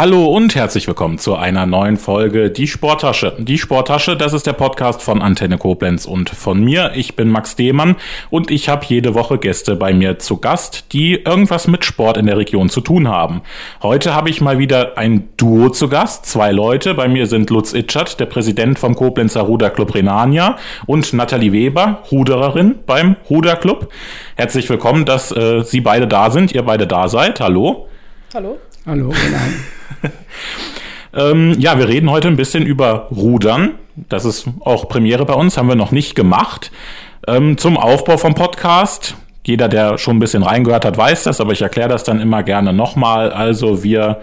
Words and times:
Hallo 0.00 0.28
und 0.34 0.54
herzlich 0.54 0.88
willkommen 0.88 1.18
zu 1.18 1.36
einer 1.36 1.66
neuen 1.66 1.98
Folge 1.98 2.50
Die 2.50 2.66
Sporttasche. 2.66 3.34
Die 3.36 3.58
Sporttasche, 3.58 4.16
das 4.16 4.32
ist 4.32 4.46
der 4.46 4.54
Podcast 4.54 5.02
von 5.02 5.20
Antenne 5.20 5.58
Koblenz 5.58 6.06
und 6.06 6.30
von 6.30 6.64
mir. 6.64 6.92
Ich 6.94 7.16
bin 7.16 7.28
Max 7.28 7.54
Dehmann 7.54 7.96
und 8.30 8.50
ich 8.50 8.70
habe 8.70 8.86
jede 8.88 9.14
Woche 9.14 9.36
Gäste 9.36 9.76
bei 9.76 9.92
mir 9.92 10.18
zu 10.18 10.38
Gast, 10.38 10.94
die 10.94 11.16
irgendwas 11.16 11.68
mit 11.68 11.84
Sport 11.84 12.16
in 12.16 12.24
der 12.24 12.38
Region 12.38 12.70
zu 12.70 12.80
tun 12.80 13.08
haben. 13.08 13.42
Heute 13.82 14.14
habe 14.14 14.30
ich 14.30 14.40
mal 14.40 14.58
wieder 14.58 14.96
ein 14.96 15.28
Duo 15.36 15.68
zu 15.68 15.90
Gast, 15.90 16.24
zwei 16.24 16.50
Leute. 16.50 16.94
Bei 16.94 17.06
mir 17.06 17.26
sind 17.26 17.50
Lutz 17.50 17.74
Itschert, 17.74 18.18
der 18.20 18.24
Präsident 18.24 18.78
vom 18.78 18.94
Koblenzer 18.94 19.42
Ruderclub 19.42 19.94
Renania 19.94 20.56
und 20.86 21.12
Nathalie 21.12 21.52
Weber, 21.52 22.04
Rudererin 22.10 22.76
beim 22.86 23.16
Ruderclub. 23.28 23.90
Herzlich 24.36 24.66
willkommen, 24.70 25.04
dass 25.04 25.30
äh, 25.30 25.62
Sie 25.62 25.82
beide 25.82 26.08
da 26.08 26.30
sind, 26.30 26.54
ihr 26.54 26.62
beide 26.62 26.86
da 26.86 27.06
seid. 27.06 27.38
Hallo. 27.38 27.86
Hallo. 28.32 28.56
Hallo, 28.90 29.12
ähm, 31.14 31.54
ja, 31.60 31.78
wir 31.78 31.86
reden 31.86 32.10
heute 32.10 32.26
ein 32.26 32.34
bisschen 32.34 32.66
über 32.66 33.06
Rudern. 33.12 33.74
Das 33.94 34.24
ist 34.24 34.48
auch 34.58 34.88
Premiere 34.88 35.24
bei 35.26 35.34
uns, 35.34 35.56
haben 35.56 35.68
wir 35.68 35.76
noch 35.76 35.92
nicht 35.92 36.16
gemacht. 36.16 36.72
Ähm, 37.28 37.56
zum 37.56 37.76
Aufbau 37.76 38.16
vom 38.16 38.34
Podcast. 38.34 39.14
Jeder, 39.46 39.68
der 39.68 39.96
schon 39.96 40.16
ein 40.16 40.18
bisschen 40.18 40.42
reingehört 40.42 40.84
hat, 40.84 40.96
weiß 40.96 41.22
das, 41.22 41.40
aber 41.40 41.52
ich 41.52 41.62
erkläre 41.62 41.88
das 41.88 42.02
dann 42.02 42.20
immer 42.20 42.42
gerne 42.42 42.72
nochmal. 42.72 43.30
Also 43.30 43.84
wir, 43.84 44.22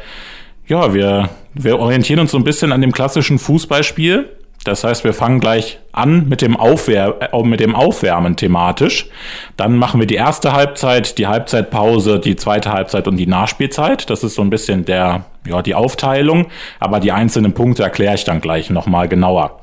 ja, 0.68 0.94
wir, 0.94 1.30
wir 1.54 1.80
orientieren 1.80 2.20
uns 2.20 2.32
so 2.32 2.38
ein 2.38 2.44
bisschen 2.44 2.74
an 2.74 2.82
dem 2.82 2.92
klassischen 2.92 3.40
Fußballspiel. 3.40 4.28
Das 4.68 4.84
heißt, 4.84 5.06
wir 5.06 5.14
fangen 5.14 5.40
gleich 5.40 5.80
an 5.94 6.28
mit 6.28 6.42
dem, 6.42 6.58
Aufwär 6.58 7.32
äh, 7.32 7.44
mit 7.44 7.62
dem 7.62 7.74
Aufwärmen 7.74 8.36
thematisch. 8.36 9.08
Dann 9.56 9.78
machen 9.78 10.02
wir 10.02 10.08
die 10.08 10.16
erste 10.16 10.52
Halbzeit, 10.52 11.18
die 11.18 11.28
Halbzeitpause, 11.28 12.20
die 12.20 12.36
zweite 12.36 12.74
Halbzeit 12.74 13.08
und 13.08 13.16
die 13.16 13.28
Nachspielzeit. 13.28 14.10
Das 14.10 14.26
ist 14.26 14.36
so 14.36 14.42
ein 14.42 14.50
bisschen 14.50 14.84
der, 14.84 15.24
ja, 15.48 15.62
die 15.62 15.74
Aufteilung. 15.74 16.48
Aber 16.82 17.00
die 17.00 17.14
einzelnen 17.14 17.54
Punkte 17.54 17.84
erkläre 17.84 18.16
ich 18.16 18.26
dann 18.26 18.42
gleich 18.42 18.70
nochmal 18.70 19.08
genauer. 19.08 19.62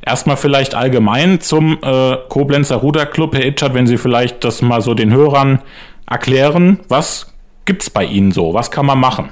Erstmal 0.00 0.38
vielleicht 0.38 0.74
allgemein 0.74 1.40
zum 1.40 1.78
äh, 1.82 2.16
Koblenzer 2.30 2.76
Ruderclub. 2.76 3.34
Herr 3.34 3.44
Itschert, 3.44 3.74
wenn 3.74 3.86
Sie 3.86 3.98
vielleicht 3.98 4.42
das 4.42 4.62
mal 4.62 4.80
so 4.80 4.94
den 4.94 5.12
Hörern 5.12 5.60
erklären, 6.08 6.80
was 6.88 7.34
gibt's 7.66 7.90
bei 7.90 8.04
Ihnen 8.04 8.32
so? 8.32 8.54
Was 8.54 8.70
kann 8.70 8.86
man 8.86 8.98
machen? 8.98 9.28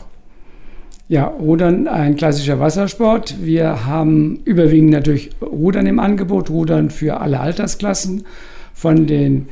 Ja, 1.06 1.27
Rudern 1.27 1.86
ein 1.86 2.16
klassischer 2.16 2.60
Wassersport. 2.60 3.44
Wir 3.44 3.84
haben 3.84 4.41
überwiegend 4.47 4.91
natürlich 4.91 5.30
Rudern 5.42 5.86
im 5.86 5.98
Angebot, 5.98 6.48
Rudern 6.48 6.88
für 6.88 7.20
alle 7.20 7.41
Altersklassen, 7.41 8.24
von 8.72 9.06
den 9.06 9.48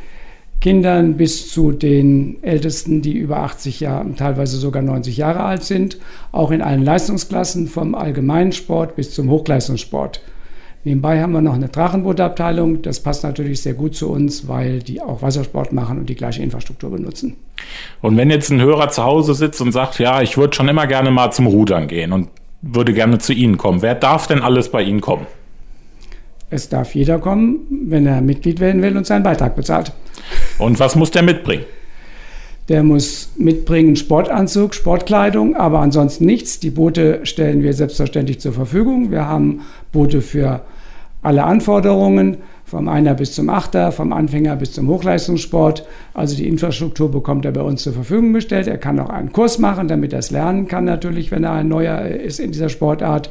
Kindern 0.62 1.18
bis 1.18 1.50
zu 1.50 1.70
den 1.72 2.42
Ältesten, 2.42 3.02
die 3.02 3.18
über 3.18 3.40
80 3.40 3.80
Jahre, 3.80 4.14
teilweise 4.14 4.56
sogar 4.56 4.80
90 4.80 5.18
Jahre 5.18 5.40
alt 5.40 5.62
sind, 5.62 5.98
auch 6.30 6.52
in 6.52 6.62
allen 6.62 6.84
Leistungsklassen, 6.84 7.66
vom 7.66 7.94
Allgemeinsport 7.94 8.96
bis 8.96 9.12
zum 9.12 9.28
Hochleistungssport. 9.28 10.22
Nebenbei 10.84 11.22
haben 11.22 11.32
wir 11.32 11.40
noch 11.40 11.54
eine 11.54 11.68
Drachenbootabteilung. 11.68 12.82
Das 12.82 12.98
passt 12.98 13.22
natürlich 13.22 13.62
sehr 13.62 13.74
gut 13.74 13.94
zu 13.94 14.10
uns, 14.10 14.48
weil 14.48 14.80
die 14.80 15.00
auch 15.00 15.22
Wassersport 15.22 15.72
machen 15.72 15.98
und 15.98 16.08
die 16.08 16.16
gleiche 16.16 16.42
Infrastruktur 16.42 16.90
benutzen. 16.90 17.36
Und 18.00 18.16
wenn 18.16 18.30
jetzt 18.30 18.50
ein 18.50 18.60
Hörer 18.60 18.88
zu 18.88 19.04
Hause 19.04 19.34
sitzt 19.34 19.60
und 19.60 19.70
sagt, 19.70 20.00
ja, 20.00 20.22
ich 20.22 20.36
würde 20.36 20.56
schon 20.56 20.68
immer 20.68 20.88
gerne 20.88 21.12
mal 21.12 21.30
zum 21.30 21.46
Rudern 21.46 21.86
gehen 21.86 22.12
und 22.12 22.28
würde 22.62 22.92
gerne 22.92 23.18
zu 23.18 23.32
Ihnen 23.32 23.58
kommen, 23.58 23.80
wer 23.80 23.94
darf 23.94 24.26
denn 24.26 24.40
alles 24.40 24.70
bei 24.70 24.82
Ihnen 24.82 25.00
kommen? 25.00 25.26
Es 26.50 26.68
darf 26.68 26.94
jeder 26.94 27.18
kommen, 27.18 27.60
wenn 27.86 28.04
er 28.04 28.20
Mitglied 28.20 28.58
werden 28.58 28.82
will 28.82 28.96
und 28.96 29.06
seinen 29.06 29.22
Beitrag 29.22 29.54
bezahlt. 29.54 29.92
Und 30.58 30.80
was 30.80 30.96
muss 30.96 31.12
der 31.12 31.22
mitbringen? 31.22 31.64
Der 32.68 32.82
muss 32.82 33.30
mitbringen 33.36 33.96
Sportanzug, 33.96 34.74
Sportkleidung, 34.74 35.56
aber 35.56 35.80
ansonsten 35.80 36.26
nichts. 36.26 36.60
Die 36.60 36.70
Boote 36.70 37.20
stellen 37.24 37.62
wir 37.62 37.72
selbstverständlich 37.72 38.40
zur 38.40 38.52
Verfügung. 38.52 39.10
Wir 39.10 39.26
haben 39.26 39.62
Boote 39.92 40.20
für 40.20 40.62
alle 41.22 41.44
Anforderungen, 41.44 42.38
vom 42.64 42.88
Einer 42.88 43.14
bis 43.14 43.32
zum 43.32 43.48
Achter, 43.48 43.92
vom 43.92 44.12
Anfänger 44.12 44.56
bis 44.56 44.72
zum 44.72 44.88
Hochleistungssport. 44.88 45.86
Also 46.14 46.36
die 46.36 46.48
Infrastruktur 46.48 47.10
bekommt 47.10 47.44
er 47.44 47.52
bei 47.52 47.62
uns 47.62 47.82
zur 47.82 47.92
Verfügung 47.92 48.32
gestellt. 48.32 48.66
Er 48.66 48.78
kann 48.78 48.98
auch 48.98 49.10
einen 49.10 49.32
Kurs 49.32 49.58
machen, 49.58 49.88
damit 49.88 50.12
er 50.12 50.20
es 50.20 50.30
lernen 50.30 50.68
kann, 50.68 50.84
natürlich, 50.84 51.30
wenn 51.30 51.44
er 51.44 51.52
ein 51.52 51.68
neuer 51.68 52.00
ist 52.06 52.40
in 52.40 52.52
dieser 52.52 52.68
Sportart, 52.68 53.30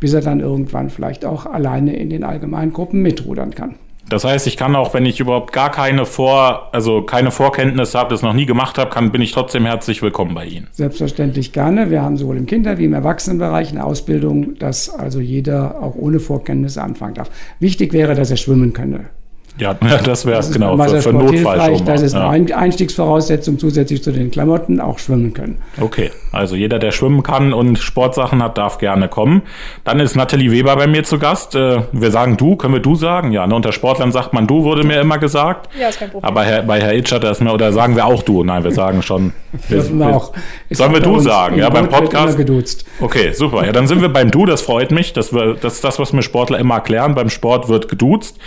bis 0.00 0.12
er 0.12 0.20
dann 0.20 0.40
irgendwann 0.40 0.90
vielleicht 0.90 1.24
auch 1.24 1.46
alleine 1.46 1.96
in 1.96 2.10
den 2.10 2.24
allgemeinen 2.24 2.72
Gruppen 2.72 3.02
mitrudern 3.02 3.54
kann. 3.54 3.76
Das 4.08 4.24
heißt, 4.24 4.46
ich 4.46 4.56
kann 4.56 4.74
auch, 4.74 4.94
wenn 4.94 5.06
ich 5.06 5.20
überhaupt 5.20 5.52
gar 5.52 5.70
keine 5.70 6.04
Vor, 6.06 6.68
also 6.72 7.02
keine 7.02 7.30
Vorkenntnisse 7.30 7.98
habe, 7.98 8.10
das 8.10 8.22
noch 8.22 8.32
nie 8.32 8.46
gemacht 8.46 8.78
habe, 8.78 8.90
kann, 8.90 9.12
bin 9.12 9.22
ich 9.22 9.32
trotzdem 9.32 9.66
herzlich 9.66 10.02
willkommen 10.02 10.34
bei 10.34 10.46
Ihnen. 10.46 10.68
Selbstverständlich 10.72 11.52
gerne. 11.52 11.90
Wir 11.90 12.02
haben 12.02 12.16
sowohl 12.16 12.36
im 12.36 12.46
Kinder- 12.46 12.78
wie 12.78 12.86
im 12.86 12.92
Erwachsenenbereich 12.92 13.70
eine 13.70 13.84
Ausbildung, 13.84 14.58
dass 14.58 14.90
also 14.90 15.20
jeder 15.20 15.82
auch 15.82 15.94
ohne 15.94 16.18
Vorkenntnisse 16.18 16.82
anfangen 16.82 17.14
darf. 17.14 17.30
Wichtig 17.60 17.92
wäre, 17.92 18.14
dass 18.14 18.30
er 18.30 18.36
schwimmen 18.36 18.72
könne. 18.72 19.10
Ja, 19.90 19.98
das 19.98 20.26
wäre 20.26 20.40
es 20.40 20.52
genau 20.52 20.76
für, 20.76 21.02
für 21.02 21.12
Notfall. 21.12 21.80
Das 21.84 22.02
ist 22.02 22.14
ja. 22.14 22.28
eine 22.28 22.56
Einstiegsvoraussetzung 22.56 23.58
zusätzlich 23.58 24.02
zu 24.02 24.12
den 24.12 24.30
Klamotten, 24.30 24.80
auch 24.80 24.98
schwimmen 24.98 25.34
können. 25.34 25.58
Okay, 25.80 26.10
also 26.32 26.56
jeder, 26.56 26.78
der 26.78 26.92
schwimmen 26.92 27.22
kann 27.22 27.52
und 27.52 27.78
Sportsachen 27.78 28.42
hat, 28.42 28.58
darf 28.58 28.78
gerne 28.78 29.08
kommen. 29.08 29.42
Dann 29.84 30.00
ist 30.00 30.16
Nathalie 30.16 30.50
Weber 30.50 30.76
bei 30.76 30.86
mir 30.86 31.04
zu 31.04 31.18
Gast. 31.18 31.54
Äh, 31.54 31.82
wir 31.92 32.10
sagen 32.10 32.36
du, 32.36 32.56
können 32.56 32.74
wir 32.74 32.80
du 32.80 32.94
sagen? 32.94 33.32
Ja, 33.32 33.46
ne, 33.46 33.54
unter 33.54 33.72
Sportlern 33.72 34.12
sagt 34.12 34.32
man 34.32 34.46
du, 34.46 34.64
wurde 34.64 34.84
mir 34.84 35.00
immer 35.00 35.18
gesagt. 35.18 35.68
Ja, 35.78 35.88
ist 35.88 35.98
kein 35.98 36.10
Problem. 36.10 36.28
Aber 36.28 36.44
Herr, 36.44 36.62
bei 36.62 36.80
Herr 36.80 36.94
Itcher, 36.94 37.18
das 37.18 37.40
mir, 37.40 37.52
oder 37.52 37.72
sagen 37.72 37.96
wir 37.96 38.06
auch 38.06 38.22
du? 38.22 38.44
Nein, 38.44 38.64
wir 38.64 38.72
sagen 38.72 39.02
schon. 39.02 39.32
wir, 39.68 39.98
wir 39.98 40.16
auch. 40.16 40.32
Sollen 40.70 40.92
wir 40.92 41.00
du 41.00 41.20
sagen? 41.20 41.58
Ja, 41.58 41.68
beim 41.68 41.88
Podcast. 41.88 42.36
Geduzt. 42.36 42.84
Okay, 43.00 43.32
super. 43.32 43.66
Ja, 43.66 43.72
dann 43.72 43.86
sind 43.86 44.00
wir 44.00 44.08
beim 44.08 44.30
du, 44.30 44.46
das 44.46 44.62
freut 44.62 44.90
mich. 44.90 45.12
Das, 45.12 45.32
wir, 45.32 45.54
das 45.54 45.74
ist 45.74 45.84
das, 45.84 45.98
was 45.98 46.12
mir 46.12 46.22
Sportler 46.22 46.58
immer 46.58 46.76
erklären. 46.76 47.14
Beim 47.14 47.28
Sport 47.28 47.68
wird 47.68 47.88
geduzt. 47.88 48.38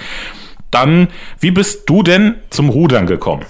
Dann, 0.73 1.09
wie 1.39 1.51
bist 1.51 1.89
du 1.89 2.01
denn 2.03 2.35
zum 2.49 2.69
Rudern 2.69 3.05
gekommen? 3.05 3.45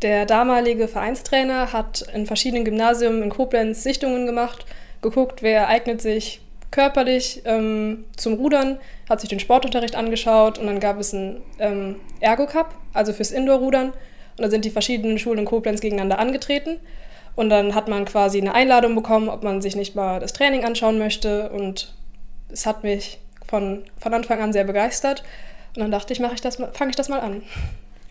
Der 0.00 0.26
damalige 0.26 0.88
Vereinstrainer 0.88 1.72
hat 1.72 2.04
in 2.14 2.26
verschiedenen 2.26 2.64
Gymnasien 2.64 3.22
in 3.22 3.30
Koblenz 3.30 3.82
Sichtungen 3.82 4.26
gemacht, 4.26 4.64
geguckt, 5.00 5.42
wer 5.42 5.68
eignet 5.68 6.00
sich 6.00 6.40
körperlich 6.70 7.42
ähm, 7.44 8.04
zum 8.16 8.34
Rudern, 8.34 8.78
hat 9.08 9.20
sich 9.20 9.28
den 9.28 9.40
Sportunterricht 9.40 9.94
angeschaut 9.94 10.58
und 10.58 10.66
dann 10.66 10.80
gab 10.80 10.98
es 10.98 11.12
einen 11.12 11.42
ähm, 11.58 11.96
Ergo 12.20 12.46
Cup, 12.46 12.74
also 12.94 13.12
fürs 13.12 13.30
Indoor-Rudern. 13.30 13.88
Und 13.88 14.40
da 14.42 14.48
sind 14.48 14.64
die 14.64 14.70
verschiedenen 14.70 15.18
Schulen 15.18 15.40
in 15.40 15.44
Koblenz 15.44 15.82
gegeneinander 15.82 16.18
angetreten. 16.18 16.80
Und 17.36 17.50
dann 17.50 17.74
hat 17.74 17.88
man 17.88 18.06
quasi 18.06 18.40
eine 18.40 18.54
Einladung 18.54 18.94
bekommen, 18.94 19.28
ob 19.28 19.42
man 19.42 19.60
sich 19.60 19.76
nicht 19.76 19.94
mal 19.94 20.18
das 20.18 20.32
Training 20.32 20.64
anschauen 20.64 20.98
möchte. 20.98 21.50
Und 21.50 21.94
es 22.50 22.64
hat 22.64 22.82
mich 22.82 23.20
von, 23.46 23.84
von 23.98 24.14
Anfang 24.14 24.40
an 24.40 24.54
sehr 24.54 24.64
begeistert. 24.64 25.22
Und 25.74 25.82
dann 25.82 25.90
dachte 25.90 26.12
ich, 26.12 26.20
mache 26.20 26.34
ich 26.34 26.40
das, 26.40 26.56
fange 26.56 26.90
ich 26.90 26.96
das 26.96 27.08
mal 27.08 27.20
an. 27.20 27.42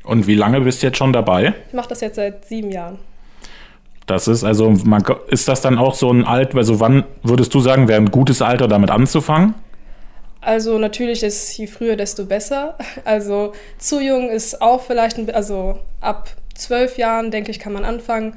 Und 0.04 0.28
wie 0.28 0.36
lange 0.36 0.62
bist 0.62 0.82
du 0.82 0.88
jetzt 0.88 0.98
schon 0.98 1.14
dabei? 1.14 1.54
Ich 1.68 1.74
mache 1.74 1.90
das 1.90 2.02
jetzt 2.02 2.16
seit 2.16 2.46
sieben 2.46 2.72
Jahren. 2.72 2.98
Das 4.08 4.28
ist 4.28 4.44
also, 4.44 4.72
man, 4.72 5.04
ist 5.28 5.48
das 5.48 5.62
dann 5.62 5.78
auch 5.78 5.94
so 5.94 6.12
ein 6.12 6.26
Alter, 6.26 6.58
also 6.58 6.80
wann 6.80 7.06
würdest 7.24 7.54
du 7.54 7.60
sagen, 7.60 7.88
wäre 7.88 8.02
ein 8.02 8.10
gutes 8.12 8.42
Alter, 8.42 8.68
damit 8.68 8.90
anzufangen? 8.90 9.54
Also 10.42 10.80
natürlich 10.80 11.22
ist 11.22 11.56
je 11.58 11.68
früher, 11.68 11.96
desto 11.96 12.26
besser. 12.26 12.78
Also 13.06 13.54
zu 13.78 14.02
jung 14.02 14.30
ist 14.30 14.62
auch 14.62 14.82
vielleicht, 14.82 15.18
ein, 15.18 15.30
also 15.30 15.78
ab 16.02 16.30
zwölf 16.56 16.98
Jahren, 16.98 17.32
denke 17.32 17.52
ich, 17.52 17.60
kann 17.60 17.74
man 17.74 17.86
anfangen. 17.86 18.34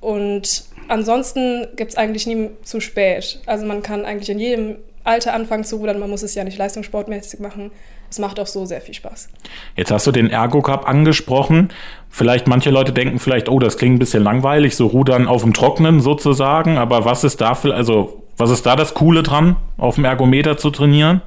Und 0.00 0.64
ansonsten 0.88 1.66
gibt 1.76 1.92
es 1.92 1.96
eigentlich 1.96 2.26
nie 2.26 2.50
zu 2.62 2.80
spät. 2.80 3.40
Also 3.46 3.64
man 3.64 3.82
kann 3.82 4.04
eigentlich 4.04 4.30
in 4.30 4.38
jedem 4.38 4.76
Alter 5.02 5.32
anfangen 5.32 5.64
zu 5.64 5.76
rudern. 5.76 5.98
Man 5.98 6.10
muss 6.10 6.22
es 6.22 6.34
ja 6.34 6.44
nicht 6.44 6.58
leistungssportmäßig 6.58 7.40
machen. 7.40 7.70
Es 8.10 8.18
macht 8.18 8.38
auch 8.40 8.46
so 8.46 8.64
sehr 8.64 8.80
viel 8.80 8.94
Spaß. 8.94 9.28
Jetzt 9.74 9.90
hast 9.90 10.06
du 10.06 10.12
den 10.12 10.30
Ergo 10.30 10.62
Cup 10.62 10.88
angesprochen. 10.88 11.70
Vielleicht 12.08 12.46
manche 12.46 12.70
Leute 12.70 12.92
denken 12.92 13.18
vielleicht, 13.18 13.48
oh, 13.48 13.58
das 13.58 13.76
klingt 13.76 13.96
ein 13.96 13.98
bisschen 13.98 14.22
langweilig, 14.22 14.76
so 14.76 14.86
Rudern 14.86 15.26
auf 15.26 15.42
dem 15.42 15.52
Trocknen 15.52 16.00
sozusagen. 16.00 16.78
Aber 16.78 17.04
was 17.04 17.24
ist 17.24 17.40
da 17.40 17.54
für, 17.54 17.74
also 17.74 18.22
was 18.36 18.50
ist 18.50 18.66
da 18.66 18.76
das 18.76 18.94
Coole 18.94 19.22
dran, 19.22 19.56
auf 19.78 19.96
dem 19.96 20.04
Ergometer 20.04 20.56
zu 20.56 20.70
trainieren? 20.70 21.22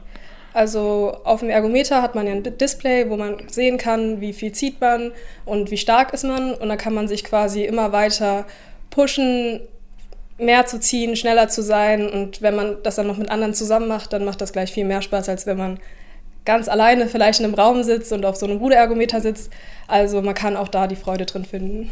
Also 0.53 1.15
auf 1.25 1.41
dem 1.41 1.49
Ergometer 1.49 2.01
hat 2.01 2.15
man 2.15 2.25
ja 2.25 2.33
ein 2.33 2.43
Display, 2.43 3.09
wo 3.09 3.17
man 3.17 3.37
sehen 3.49 3.77
kann, 3.77 4.19
wie 4.19 4.33
viel 4.33 4.51
zieht 4.51 4.81
man 4.81 5.11
und 5.45 5.71
wie 5.71 5.77
stark 5.77 6.13
ist 6.13 6.23
man. 6.23 6.53
Und 6.53 6.69
da 6.69 6.75
kann 6.75 6.93
man 6.93 7.07
sich 7.07 7.23
quasi 7.23 7.63
immer 7.63 7.91
weiter 7.91 8.45
pushen, 8.89 9.61
mehr 10.39 10.65
zu 10.65 10.79
ziehen, 10.79 11.15
schneller 11.15 11.49
zu 11.49 11.61
sein. 11.61 12.09
Und 12.09 12.41
wenn 12.41 12.55
man 12.55 12.77
das 12.83 12.95
dann 12.95 13.07
noch 13.07 13.17
mit 13.17 13.29
anderen 13.29 13.53
zusammen 13.53 13.87
macht, 13.87 14.11
dann 14.13 14.25
macht 14.25 14.41
das 14.41 14.53
gleich 14.53 14.71
viel 14.71 14.85
mehr 14.85 15.01
Spaß, 15.01 15.29
als 15.29 15.45
wenn 15.45 15.57
man 15.57 15.79
ganz 16.49 16.67
alleine 16.67 17.05
vielleicht 17.05 17.39
in 17.39 17.45
einem 17.45 17.53
Raum 17.53 17.83
sitzt 17.83 18.11
und 18.11 18.25
auf 18.25 18.35
so 18.35 18.47
einem 18.47 18.57
Ruderergometer 18.57 19.21
sitzt. 19.21 19.51
Also 19.87 20.23
man 20.23 20.33
kann 20.33 20.57
auch 20.57 20.67
da 20.67 20.87
die 20.87 20.95
Freude 20.95 21.27
drin 21.27 21.45
finden. 21.45 21.91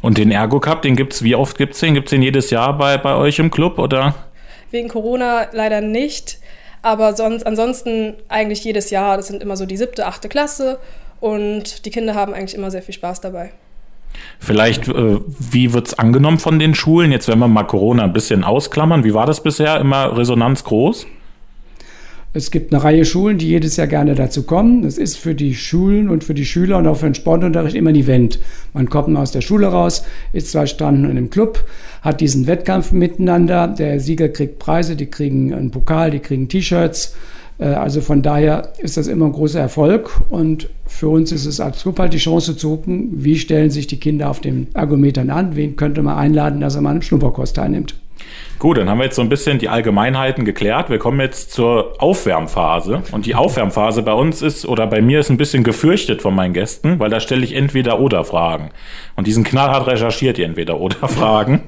Und 0.00 0.18
den 0.18 0.32
Ergo 0.32 0.58
Cup, 0.58 0.82
den 0.82 0.96
gibt's, 0.96 1.22
wie 1.22 1.36
oft 1.36 1.56
gibt 1.56 1.74
es 1.74 1.80
den? 1.80 1.94
Gibt 1.94 2.08
es 2.08 2.10
den 2.10 2.20
jedes 2.20 2.50
Jahr 2.50 2.76
bei, 2.76 2.98
bei 2.98 3.14
euch 3.14 3.38
im 3.38 3.52
Club 3.52 3.78
oder? 3.78 4.16
Wegen 4.72 4.88
Corona 4.88 5.46
leider 5.52 5.80
nicht. 5.80 6.40
Aber 6.82 7.14
sonst, 7.14 7.46
ansonsten 7.46 8.14
eigentlich 8.28 8.64
jedes 8.64 8.90
Jahr. 8.90 9.16
Das 9.16 9.28
sind 9.28 9.40
immer 9.40 9.56
so 9.56 9.66
die 9.66 9.76
siebte, 9.76 10.04
achte 10.04 10.28
Klasse 10.28 10.80
und 11.20 11.84
die 11.84 11.90
Kinder 11.90 12.16
haben 12.16 12.34
eigentlich 12.34 12.56
immer 12.56 12.72
sehr 12.72 12.82
viel 12.82 12.94
Spaß 12.94 13.20
dabei. 13.20 13.52
Vielleicht, 14.40 14.88
äh, 14.88 15.20
wie 15.28 15.72
wird's 15.72 15.94
angenommen 15.94 16.40
von 16.40 16.58
den 16.58 16.74
Schulen? 16.74 17.12
Jetzt, 17.12 17.28
wenn 17.28 17.38
wir 17.38 17.46
mal 17.46 17.62
Corona 17.62 18.02
ein 18.02 18.12
bisschen 18.12 18.42
ausklammern, 18.42 19.04
wie 19.04 19.14
war 19.14 19.26
das 19.26 19.44
bisher? 19.44 19.78
Immer 19.78 20.18
Resonanz 20.18 20.64
groß? 20.64 21.06
Es 22.34 22.50
gibt 22.50 22.72
eine 22.72 22.82
Reihe 22.82 23.04
Schulen, 23.04 23.36
die 23.36 23.48
jedes 23.48 23.76
Jahr 23.76 23.86
gerne 23.86 24.14
dazu 24.14 24.44
kommen. 24.44 24.84
Es 24.84 24.96
ist 24.96 25.18
für 25.18 25.34
die 25.34 25.54
Schulen 25.54 26.08
und 26.08 26.24
für 26.24 26.32
die 26.32 26.46
Schüler 26.46 26.78
und 26.78 26.86
auch 26.86 26.96
für 26.96 27.06
den 27.06 27.14
Sportunterricht 27.14 27.76
immer 27.76 27.90
ein 27.90 27.96
Event. 27.96 28.38
Man 28.72 28.88
kommt 28.88 29.14
aus 29.18 29.32
der 29.32 29.42
Schule 29.42 29.66
raus, 29.66 30.02
ist 30.32 30.50
zwei 30.50 30.64
Stunden 30.64 31.04
in 31.04 31.10
einem 31.10 31.28
Club, 31.28 31.62
hat 32.00 32.22
diesen 32.22 32.46
Wettkampf 32.46 32.92
miteinander. 32.92 33.68
Der 33.68 34.00
Sieger 34.00 34.30
kriegt 34.30 34.58
Preise, 34.58 34.96
die 34.96 35.06
kriegen 35.10 35.52
einen 35.52 35.70
Pokal, 35.70 36.10
die 36.10 36.20
kriegen 36.20 36.48
T-Shirts. 36.48 37.14
Äh, 37.58 37.64
also 37.66 38.00
von 38.00 38.22
daher 38.22 38.72
ist 38.78 38.96
das 38.96 39.08
immer 39.08 39.26
ein 39.26 39.32
großer 39.32 39.60
Erfolg 39.60 40.22
und 40.30 40.70
für 40.86 41.08
uns 41.08 41.32
ist 41.32 41.44
es 41.44 41.60
als 41.60 41.82
Club 41.82 41.98
halt 41.98 42.14
die 42.14 42.18
Chance 42.18 42.56
zu 42.56 42.70
gucken, 42.70 43.10
wie 43.12 43.38
stellen 43.38 43.68
sich 43.68 43.88
die 43.88 44.00
Kinder 44.00 44.30
auf 44.30 44.40
den 44.40 44.68
Ergometern 44.72 45.28
an, 45.28 45.54
wen 45.54 45.76
könnte 45.76 46.02
man 46.02 46.16
einladen, 46.16 46.60
dass 46.60 46.76
er 46.76 46.80
mal 46.80 46.90
einem 46.90 47.02
Schnupperkurs 47.02 47.52
teilnimmt. 47.52 47.94
Gut, 48.62 48.76
dann 48.76 48.88
haben 48.88 48.98
wir 48.98 49.06
jetzt 49.06 49.16
so 49.16 49.22
ein 49.22 49.28
bisschen 49.28 49.58
die 49.58 49.68
Allgemeinheiten 49.68 50.44
geklärt. 50.44 50.88
Wir 50.88 51.00
kommen 51.00 51.18
jetzt 51.18 51.50
zur 51.50 52.00
Aufwärmphase. 52.00 53.02
Und 53.10 53.26
die 53.26 53.34
Aufwärmphase 53.34 54.04
bei 54.04 54.12
uns 54.12 54.40
ist, 54.40 54.66
oder 54.66 54.86
bei 54.86 55.02
mir 55.02 55.18
ist 55.18 55.30
ein 55.30 55.36
bisschen 55.36 55.64
gefürchtet 55.64 56.22
von 56.22 56.32
meinen 56.32 56.54
Gästen, 56.54 57.00
weil 57.00 57.10
da 57.10 57.18
stelle 57.18 57.42
ich 57.42 57.56
entweder 57.56 57.98
oder 57.98 58.22
Fragen. 58.22 58.70
Und 59.16 59.26
diesen 59.26 59.42
knallhart 59.42 59.88
recherchiert 59.88 60.38
ihr 60.38 60.46
entweder 60.46 60.78
oder 60.78 61.08
Fragen. 61.08 61.62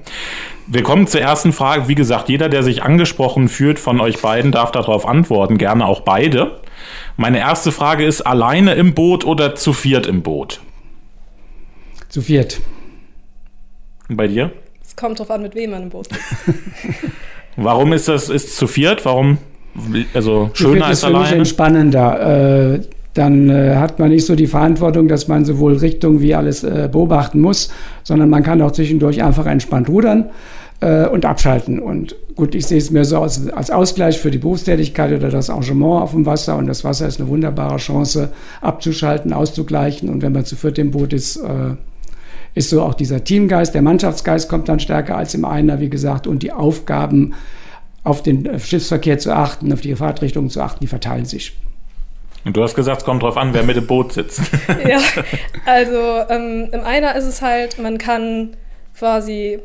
Wir 0.68 0.84
kommen 0.84 1.08
zur 1.08 1.20
ersten 1.20 1.52
Frage. 1.52 1.88
Wie 1.88 1.96
gesagt, 1.96 2.28
jeder, 2.28 2.48
der 2.48 2.62
sich 2.62 2.84
angesprochen 2.84 3.48
fühlt 3.48 3.80
von 3.80 4.00
euch 4.00 4.22
beiden, 4.22 4.52
darf 4.52 4.70
darauf 4.70 5.04
antworten. 5.04 5.58
Gerne 5.58 5.86
auch 5.86 6.02
beide. 6.02 6.60
Meine 7.16 7.40
erste 7.40 7.72
Frage 7.72 8.04
ist, 8.04 8.20
alleine 8.20 8.74
im 8.74 8.94
Boot 8.94 9.24
oder 9.24 9.56
zu 9.56 9.72
viert 9.72 10.06
im 10.06 10.22
Boot? 10.22 10.60
Zu 12.08 12.22
viert. 12.22 12.60
Und 14.08 14.16
bei 14.16 14.28
dir? 14.28 14.52
Es 14.94 15.00
kommt 15.00 15.18
drauf 15.18 15.30
an, 15.32 15.42
mit 15.42 15.56
wem 15.56 15.70
man 15.70 15.82
im 15.82 15.88
Boot 15.90 16.06
sitzt. 16.08 16.22
Warum 17.56 17.92
ist 17.92 18.06
das 18.06 18.28
ist 18.28 18.56
zu 18.56 18.68
viert? 18.68 19.04
Warum 19.04 19.38
also 20.14 20.50
schöner 20.54 20.86
als 20.86 20.98
ist 20.98 21.04
für 21.04 21.18
mich 21.18 21.32
entspannender. 21.32 22.74
Äh, 22.74 22.80
dann 23.14 23.50
äh, 23.50 23.74
hat 23.74 23.98
man 23.98 24.10
nicht 24.10 24.24
so 24.24 24.36
die 24.36 24.46
Verantwortung, 24.46 25.08
dass 25.08 25.26
man 25.26 25.44
sowohl 25.44 25.76
Richtung 25.76 26.20
wie 26.20 26.34
alles 26.34 26.62
äh, 26.62 26.88
beobachten 26.90 27.40
muss, 27.40 27.70
sondern 28.04 28.30
man 28.30 28.44
kann 28.44 28.62
auch 28.62 28.70
zwischendurch 28.70 29.22
einfach 29.22 29.46
entspannt 29.46 29.88
rudern 29.88 30.30
äh, 30.80 31.06
und 31.06 31.24
abschalten. 31.24 31.80
Und 31.80 32.14
gut, 32.36 32.54
ich 32.54 32.66
sehe 32.66 32.78
es 32.78 32.92
mir 32.92 33.04
so 33.04 33.20
als, 33.20 33.48
als 33.48 33.70
Ausgleich 33.70 34.20
für 34.20 34.30
die 34.30 34.38
Berufstätigkeit 34.38 35.12
oder 35.12 35.28
das 35.28 35.48
Engagement 35.48 36.02
auf 36.02 36.12
dem 36.12 36.24
Wasser. 36.24 36.56
Und 36.56 36.66
das 36.66 36.84
Wasser 36.84 37.08
ist 37.08 37.20
eine 37.20 37.28
wunderbare 37.28 37.78
Chance, 37.78 38.30
abzuschalten, 38.60 39.32
auszugleichen. 39.32 40.08
Und 40.08 40.22
wenn 40.22 40.32
man 40.32 40.44
zu 40.44 40.54
viert 40.54 40.78
im 40.78 40.92
Boot 40.92 41.12
ist, 41.12 41.36
äh, 41.36 41.76
ist 42.54 42.70
so 42.70 42.82
auch 42.82 42.94
dieser 42.94 43.24
Teamgeist, 43.24 43.74
der 43.74 43.82
Mannschaftsgeist 43.82 44.48
kommt 44.48 44.68
dann 44.68 44.80
stärker 44.80 45.16
als 45.16 45.34
im 45.34 45.44
Einer, 45.44 45.80
wie 45.80 45.90
gesagt, 45.90 46.26
und 46.26 46.42
die 46.42 46.52
Aufgaben 46.52 47.34
auf 48.04 48.22
den 48.22 48.58
Schiffsverkehr 48.58 49.18
zu 49.18 49.34
achten, 49.34 49.72
auf 49.72 49.80
die 49.80 49.94
Fahrtrichtung 49.96 50.50
zu 50.50 50.60
achten, 50.60 50.80
die 50.80 50.86
verteilen 50.86 51.24
sich. 51.24 51.56
Und 52.44 52.56
du 52.56 52.62
hast 52.62 52.74
gesagt, 52.74 52.98
es 52.98 53.04
kommt 53.04 53.22
drauf 53.22 53.38
an, 53.38 53.54
wer 53.54 53.62
mit 53.62 53.76
dem 53.76 53.86
Boot 53.86 54.12
sitzt. 54.12 54.42
ja, 54.86 55.00
also 55.64 55.98
ähm, 56.28 56.68
im 56.72 56.80
Einer 56.84 57.16
ist 57.16 57.24
es 57.24 57.40
halt, 57.40 57.78
man 57.78 57.96
kann 57.96 58.56
quasi, 58.96 59.58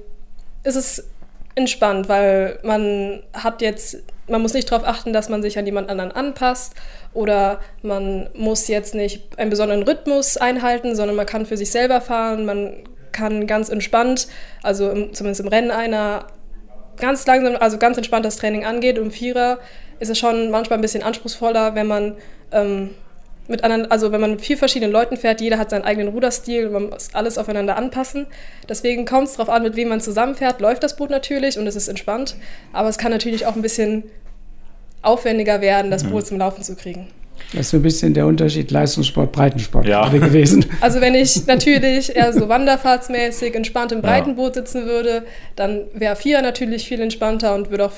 ist 0.64 0.76
es 0.76 1.10
entspannt, 1.56 2.08
weil 2.08 2.58
man 2.64 3.20
hat 3.34 3.62
jetzt, 3.62 3.98
man 4.30 4.42
muss 4.42 4.54
nicht 4.54 4.72
darauf 4.72 4.88
achten, 4.88 5.14
dass 5.14 5.30
man 5.30 5.42
sich 5.42 5.58
an 5.58 5.66
jemand 5.66 5.90
anderen 5.90 6.12
anpasst 6.12 6.74
oder 7.14 7.60
man 7.82 8.30
muss 8.34 8.68
jetzt 8.68 8.96
nicht 8.96 9.38
einen 9.38 9.50
besonderen 9.50 9.84
Rhythmus 9.84 10.38
einhalten, 10.38 10.96
sondern 10.96 11.16
man 11.16 11.26
kann 11.26 11.46
für 11.46 11.58
sich 11.58 11.72
selber 11.72 12.02
fahren, 12.02 12.46
man 12.46 12.84
kann 13.12 13.48
ganz 13.48 13.70
entspannt, 13.70 14.28
also 14.64 14.90
im, 14.92 15.14
zumindest 15.14 15.42
im 15.42 15.48
Rennen 15.48 15.72
einer, 15.72 16.28
ganz 16.98 17.26
langsam, 17.26 17.56
also 17.60 17.78
ganz 17.78 17.98
entspannt 17.98 18.26
das 18.26 18.38
Training 18.38 18.66
angeht. 18.66 19.00
Um 19.00 19.12
Vierer 19.12 19.60
ist 20.00 20.10
es 20.10 20.20
schon 20.20 20.52
manchmal 20.52 20.80
ein 20.80 20.82
bisschen 20.82 21.04
anspruchsvoller, 21.04 21.76
wenn 21.76 21.88
man 21.88 22.18
ähm, 22.52 22.92
mit 23.48 23.64
anderen, 23.64 23.90
also 23.90 24.12
wenn 24.12 24.22
man 24.22 24.32
mit 24.32 24.42
vier 24.42 24.58
verschiedenen 24.58 24.92
Leuten 24.92 25.18
fährt, 25.18 25.42
jeder 25.42 25.58
hat 25.58 25.72
seinen 25.72 25.84
eigenen 25.84 26.10
Ruderstil 26.10 26.70
man 26.70 26.90
muss 26.90 27.10
alles 27.14 27.38
aufeinander 27.38 27.76
anpassen. 27.76 28.28
Deswegen 28.68 29.06
kommt 29.06 29.28
es 29.28 29.34
darauf 29.34 29.50
an, 29.50 29.64
mit 29.64 29.76
wem 29.76 29.90
man 29.90 30.02
zusammenfährt, 30.02 30.62
läuft 30.62 30.84
das 30.84 30.96
Boot 30.96 31.10
natürlich 31.10 31.58
und 31.58 31.66
es 31.66 31.76
ist 31.76 31.88
entspannt. 31.88 32.36
Aber 32.74 32.90
es 32.90 33.00
kann 33.00 33.12
natürlich 33.12 33.48
auch 33.48 33.56
ein 33.56 33.64
bisschen 33.64 34.04
aufwendiger 35.02 35.62
werden, 35.62 35.92
das 35.92 36.04
mhm. 36.04 36.12
Boot 36.12 36.28
zum 36.28 36.38
Laufen 36.38 36.64
zu 36.64 36.76
kriegen. 36.76 37.08
Das 37.52 37.62
ist 37.62 37.70
so 37.72 37.78
ein 37.78 37.84
bisschen 37.84 38.14
der 38.14 38.28
Unterschied 38.28 38.70
Leistungssport, 38.70 39.32
Breitensport 39.32 39.88
ja. 39.88 40.08
gewesen. 40.08 40.66
Also 40.82 41.02
wenn 41.02 41.16
ich 41.16 41.46
natürlich 41.48 42.16
eher 42.16 42.32
so 42.32 42.48
wanderfahrtsmäßig 42.48 43.56
entspannt 43.56 43.92
im 43.92 44.02
Breitenboot 44.02 44.54
sitzen 44.54 44.86
würde, 44.86 45.24
dann 45.56 45.82
wäre 45.94 46.16
Vier 46.16 46.42
natürlich 46.42 46.88
viel 46.88 47.02
entspannter 47.02 47.56
und 47.56 47.72
würde 47.72 47.86
auch, 47.86 47.94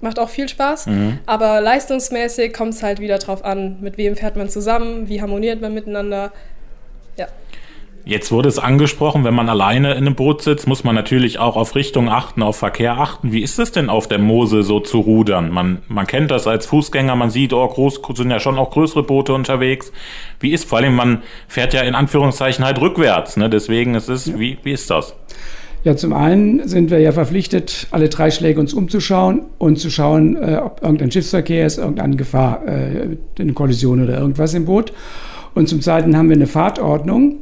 macht 0.00 0.18
auch 0.18 0.28
viel 0.28 0.48
Spaß. 0.48 0.86
Mhm. 0.86 1.18
Aber 1.26 1.60
leistungsmäßig 1.60 2.52
kommt 2.52 2.74
es 2.74 2.82
halt 2.82 3.00
wieder 3.00 3.18
drauf 3.18 3.44
an, 3.44 3.78
mit 3.80 3.96
wem 3.96 4.16
fährt 4.16 4.36
man 4.36 4.48
zusammen, 4.48 5.08
wie 5.08 5.22
harmoniert 5.22 5.60
man 5.60 5.72
miteinander. 5.72 6.32
Ja. 7.16 7.28
Jetzt 8.04 8.32
wurde 8.32 8.48
es 8.48 8.58
angesprochen, 8.58 9.24
wenn 9.24 9.34
man 9.34 9.48
alleine 9.48 9.92
in 9.92 9.98
einem 9.98 10.14
Boot 10.14 10.42
sitzt, 10.42 10.66
muss 10.66 10.84
man 10.84 10.94
natürlich 10.94 11.38
auch 11.38 11.56
auf 11.56 11.74
Richtung 11.74 12.08
achten, 12.08 12.42
auf 12.42 12.56
Verkehr 12.56 12.98
achten. 12.98 13.32
Wie 13.32 13.42
ist 13.42 13.58
es 13.58 13.72
denn 13.72 13.90
auf 13.90 14.08
der 14.08 14.18
Mose 14.18 14.62
so 14.62 14.80
zu 14.80 15.00
rudern? 15.00 15.50
Man, 15.50 15.82
man 15.88 16.06
kennt 16.06 16.30
das 16.30 16.46
als 16.46 16.66
Fußgänger, 16.66 17.14
man 17.14 17.30
sieht, 17.30 17.52
oh, 17.52 17.66
groß 17.66 18.00
sind 18.14 18.30
ja 18.30 18.40
schon 18.40 18.58
auch 18.58 18.70
größere 18.70 19.02
Boote 19.02 19.34
unterwegs. 19.34 19.92
Wie 20.40 20.52
ist, 20.52 20.64
vor 20.64 20.78
allem, 20.78 20.94
man 20.94 21.22
fährt 21.46 21.74
ja 21.74 21.82
in 21.82 21.94
Anführungszeichen 21.94 22.64
halt 22.64 22.80
rückwärts, 22.80 23.36
ne? 23.36 23.50
Deswegen 23.50 23.94
ist 23.94 24.08
es, 24.08 24.38
wie, 24.38 24.58
wie 24.62 24.72
ist 24.72 24.90
das? 24.90 25.14
Ja, 25.82 25.96
zum 25.96 26.12
einen 26.12 26.68
sind 26.68 26.90
wir 26.90 26.98
ja 27.00 27.12
verpflichtet, 27.12 27.86
alle 27.90 28.10
drei 28.10 28.30
Schläge 28.30 28.60
uns 28.60 28.74
umzuschauen 28.74 29.42
und 29.58 29.78
zu 29.78 29.90
schauen, 29.90 30.36
äh, 30.36 30.56
ob 30.62 30.82
irgendein 30.82 31.10
Schiffsverkehr 31.10 31.66
ist, 31.66 31.78
irgendeine 31.78 32.16
Gefahr, 32.16 32.66
äh, 32.66 33.16
eine 33.38 33.52
Kollision 33.54 34.02
oder 34.02 34.18
irgendwas 34.18 34.52
im 34.52 34.66
Boot. 34.66 34.92
Und 35.54 35.68
zum 35.68 35.80
zweiten 35.80 36.16
haben 36.16 36.28
wir 36.28 36.36
eine 36.36 36.46
Fahrtordnung 36.46 37.36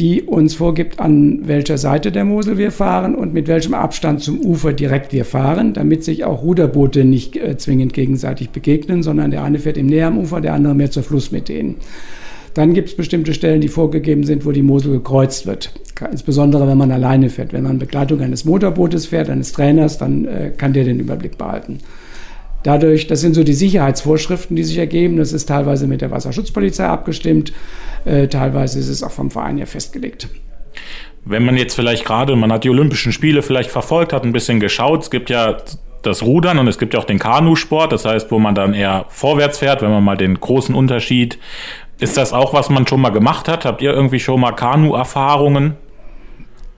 die 0.00 0.22
uns 0.22 0.54
vorgibt, 0.54 0.98
an 0.98 1.46
welcher 1.46 1.76
Seite 1.76 2.10
der 2.10 2.24
Mosel 2.24 2.56
wir 2.56 2.72
fahren 2.72 3.14
und 3.14 3.34
mit 3.34 3.48
welchem 3.48 3.74
Abstand 3.74 4.22
zum 4.22 4.40
Ufer 4.40 4.72
direkt 4.72 5.12
wir 5.12 5.26
fahren, 5.26 5.74
damit 5.74 6.04
sich 6.04 6.24
auch 6.24 6.42
Ruderboote 6.42 7.04
nicht 7.04 7.36
äh, 7.36 7.58
zwingend 7.58 7.92
gegenseitig 7.92 8.48
begegnen, 8.48 9.02
sondern 9.02 9.30
der 9.30 9.44
eine 9.44 9.58
fährt 9.58 9.76
im 9.76 9.86
näher 9.86 10.06
am 10.06 10.18
Ufer, 10.18 10.40
der 10.40 10.54
andere 10.54 10.74
mehr 10.74 10.90
zur 10.90 11.02
Fluss 11.02 11.30
mit 11.32 11.50
denen. 11.50 11.76
Dann 12.54 12.72
gibt 12.72 12.88
es 12.88 12.96
bestimmte 12.96 13.34
Stellen, 13.34 13.60
die 13.60 13.68
vorgegeben 13.68 14.24
sind, 14.24 14.46
wo 14.46 14.52
die 14.52 14.62
Mosel 14.62 14.92
gekreuzt 14.92 15.46
wird. 15.46 15.72
Insbesondere, 16.10 16.66
wenn 16.66 16.78
man 16.78 16.90
alleine 16.90 17.28
fährt. 17.28 17.52
Wenn 17.52 17.64
man 17.64 17.78
Begleitung 17.78 18.22
eines 18.22 18.46
Motorbootes 18.46 19.06
fährt, 19.06 19.28
eines 19.28 19.52
Trainers, 19.52 19.98
dann 19.98 20.24
äh, 20.24 20.50
kann 20.56 20.72
der 20.72 20.84
den 20.84 20.98
Überblick 20.98 21.36
behalten. 21.36 21.78
Dadurch, 22.62 23.06
das 23.06 23.20
sind 23.20 23.34
so 23.34 23.42
die 23.42 23.54
Sicherheitsvorschriften, 23.54 24.54
die 24.54 24.64
sich 24.64 24.78
ergeben. 24.78 25.16
Das 25.16 25.32
ist 25.32 25.46
teilweise 25.46 25.86
mit 25.86 26.00
der 26.00 26.10
Wasserschutzpolizei 26.10 26.86
abgestimmt, 26.86 27.52
äh, 28.04 28.28
teilweise 28.28 28.78
ist 28.78 28.88
es 28.88 29.02
auch 29.02 29.10
vom 29.10 29.30
Verein 29.30 29.58
ja 29.58 29.66
festgelegt. 29.66 30.28
Wenn 31.24 31.44
man 31.44 31.56
jetzt 31.56 31.74
vielleicht 31.74 32.04
gerade, 32.04 32.34
man 32.36 32.52
hat 32.52 32.64
die 32.64 32.70
Olympischen 32.70 33.12
Spiele 33.12 33.42
vielleicht 33.42 33.70
verfolgt, 33.70 34.12
hat 34.12 34.24
ein 34.24 34.32
bisschen 34.32 34.60
geschaut, 34.60 35.02
es 35.02 35.10
gibt 35.10 35.28
ja 35.30 35.58
das 36.02 36.22
Rudern 36.22 36.58
und 36.58 36.66
es 36.66 36.78
gibt 36.78 36.94
ja 36.94 37.00
auch 37.00 37.04
den 37.04 37.18
Kanusport, 37.18 37.92
das 37.92 38.06
heißt, 38.06 38.30
wo 38.30 38.38
man 38.38 38.54
dann 38.54 38.72
eher 38.72 39.04
vorwärts 39.08 39.58
fährt, 39.58 39.82
wenn 39.82 39.90
man 39.90 40.02
mal 40.02 40.16
den 40.16 40.40
großen 40.40 40.74
Unterschied. 40.74 41.38
Ist 41.98 42.16
das 42.16 42.32
auch, 42.32 42.54
was 42.54 42.70
man 42.70 42.86
schon 42.86 43.02
mal 43.02 43.10
gemacht 43.10 43.48
hat? 43.48 43.66
Habt 43.66 43.82
ihr 43.82 43.92
irgendwie 43.92 44.20
schon 44.20 44.40
mal 44.40 44.52
Kanu-Erfahrungen? 44.52 45.76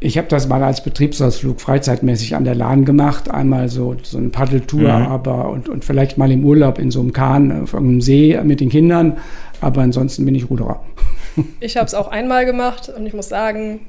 Ich 0.03 0.19
habe 0.19 0.27
das 0.27 0.49
mal 0.49 0.63
als 0.65 0.83
Betriebsausflug 0.83 1.61
freizeitmäßig 1.61 2.35
an 2.35 2.45
der 2.45 2.57
Lahn 2.57 2.85
gemacht. 2.85 3.31
Einmal 3.31 3.69
so, 3.69 3.95
so 4.03 4.19
eine 4.19 4.31
Paddeltour, 4.31 4.81
mhm. 4.81 5.07
aber 5.07 5.49
und, 5.51 5.69
und 5.69 5.85
vielleicht 5.85 6.19
mal 6.19 6.31
im 6.33 6.45
Urlaub 6.45 6.79
in 6.81 6.91
so 6.91 7.01
einem 7.01 7.13
Kahn 7.13 7.63
auf 7.63 7.73
irgendeinem 7.73 8.01
See 8.01 8.39
mit 8.43 8.61
den 8.61 8.69
Kindern. 8.69 9.19
Aber 9.61 9.81
ansonsten 9.83 10.25
bin 10.25 10.35
ich 10.35 10.51
Ruderer. 10.51 10.83
Ich 11.61 11.79
habe 11.79 11.87
es 11.87 11.95
auch 11.95 12.09
einmal 12.09 12.45
gemacht 12.45 12.93
und 12.95 13.07
ich 13.07 13.15
muss 13.15 13.31
sagen, 13.31 13.81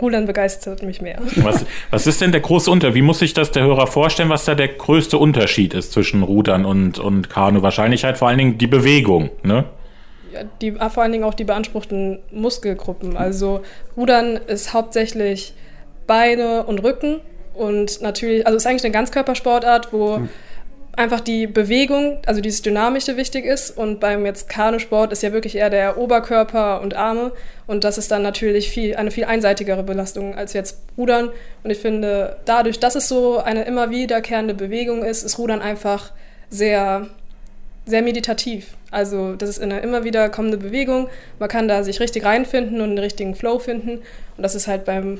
Rudern 0.00 0.26
begeistert 0.26 0.84
mich 0.84 1.02
mehr. 1.02 1.18
Was, 1.36 1.66
was 1.90 2.06
ist 2.06 2.20
denn 2.20 2.30
der 2.30 2.40
große 2.40 2.70
Unterschied? 2.70 2.94
Wie 2.94 3.02
muss 3.02 3.18
sich 3.18 3.34
das 3.34 3.50
der 3.50 3.64
Hörer 3.64 3.88
vorstellen, 3.88 4.28
was 4.28 4.44
da 4.44 4.54
der 4.54 4.68
größte 4.68 5.18
Unterschied 5.18 5.74
ist 5.74 5.90
zwischen 5.90 6.22
Rudern 6.22 6.64
und, 6.64 7.00
und 7.00 7.30
Kanu? 7.30 7.62
Wahrscheinlich 7.62 8.04
halt 8.04 8.16
vor 8.16 8.28
allen 8.28 8.38
Dingen 8.38 8.58
die 8.58 8.68
Bewegung, 8.68 9.30
ne? 9.42 9.64
Die, 10.60 10.74
ah, 10.78 10.88
vor 10.88 11.02
allen 11.02 11.12
Dingen 11.12 11.24
auch 11.24 11.34
die 11.34 11.44
beanspruchten 11.44 12.20
Muskelgruppen. 12.30 13.16
Also 13.16 13.60
Rudern 13.96 14.36
ist 14.36 14.72
hauptsächlich 14.72 15.54
Beine 16.06 16.64
und 16.64 16.82
Rücken 16.82 17.20
und 17.54 18.00
natürlich, 18.00 18.46
also 18.46 18.56
ist 18.56 18.66
eigentlich 18.66 18.84
eine 18.84 18.92
Ganzkörpersportart, 18.92 19.92
wo 19.92 20.18
mhm. 20.18 20.28
einfach 20.96 21.20
die 21.20 21.46
Bewegung, 21.46 22.18
also 22.26 22.40
dieses 22.40 22.62
Dynamische 22.62 23.16
wichtig 23.16 23.44
ist 23.44 23.70
und 23.76 24.00
beim 24.00 24.26
jetzt 24.26 24.48
Kanusport 24.48 25.12
ist 25.12 25.22
ja 25.22 25.32
wirklich 25.32 25.56
eher 25.56 25.70
der 25.70 25.98
Oberkörper 25.98 26.80
und 26.80 26.94
Arme 26.94 27.32
und 27.66 27.84
das 27.84 27.98
ist 27.98 28.10
dann 28.10 28.22
natürlich 28.22 28.70
viel, 28.70 28.96
eine 28.96 29.10
viel 29.10 29.24
einseitigere 29.24 29.82
Belastung 29.82 30.34
als 30.34 30.52
jetzt 30.54 30.82
Rudern 30.96 31.30
und 31.62 31.70
ich 31.70 31.78
finde, 31.78 32.36
dadurch, 32.44 32.80
dass 32.80 32.94
es 32.94 33.08
so 33.08 33.38
eine 33.38 33.64
immer 33.64 33.90
wiederkehrende 33.90 34.54
Bewegung 34.54 35.04
ist, 35.04 35.22
ist 35.22 35.38
Rudern 35.38 35.60
einfach 35.60 36.12
sehr, 36.48 37.08
sehr 37.86 38.02
meditativ. 38.02 38.76
Also 38.92 39.34
das 39.34 39.48
ist 39.48 39.60
eine 39.60 39.80
immer 39.80 40.04
wieder 40.04 40.28
kommende 40.28 40.58
Bewegung. 40.58 41.08
Man 41.40 41.48
kann 41.48 41.66
da 41.66 41.82
sich 41.82 41.98
richtig 41.98 42.24
reinfinden 42.24 42.80
und 42.80 42.90
einen 42.90 42.98
richtigen 42.98 43.34
Flow 43.34 43.58
finden. 43.58 43.98
Und 44.36 44.42
das 44.42 44.54
ist 44.54 44.68
halt 44.68 44.84
beim 44.84 45.18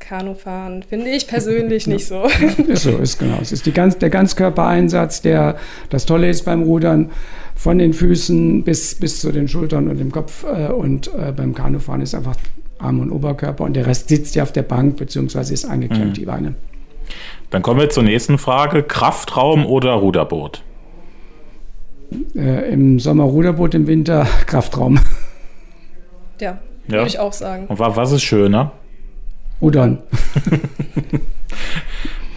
Kanufahren, 0.00 0.82
finde 0.82 1.10
ich 1.10 1.28
persönlich 1.28 1.86
nicht 1.86 2.06
so. 2.06 2.24
Ist 2.66 2.84
so, 2.84 2.96
ist 2.96 3.18
genau. 3.18 3.38
Es 3.40 3.52
ist 3.52 3.66
die 3.66 3.72
ganz, 3.72 3.98
der 3.98 4.08
Ganzkörpereinsatz, 4.08 5.20
der 5.20 5.58
das 5.90 6.06
Tolle 6.06 6.30
ist 6.30 6.46
beim 6.46 6.62
Rudern, 6.62 7.10
von 7.54 7.78
den 7.78 7.92
Füßen 7.92 8.64
bis, 8.64 8.94
bis 8.94 9.20
zu 9.20 9.30
den 9.30 9.46
Schultern 9.46 9.88
und 9.88 9.98
dem 9.98 10.10
Kopf. 10.10 10.44
Äh, 10.44 10.72
und 10.72 11.08
äh, 11.08 11.32
beim 11.32 11.54
Kanufahren 11.54 12.00
ist 12.00 12.14
einfach 12.14 12.36
Arm 12.78 13.00
und 13.00 13.12
Oberkörper 13.12 13.64
und 13.64 13.74
der 13.74 13.86
Rest 13.86 14.08
sitzt 14.08 14.34
ja 14.34 14.42
auf 14.42 14.52
der 14.52 14.62
Bank 14.62 14.96
beziehungsweise 14.96 15.52
ist 15.52 15.66
eingeklemmt, 15.66 16.08
mhm. 16.08 16.14
die 16.14 16.24
Beine. 16.24 16.54
Dann 17.50 17.60
kommen 17.60 17.78
wir 17.78 17.90
zur 17.90 18.04
nächsten 18.04 18.38
Frage. 18.38 18.82
Kraftraum 18.82 19.66
oder 19.66 19.92
Ruderboot? 19.92 20.62
Äh, 22.34 22.72
Im 22.72 22.98
Sommer 22.98 23.24
Ruderboot, 23.24 23.74
im 23.74 23.86
Winter 23.86 24.26
Kraftraum. 24.46 24.98
Ja, 26.40 26.58
ja. 26.88 26.92
würde 26.92 27.08
ich 27.08 27.18
auch 27.18 27.32
sagen. 27.32 27.66
Und 27.66 27.78
was 27.78 28.12
ist 28.12 28.22
schöner? 28.22 28.72
Rudern. 29.60 29.98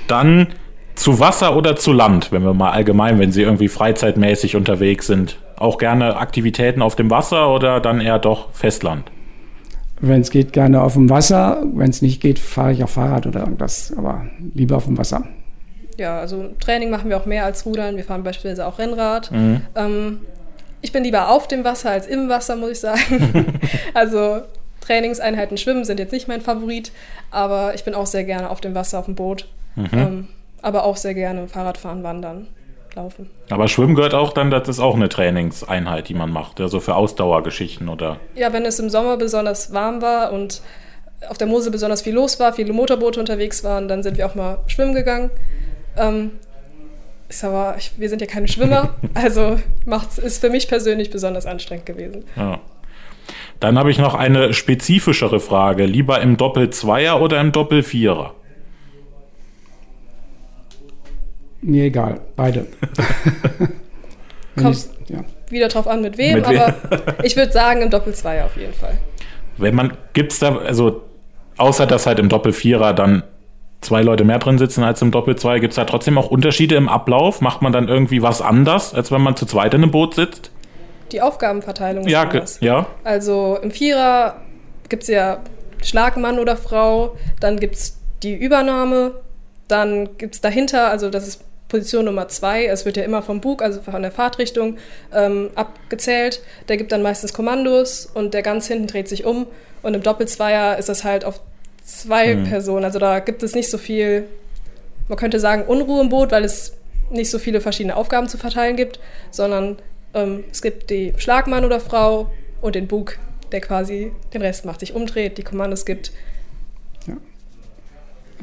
Dann 0.07 0.47
zu 0.95 1.19
Wasser 1.19 1.55
oder 1.55 1.75
zu 1.75 1.91
Land, 1.91 2.31
wenn 2.31 2.43
wir 2.43 2.53
mal 2.53 2.71
allgemein, 2.71 3.19
wenn 3.19 3.31
Sie 3.31 3.41
irgendwie 3.41 3.67
freizeitmäßig 3.67 4.55
unterwegs 4.55 5.07
sind. 5.07 5.39
Auch 5.55 5.77
gerne 5.77 6.17
Aktivitäten 6.17 6.81
auf 6.81 6.95
dem 6.95 7.09
Wasser 7.09 7.53
oder 7.53 7.79
dann 7.79 8.01
eher 8.01 8.19
doch 8.19 8.53
Festland? 8.53 9.09
Wenn 10.01 10.21
es 10.21 10.31
geht, 10.31 10.51
gerne 10.51 10.81
auf 10.81 10.93
dem 10.93 11.09
Wasser. 11.09 11.63
Wenn 11.73 11.89
es 11.89 12.01
nicht 12.01 12.21
geht, 12.21 12.37
fahre 12.37 12.73
ich 12.73 12.83
auf 12.83 12.91
Fahrrad 12.91 13.25
oder 13.25 13.41
irgendwas. 13.41 13.93
Aber 13.97 14.25
lieber 14.53 14.77
auf 14.77 14.85
dem 14.85 14.97
Wasser. 14.97 15.23
Ja, 15.97 16.19
also 16.19 16.49
Training 16.59 16.89
machen 16.89 17.09
wir 17.09 17.17
auch 17.17 17.25
mehr 17.25 17.45
als 17.45 17.65
Rudern. 17.65 17.97
Wir 17.97 18.03
fahren 18.03 18.23
beispielsweise 18.23 18.65
auch 18.67 18.79
Rennrad. 18.79 19.31
Mhm. 19.31 19.61
Ähm, 19.75 20.21
ich 20.81 20.91
bin 20.91 21.03
lieber 21.03 21.29
auf 21.29 21.47
dem 21.47 21.63
Wasser 21.63 21.91
als 21.91 22.07
im 22.07 22.29
Wasser, 22.29 22.55
muss 22.55 22.71
ich 22.71 22.79
sagen. 22.79 23.59
also 23.93 24.41
Trainingseinheiten 24.81 25.57
Schwimmen 25.57 25.85
sind 25.85 25.99
jetzt 25.99 26.11
nicht 26.11 26.27
mein 26.27 26.41
Favorit, 26.41 26.91
aber 27.31 27.73
ich 27.73 27.83
bin 27.83 27.93
auch 27.95 28.05
sehr 28.05 28.25
gerne 28.25 28.49
auf 28.49 28.61
dem 28.61 28.75
Wasser, 28.75 28.99
auf 28.99 29.05
dem 29.05 29.15
Boot. 29.15 29.47
Mhm. 29.75 29.89
Ähm, 29.93 30.27
aber 30.61 30.83
auch 30.85 30.97
sehr 30.97 31.13
gerne 31.13 31.47
Fahrradfahren, 31.47 32.03
Wandern, 32.03 32.47
Laufen. 32.95 33.29
Aber 33.49 33.67
Schwimmen 33.67 33.95
gehört 33.95 34.13
auch 34.13 34.33
dann, 34.33 34.51
das 34.51 34.67
ist 34.67 34.79
auch 34.79 34.95
eine 34.95 35.09
Trainingseinheit, 35.09 36.09
die 36.09 36.13
man 36.13 36.29
macht, 36.29 36.59
also 36.59 36.79
für 36.79 36.95
Ausdauergeschichten 36.95 37.89
oder? 37.89 38.19
Ja, 38.35 38.53
wenn 38.53 38.65
es 38.65 38.79
im 38.79 38.89
Sommer 38.89 39.17
besonders 39.17 39.73
warm 39.73 40.01
war 40.01 40.31
und 40.31 40.61
auf 41.29 41.37
der 41.37 41.47
Mosel 41.47 41.71
besonders 41.71 42.01
viel 42.01 42.13
los 42.13 42.39
war, 42.39 42.53
viele 42.53 42.73
Motorboote 42.73 43.19
unterwegs 43.19 43.63
waren, 43.63 43.87
dann 43.87 44.03
sind 44.03 44.17
wir 44.17 44.25
auch 44.25 44.35
mal 44.35 44.59
schwimmen 44.67 44.93
gegangen. 44.93 45.31
Ähm, 45.97 46.31
ist 47.29 47.43
aber, 47.43 47.75
ich, 47.77 47.91
wir 47.97 48.09
sind 48.09 48.21
ja 48.21 48.27
keine 48.27 48.47
Schwimmer, 48.47 48.95
also 49.13 49.59
macht's, 49.85 50.17
ist 50.17 50.39
für 50.39 50.49
mich 50.49 50.67
persönlich 50.67 51.09
besonders 51.09 51.45
anstrengend 51.45 51.85
gewesen. 51.85 52.23
Ja. 52.35 52.59
Dann 53.59 53.77
habe 53.77 53.91
ich 53.91 53.97
noch 53.97 54.13
eine 54.13 54.53
spezifischere 54.53 55.39
Frage. 55.39 55.85
Lieber 55.85 56.21
im 56.21 56.37
Doppel-Zweier 56.37 57.21
oder 57.21 57.39
im 57.39 57.51
Doppel-Vierer? 57.51 58.35
Mir 61.61 61.85
egal, 61.85 62.19
beide. 62.35 62.67
Kommt 64.57 64.75
ich, 64.75 65.09
ja. 65.09 65.23
wieder 65.49 65.69
drauf 65.69 65.87
an, 65.87 66.01
mit 66.01 66.17
wem, 66.17 66.35
mit 66.35 66.45
aber 66.45 66.75
ich 67.23 67.37
würde 67.37 67.53
sagen 67.53 67.81
im 67.81 67.89
Doppel-Zweier 67.89 68.45
auf 68.45 68.57
jeden 68.57 68.73
Fall. 68.73 68.97
Wenn 69.57 69.73
man, 69.73 69.97
gibt 70.11 70.33
es 70.33 70.39
da, 70.39 70.57
also 70.57 71.03
außer 71.57 71.87
dass 71.87 72.05
halt 72.05 72.19
im 72.19 72.27
Doppel-Vierer 72.27 72.93
dann 72.93 73.23
zwei 73.83 74.01
Leute 74.01 74.23
mehr 74.23 74.39
drin 74.39 74.57
sitzen 74.57 74.83
als 74.83 75.01
im 75.01 75.11
Doppel-Zweier, 75.11 75.59
gibt 75.59 75.71
es 75.71 75.75
da 75.75 75.85
trotzdem 75.85 76.17
auch 76.17 76.29
Unterschiede 76.29 76.75
im 76.75 76.89
Ablauf? 76.89 77.41
Macht 77.41 77.61
man 77.61 77.71
dann 77.71 77.87
irgendwie 77.87 78.21
was 78.21 78.41
anders, 78.41 78.93
als 78.93 79.11
wenn 79.11 79.21
man 79.21 79.35
zu 79.35 79.45
zweit 79.45 79.73
in 79.73 79.83
einem 79.83 79.91
Boot 79.91 80.15
sitzt? 80.15 80.51
Die 81.11 81.21
Aufgabenverteilung 81.21 82.05
ist 82.05 82.11
ja, 82.11 82.23
anders. 82.23 82.57
Ja. 82.61 82.87
Also 83.03 83.59
im 83.61 83.71
Vierer 83.71 84.37
gibt 84.89 85.03
es 85.03 85.09
ja 85.09 85.39
Schlagmann 85.83 86.39
oder 86.39 86.57
Frau, 86.57 87.15
dann 87.39 87.59
gibt 87.59 87.75
es 87.75 87.99
die 88.23 88.33
Übernahme, 88.33 89.11
dann 89.67 90.17
gibt 90.17 90.35
es 90.35 90.41
dahinter, 90.41 90.89
also 90.89 91.09
das 91.09 91.27
ist 91.27 91.43
Position 91.73 92.05
Nummer 92.05 92.27
zwei. 92.27 92.67
Es 92.67 92.85
wird 92.85 92.97
ja 92.97 93.03
immer 93.03 93.23
vom 93.23 93.41
Bug, 93.41 93.63
also 93.63 93.81
von 93.81 94.03
der 94.03 94.11
Fahrtrichtung, 94.11 94.77
ähm, 95.11 95.49
abgezählt. 95.55 96.41
Der 96.67 96.77
gibt 96.77 96.91
dann 96.91 97.01
meistens 97.01 97.33
Kommandos 97.33 98.05
und 98.05 98.35
der 98.35 98.43
ganz 98.43 98.67
hinten 98.67 98.85
dreht 98.85 99.09
sich 99.09 99.25
um. 99.25 99.47
Und 99.81 99.95
im 99.95 100.03
Doppelzweier 100.03 100.77
ist 100.77 100.87
das 100.87 101.03
halt 101.03 101.25
auf 101.25 101.41
zwei 101.83 102.35
mhm. 102.35 102.45
Personen. 102.45 102.85
Also 102.85 102.99
da 102.99 103.19
gibt 103.19 103.43
es 103.43 103.55
nicht 103.55 103.69
so 103.69 103.77
viel, 103.77 104.25
man 105.07 105.17
könnte 105.17 105.39
sagen, 105.39 105.63
Unruhe 105.63 106.01
im 106.01 106.09
Boot, 106.09 106.31
weil 106.31 106.43
es 106.43 106.73
nicht 107.11 107.29
so 107.29 107.39
viele 107.39 107.61
verschiedene 107.61 107.95
Aufgaben 107.95 108.27
zu 108.27 108.37
verteilen 108.37 108.75
gibt, 108.75 108.99
sondern 109.29 109.77
ähm, 110.13 110.43
es 110.51 110.61
gibt 110.61 110.89
die 110.89 111.13
Schlagmann 111.17 111.65
oder 111.65 111.79
Frau 111.79 112.31
und 112.61 112.75
den 112.75 112.87
Bug, 112.87 113.17
der 113.51 113.61
quasi 113.61 114.11
den 114.33 114.41
Rest 114.41 114.65
macht, 114.65 114.79
sich 114.79 114.93
umdreht, 114.93 115.37
die 115.37 115.43
Kommandos 115.43 115.85
gibt. 115.85 116.11
Ja. 117.07 117.15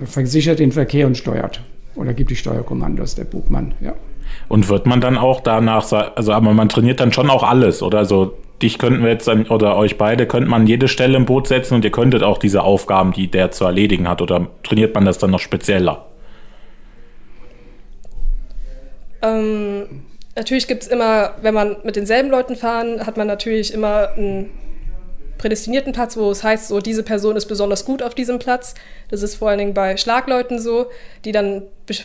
Versichert 0.07 0.59
den 0.59 0.73
Verkehr 0.73 1.07
und 1.07 1.17
steuert 1.17 1.63
oder 1.95 2.15
gibt 2.15 2.31
die 2.31 2.37
Steuerkommandos, 2.37 3.15
der 3.15 3.25
Buchmann, 3.25 3.75
ja. 3.81 3.95
Und 4.49 4.69
wird 4.69 4.87
man 4.87 5.01
dann 5.01 5.19
auch 5.19 5.41
danach, 5.41 5.91
also 5.93 6.33
aber 6.33 6.53
man 6.53 6.69
trainiert 6.69 7.01
dann 7.01 7.13
schon 7.13 7.31
auch 7.31 7.43
alles, 7.43 7.83
oder 7.83 8.05
so, 8.05 8.39
dich 8.63 8.79
könnten 8.79 9.03
wir 9.03 9.11
jetzt 9.11 9.29
dann, 9.29 9.47
oder 9.47 9.77
euch 9.77 9.99
beide, 9.99 10.27
könnte 10.27 10.49
man 10.49 10.67
jede 10.67 10.89
Stelle 10.89 11.17
im 11.17 11.27
Boot 11.27 11.49
setzen 11.49 11.75
und 11.75 11.85
ihr 11.85 11.91
könntet 11.91 12.23
auch 12.23 12.39
diese 12.39 12.63
Aufgaben, 12.63 13.13
die 13.13 13.29
der 13.29 13.51
zu 13.51 13.65
erledigen 13.65 14.09
hat, 14.09 14.23
oder 14.23 14.49
trainiert 14.63 14.95
man 14.95 15.05
das 15.05 15.19
dann 15.19 15.31
noch 15.31 15.41
spezieller? 15.41 16.07
Ähm, 19.23 20.03
natürlich 20.37 20.67
gibt 20.67 20.83
es 20.83 20.89
immer, 20.89 21.35
wenn 21.43 21.55
man 21.55 21.77
mit 21.85 21.97
denselben 21.97 22.31
Leuten 22.31 22.57
fahren, 22.57 23.07
hat 23.07 23.17
man 23.17 23.27
natürlich 23.27 23.73
immer 23.75 24.11
ein 24.17 24.51
prädestinierten 25.39 25.93
Platz, 25.93 26.17
wo 26.19 26.31
es 26.31 26.45
heißt, 26.45 26.69
so 26.69 26.81
diese 26.81 27.03
Person 27.03 27.35
ist 27.35 27.47
besonders 27.47 27.87
gut 27.87 28.03
auf 28.03 28.15
diesem 28.15 28.39
Platz. 28.39 28.75
Das 29.09 29.23
ist 29.23 29.37
vor 29.37 29.49
allen 29.49 29.59
Dingen 29.59 29.75
bei 29.75 29.97
Schlagleuten 29.97 30.59
so, 30.59 30.87
die 31.25 31.33
dann 31.33 31.63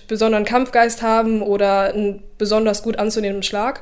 besonderen 0.07 0.45
Kampfgeist 0.45 1.01
haben 1.01 1.41
oder 1.41 1.93
einen 1.93 2.23
besonders 2.37 2.81
gut 2.81 2.97
anzunehmenden 2.97 3.43
Schlag. 3.43 3.81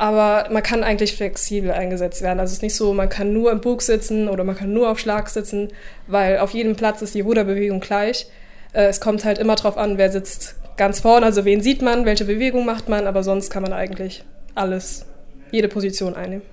Aber 0.00 0.48
man 0.50 0.62
kann 0.62 0.82
eigentlich 0.82 1.14
flexibel 1.14 1.72
eingesetzt 1.72 2.22
werden. 2.22 2.40
Also 2.40 2.52
es 2.52 2.56
ist 2.56 2.62
nicht 2.62 2.74
so, 2.74 2.94
man 2.94 3.10
kann 3.10 3.34
nur 3.34 3.52
im 3.52 3.60
Bug 3.60 3.82
sitzen 3.82 4.30
oder 4.30 4.44
man 4.44 4.56
kann 4.56 4.72
nur 4.72 4.90
auf 4.90 4.98
Schlag 4.98 5.28
sitzen, 5.28 5.68
weil 6.06 6.38
auf 6.38 6.52
jedem 6.52 6.74
Platz 6.74 7.02
ist 7.02 7.14
die 7.14 7.20
Ruderbewegung 7.20 7.80
gleich. 7.80 8.26
Äh, 8.72 8.84
es 8.84 9.02
kommt 9.02 9.26
halt 9.26 9.36
immer 9.36 9.56
darauf 9.56 9.76
an, 9.76 9.98
wer 9.98 10.10
sitzt 10.10 10.56
ganz 10.78 11.00
vorne, 11.00 11.26
also 11.26 11.44
wen 11.44 11.60
sieht 11.60 11.82
man, 11.82 12.06
welche 12.06 12.24
Bewegung 12.24 12.64
macht 12.64 12.88
man, 12.88 13.06
aber 13.06 13.22
sonst 13.22 13.50
kann 13.50 13.62
man 13.62 13.74
eigentlich 13.74 14.24
alles, 14.54 15.04
jede 15.50 15.68
Position 15.68 16.14
einnehmen. 16.14 16.44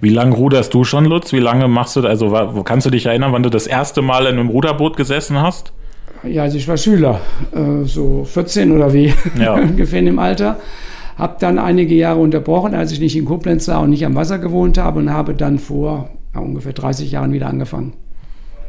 Wie 0.00 0.10
lange 0.10 0.36
ruderst 0.36 0.72
du 0.72 0.84
schon, 0.84 1.06
Lutz? 1.06 1.32
Wie 1.32 1.40
lange 1.40 1.66
machst 1.66 1.96
du, 1.96 2.06
also 2.06 2.30
kannst 2.62 2.86
du 2.86 2.90
dich 2.90 3.06
erinnern, 3.06 3.32
wann 3.32 3.42
du 3.42 3.50
das 3.50 3.66
erste 3.66 4.02
Mal 4.02 4.26
in 4.26 4.38
einem 4.38 4.50
Ruderboot 4.50 4.96
gesessen 4.96 5.42
hast? 5.42 5.72
Ja, 6.22 6.44
also 6.44 6.58
ich 6.58 6.68
war 6.68 6.76
Schüler, 6.76 7.20
äh, 7.52 7.84
so 7.86 8.22
14 8.22 8.70
oder 8.70 8.92
wie, 8.92 9.12
ja. 9.36 9.54
ungefähr 9.54 9.98
in 9.98 10.06
dem 10.06 10.20
Alter. 10.20 10.60
Habe 11.16 11.36
dann 11.40 11.58
einige 11.58 11.94
Jahre 11.94 12.20
unterbrochen, 12.20 12.74
als 12.74 12.92
ich 12.92 13.00
nicht 13.00 13.16
in 13.16 13.24
Koblenz 13.24 13.66
war 13.68 13.80
und 13.80 13.90
nicht 13.90 14.04
am 14.04 14.14
Wasser 14.14 14.38
gewohnt 14.38 14.78
habe 14.78 14.98
und 15.00 15.10
habe 15.10 15.34
dann 15.34 15.58
vor 15.58 16.10
ja, 16.34 16.40
ungefähr 16.40 16.72
30 16.72 17.10
Jahren 17.10 17.32
wieder 17.32 17.48
angefangen. 17.48 17.94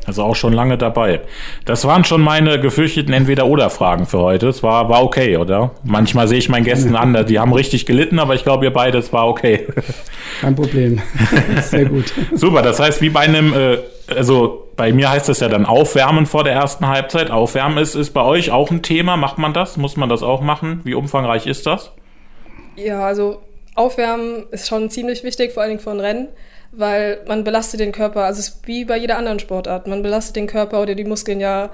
Also 0.07 0.23
auch 0.23 0.37
schon 0.37 0.53
lange 0.53 0.77
dabei. 0.77 1.19
Das 1.65 1.83
waren 1.85 2.05
schon 2.05 2.21
meine 2.21 2.61
gefürchteten 2.61 3.13
Entweder-Oder-Fragen 3.13 4.05
für 4.05 4.19
heute. 4.19 4.47
Es 4.47 4.63
war, 4.63 4.87
war 4.87 5.03
okay, 5.03 5.35
oder? 5.35 5.71
Manchmal 5.83 6.29
sehe 6.29 6.37
ich 6.37 6.47
meinen 6.47 6.63
Gästen 6.63 6.95
an, 6.95 7.25
die 7.27 7.39
haben 7.39 7.51
richtig 7.51 7.85
gelitten, 7.85 8.17
aber 8.17 8.33
ich 8.33 8.43
glaube, 8.43 8.63
ihr 8.63 8.71
beide, 8.71 8.97
es 8.99 9.11
war 9.11 9.27
okay. 9.27 9.67
Kein 10.41 10.55
Problem. 10.55 11.01
Sehr 11.61 11.85
gut. 11.85 12.13
Super, 12.33 12.61
das 12.61 12.79
heißt, 12.79 13.01
wie 13.01 13.09
bei 13.09 13.19
einem, 13.19 13.53
äh, 13.53 13.79
also 14.15 14.69
bei 14.77 14.93
mir 14.93 15.09
heißt 15.09 15.27
das 15.27 15.41
ja 15.41 15.49
dann 15.49 15.65
Aufwärmen 15.65 16.25
vor 16.25 16.45
der 16.45 16.53
ersten 16.53 16.87
Halbzeit. 16.87 17.29
Aufwärmen 17.29 17.77
ist, 17.77 17.95
ist 17.95 18.11
bei 18.11 18.23
euch 18.23 18.49
auch 18.51 18.71
ein 18.71 18.83
Thema. 18.83 19.17
Macht 19.17 19.39
man 19.39 19.51
das? 19.53 19.75
Muss 19.75 19.97
man 19.97 20.07
das 20.07 20.23
auch 20.23 20.39
machen? 20.39 20.79
Wie 20.85 20.93
umfangreich 20.93 21.47
ist 21.47 21.65
das? 21.65 21.91
Ja, 22.77 23.05
also 23.05 23.41
Aufwärmen 23.75 24.46
ist 24.51 24.67
schon 24.67 24.89
ziemlich 24.89 25.24
wichtig, 25.24 25.51
vor 25.51 25.63
allen 25.63 25.72
Dingen 25.72 25.81
von 25.81 26.00
Rennen 26.00 26.29
weil 26.72 27.19
man 27.27 27.43
belastet 27.43 27.79
den 27.79 27.91
Körper, 27.91 28.25
also 28.25 28.39
es 28.39 28.50
ist 28.50 28.67
wie 28.67 28.86
bei 28.86 28.98
jeder 28.98 29.17
anderen 29.17 29.39
Sportart, 29.39 29.88
man 29.88 30.03
belastet 30.03 30.36
den 30.36 30.48
Körper 30.48 30.81
oder 30.81 30.96
die 30.96 31.03
Muskeln 31.03 31.39
ja 31.39 31.69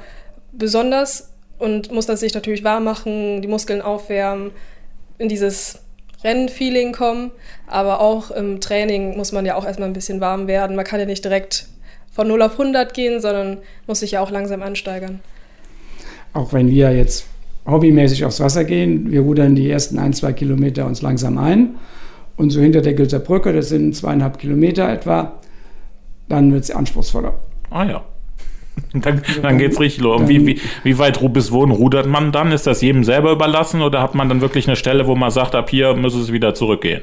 besonders 0.52 1.32
und 1.60 1.92
muss 1.92 2.06
das 2.06 2.20
sich 2.20 2.34
natürlich 2.34 2.64
warm 2.64 2.84
machen, 2.84 3.42
die 3.42 3.48
Muskeln 3.48 3.82
aufwärmen, 3.82 4.52
in 5.18 5.30
dieses 5.30 5.80
Rennfeeling 6.24 6.94
kommen, 6.94 7.32
aber 7.68 8.00
auch 8.00 8.32
im 8.32 8.62
Training 8.62 9.18
muss 9.18 9.32
man 9.32 9.46
ja 9.46 9.56
auch 9.56 9.66
erstmal 9.66 9.90
ein 9.90 9.94
bisschen 9.94 10.22
warm 10.22 10.48
werden. 10.48 10.76
Man 10.76 10.86
kann 10.86 11.00
ja 11.00 11.06
nicht 11.06 11.26
direkt 11.26 11.68
von 12.12 12.28
0 12.28 12.42
auf 12.42 12.54
100 12.54 12.94
gehen, 12.94 13.20
sondern 13.20 13.58
muss 13.88 14.00
sich 14.00 14.12
ja 14.12 14.22
auch 14.22 14.32
langsam 14.32 14.62
ansteigern. 14.62 15.20
Auch 16.34 16.54
wenn 16.54 16.70
wir 16.70 16.92
jetzt 16.92 17.26
hobbymäßig 17.66 18.26
aufs 18.26 18.40
Wasser 18.40 18.64
gehen, 18.64 19.12
wir 19.12 19.22
rudern 19.22 19.56
die 19.56 19.70
ersten 19.70 20.00
ein, 20.00 20.14
zwei 20.14 20.34
Kilometer 20.34 20.86
uns 20.86 21.02
langsam 21.02 21.38
ein 21.38 21.76
und 22.36 22.50
so 22.50 22.60
hinter 22.60 22.82
der 22.82 22.94
Gilzer 22.94 23.20
Brücke, 23.20 23.54
das 23.54 23.70
sind 23.70 23.96
zweieinhalb 23.96 24.38
Kilometer 24.38 24.90
etwa, 24.90 25.40
dann 26.30 26.52
wird 26.52 26.64
es 26.64 26.72
anspruchsvoller. 26.72 27.40
Ah 27.70 27.86
ja. 27.86 28.04
Dann, 28.94 29.22
dann 29.44 29.60
geht 29.60 29.74
es 29.74 29.80
richtig 29.80 30.02
los. 30.02 30.24
Wie, 30.26 30.48
wie, 30.48 30.60
wie 30.84 30.98
weit 30.98 31.20
bis 31.32 31.52
wohin 31.52 31.70
rudert 31.70 32.08
man 32.08 32.32
dann? 32.32 32.52
Ist 32.52 32.66
das 32.66 32.82
jedem 32.82 33.04
selber 33.04 33.32
überlassen 33.32 33.84
oder 33.84 34.02
hat 34.02 34.16
man 34.16 34.30
dann 34.30 34.42
wirklich 34.42 34.68
eine 34.68 34.76
Stelle, 34.76 35.06
wo 35.06 35.14
man 35.14 35.30
sagt, 35.30 35.54
ab 35.54 35.70
hier 35.70 35.94
muss 35.94 36.16
es 36.16 36.32
wieder 36.32 36.56
zurückgehen? 36.56 37.02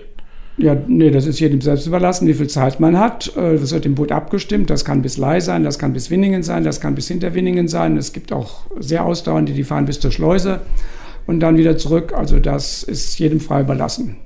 Ja, 0.61 0.77
nee, 0.87 1.11
das 1.11 1.27
ist 1.27 1.41
jedem 1.41 1.63
selbst 1.63 1.87
überlassen, 1.87 2.29
wie 2.29 2.35
viel 2.35 2.49
Zeit 2.49 2.81
man 2.81 2.99
hat. 2.99 3.35
Äh, 3.35 3.59
das 3.59 3.73
wird 3.73 3.87
im 3.87 3.95
Boot 3.95 4.13
abgestimmt. 4.13 4.69
Das 4.69 4.85
kann 4.85 5.01
bis 5.01 5.17
Lai 5.17 5.41
sein, 5.41 5.65
das 5.65 5.79
kann 5.79 5.95
bis 5.95 6.11
Winningen 6.11 6.43
sein, 6.43 6.65
das 6.65 6.81
kann 6.81 6.95
bis 6.95 7.09
hinter 7.09 7.35
Winningen 7.35 7.67
sein. 7.67 7.97
Es 7.97 8.13
gibt 8.13 8.31
auch 8.31 8.67
sehr 8.79 9.07
ausdauernde, 9.07 9.53
die 9.53 9.65
fahren 9.65 9.87
bis 9.87 10.01
zur 10.01 10.11
Schleuse 10.11 10.61
und 11.27 11.41
dann 11.41 11.57
wieder 11.57 11.79
zurück. 11.79 12.13
Also 12.15 12.39
das 12.39 12.83
ist 12.83 13.19
jedem 13.19 13.41
frei 13.41 13.63
überlassen. 13.63 14.17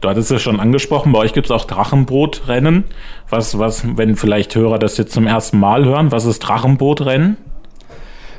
Du 0.00 0.08
hattest 0.08 0.30
es 0.30 0.34
ja 0.34 0.38
schon 0.38 0.60
angesprochen, 0.60 1.12
bei 1.12 1.18
euch 1.18 1.32
gibt 1.32 1.46
es 1.46 1.50
auch 1.50 1.64
Drachenbootrennen. 1.64 2.84
Was, 3.30 3.58
was, 3.58 3.84
wenn 3.96 4.14
vielleicht 4.14 4.54
Hörer 4.54 4.78
das 4.78 4.96
jetzt 4.96 5.12
zum 5.12 5.26
ersten 5.26 5.58
Mal 5.58 5.84
hören, 5.84 6.12
was 6.12 6.24
ist 6.24 6.40
Drachenbootrennen? 6.40 7.36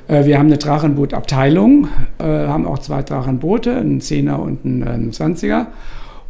Äh, 0.08 0.26
wir 0.26 0.38
haben 0.38 0.48
eine 0.48 0.58
Drachenbootabteilung, 0.58 1.90
äh, 2.20 2.24
haben 2.24 2.66
auch 2.66 2.80
zwei 2.80 3.04
Drachenboote, 3.04 3.76
einen 3.76 4.00
10er 4.00 4.36
und 4.36 4.64
einen 4.64 5.12
20er. 5.12 5.66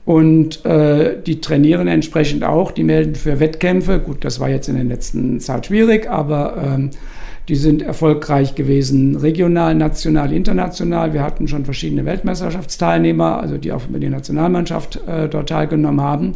Und 0.06 0.64
äh, 0.66 1.20
die 1.22 1.42
trainieren 1.42 1.88
entsprechend 1.88 2.44
auch, 2.44 2.72
die 2.72 2.84
melden 2.84 3.16
für 3.16 3.40
Wettkämpfe. 3.40 4.00
Gut, 4.00 4.24
das 4.24 4.40
war 4.40 4.50
jetzt 4.50 4.70
in 4.70 4.76
der 4.76 4.84
letzten 4.84 5.40
Zeit 5.40 5.66
schwierig, 5.66 6.10
aber 6.10 6.58
ähm, 6.64 6.92
die 7.48 7.56
sind 7.56 7.82
erfolgreich 7.82 8.54
gewesen, 8.56 9.16
regional, 9.16 9.74
national, 9.74 10.32
international. 10.32 11.14
Wir 11.14 11.24
hatten 11.24 11.48
schon 11.48 11.66
verschiedene 11.66 12.06
Weltmeisterschaftsteilnehmer, 12.06 13.40
also 13.40 13.58
die 13.58 13.72
auch 13.72 13.88
über 13.88 14.00
die 14.00 14.10
Nationalmannschaft 14.10 15.02
äh, 15.08 15.28
dort 15.28 15.50
teilgenommen 15.50 16.02
haben. 16.02 16.34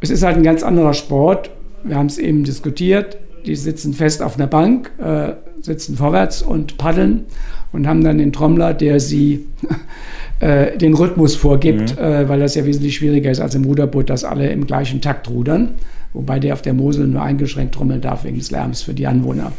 Es 0.00 0.08
ist 0.10 0.22
halt 0.22 0.36
ein 0.36 0.42
ganz 0.42 0.62
anderer 0.62 0.94
Sport. 0.94 1.50
Wir 1.84 1.96
haben 1.96 2.06
es 2.06 2.18
eben 2.18 2.44
diskutiert. 2.44 3.18
Die 3.46 3.56
sitzen 3.56 3.94
fest 3.94 4.22
auf 4.22 4.36
einer 4.36 4.46
Bank, 4.46 4.90
äh, 4.98 5.32
sitzen 5.62 5.96
vorwärts 5.96 6.42
und 6.42 6.76
paddeln 6.76 7.24
und 7.72 7.86
haben 7.86 8.04
dann 8.04 8.18
den 8.18 8.32
Trommler, 8.32 8.74
der 8.74 9.00
sie 9.00 9.46
äh, 10.40 10.76
den 10.76 10.94
Rhythmus 10.94 11.36
vorgibt, 11.36 11.96
mhm. 11.96 12.02
äh, 12.02 12.28
weil 12.28 12.40
das 12.40 12.54
ja 12.54 12.64
wesentlich 12.64 12.96
schwieriger 12.96 13.30
ist 13.30 13.40
als 13.40 13.54
im 13.54 13.64
Ruderboot, 13.64 14.10
dass 14.10 14.24
alle 14.24 14.50
im 14.50 14.66
gleichen 14.66 15.00
Takt 15.00 15.28
rudern, 15.28 15.72
wobei 16.12 16.38
der 16.38 16.54
auf 16.54 16.62
der 16.62 16.74
Mosel 16.74 17.06
nur 17.06 17.22
eingeschränkt 17.22 17.74
trommeln 17.74 18.00
darf 18.00 18.24
wegen 18.24 18.38
des 18.38 18.50
Lärms 18.50 18.82
für 18.82 18.94
die 18.94 19.06
Anwohner. 19.06 19.52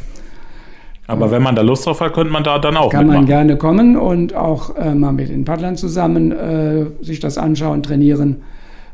Aber 1.07 1.29
wenn 1.29 1.43
man 1.43 1.55
da 1.55 1.61
Lust 1.61 1.85
drauf 1.85 1.99
hat, 1.99 2.13
könnte 2.13 2.31
man 2.31 2.43
da 2.43 2.57
dann 2.57 2.77
auch 2.77 2.89
Kann 2.89 3.01
mitmachen. 3.01 3.21
man 3.21 3.27
gerne 3.27 3.57
kommen 3.57 3.97
und 3.97 4.33
auch 4.33 4.75
äh, 4.77 4.95
mal 4.95 5.11
mit 5.11 5.29
den 5.29 5.43
Paddlern 5.43 5.75
zusammen 5.75 6.31
äh, 6.31 6.85
sich 7.01 7.19
das 7.19 7.37
anschauen, 7.37 7.83
trainieren, 7.83 8.43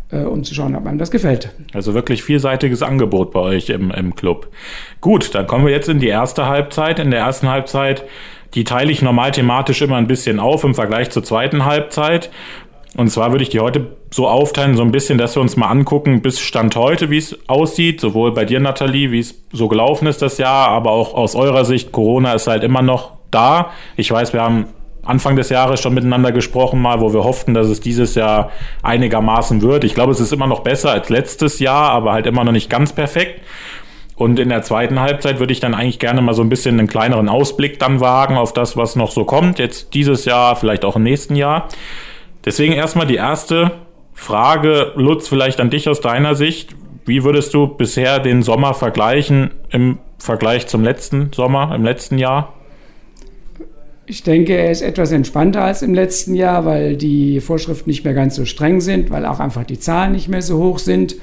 äh, 0.09 0.21
um 0.21 0.43
zu 0.43 0.55
schauen, 0.55 0.75
ob 0.75 0.87
einem 0.87 0.97
das 0.97 1.11
gefällt. 1.11 1.51
Also 1.73 1.93
wirklich 1.93 2.23
vielseitiges 2.23 2.81
Angebot 2.81 3.31
bei 3.31 3.39
euch 3.39 3.69
im, 3.69 3.91
im 3.91 4.15
Club. 4.15 4.49
Gut, 4.99 5.35
dann 5.35 5.45
kommen 5.45 5.65
wir 5.65 5.71
jetzt 5.71 5.89
in 5.89 5.99
die 5.99 6.07
erste 6.07 6.47
Halbzeit. 6.47 6.97
In 6.97 7.11
der 7.11 7.19
ersten 7.19 7.49
Halbzeit 7.49 8.03
die 8.57 8.63
teile 8.63 8.91
ich 8.91 9.03
normal 9.03 9.31
thematisch 9.31 9.83
immer 9.83 9.97
ein 9.97 10.07
bisschen 10.07 10.39
auf 10.39 10.63
im 10.63 10.73
Vergleich 10.73 11.11
zur 11.11 11.23
zweiten 11.23 11.65
Halbzeit. 11.65 12.31
Und 12.95 13.11
zwar 13.11 13.29
würde 13.29 13.43
ich 13.43 13.49
die 13.49 13.59
heute 13.59 13.85
so 14.09 14.27
aufteilen, 14.27 14.75
so 14.75 14.81
ein 14.81 14.91
bisschen, 14.91 15.19
dass 15.19 15.35
wir 15.35 15.43
uns 15.43 15.57
mal 15.57 15.67
angucken, 15.67 16.23
bis 16.23 16.39
Stand 16.39 16.75
heute, 16.75 17.11
wie 17.11 17.19
es 17.19 17.37
aussieht, 17.47 18.01
sowohl 18.01 18.33
bei 18.33 18.45
dir, 18.45 18.59
Nathalie, 18.59 19.11
wie 19.11 19.19
es 19.19 19.35
so 19.51 19.67
gelaufen 19.67 20.07
ist 20.07 20.23
das 20.23 20.39
Jahr, 20.39 20.69
aber 20.69 20.89
auch 20.89 21.13
aus 21.13 21.35
eurer 21.35 21.65
Sicht, 21.65 21.91
Corona 21.91 22.33
ist 22.33 22.47
halt 22.47 22.63
immer 22.63 22.81
noch 22.81 23.11
da. 23.29 23.69
Ich 23.95 24.09
weiß, 24.09 24.33
wir 24.33 24.41
haben 24.41 24.65
Anfang 25.03 25.35
des 25.35 25.49
Jahres 25.49 25.79
schon 25.79 25.93
miteinander 25.93 26.31
gesprochen, 26.31 26.81
mal, 26.81 26.99
wo 26.99 27.13
wir 27.13 27.23
hofften, 27.23 27.53
dass 27.53 27.67
es 27.67 27.79
dieses 27.79 28.15
Jahr 28.15 28.49
einigermaßen 28.81 29.61
wird. 29.61 29.83
Ich 29.83 29.93
glaube, 29.93 30.13
es 30.13 30.19
ist 30.19 30.33
immer 30.33 30.47
noch 30.47 30.61
besser 30.61 30.89
als 30.89 31.09
letztes 31.09 31.59
Jahr, 31.59 31.91
aber 31.91 32.13
halt 32.13 32.25
immer 32.25 32.43
noch 32.43 32.53
nicht 32.53 32.71
ganz 32.71 32.91
perfekt. 32.91 33.39
Und 34.17 34.39
in 34.39 34.49
der 34.49 34.63
zweiten 34.63 34.99
Halbzeit 34.99 35.39
würde 35.39 35.53
ich 35.53 35.59
dann 35.59 35.75
eigentlich 35.75 35.99
gerne 35.99 36.21
mal 36.21 36.33
so 36.33 36.41
ein 36.41 36.49
bisschen 36.49 36.79
einen 36.79 36.87
kleineren 36.87 37.29
Ausblick 37.29 37.77
dann 37.77 37.99
wagen 37.99 38.35
auf 38.35 38.51
das, 38.51 38.75
was 38.75 38.95
noch 38.95 39.11
so 39.11 39.25
kommt, 39.25 39.59
jetzt 39.59 39.93
dieses 39.93 40.25
Jahr, 40.25 40.55
vielleicht 40.55 40.83
auch 40.83 40.95
im 40.95 41.03
nächsten 41.03 41.35
Jahr. 41.35 41.69
Deswegen 42.43 42.73
erstmal 42.73 43.05
die 43.05 43.15
erste 43.15 43.71
Frage, 44.13 44.93
Lutz, 44.95 45.27
vielleicht 45.27 45.59
an 45.59 45.69
dich 45.69 45.87
aus 45.87 46.01
deiner 46.01 46.33
Sicht. 46.33 46.75
Wie 47.05 47.23
würdest 47.23 47.53
du 47.53 47.67
bisher 47.67 48.19
den 48.19 48.41
Sommer 48.41 48.73
vergleichen 48.73 49.51
im 49.69 49.99
Vergleich 50.17 50.65
zum 50.65 50.83
letzten 50.83 51.31
Sommer, 51.33 51.73
im 51.75 51.83
letzten 51.83 52.17
Jahr? 52.17 52.53
Ich 54.07 54.23
denke, 54.23 54.57
er 54.57 54.71
ist 54.71 54.81
etwas 54.81 55.11
entspannter 55.11 55.63
als 55.63 55.83
im 55.83 55.93
letzten 55.93 56.33
Jahr, 56.33 56.65
weil 56.65 56.95
die 56.95 57.39
Vorschriften 57.39 57.89
nicht 57.89 58.03
mehr 58.03 58.13
ganz 58.15 58.35
so 58.35 58.45
streng 58.45 58.81
sind, 58.81 59.11
weil 59.11 59.25
auch 59.25 59.39
einfach 59.39 59.65
die 59.65 59.79
Zahlen 59.79 60.13
nicht 60.13 60.27
mehr 60.27 60.41
so 60.41 60.57
hoch 60.57 60.79
sind. 60.79 61.17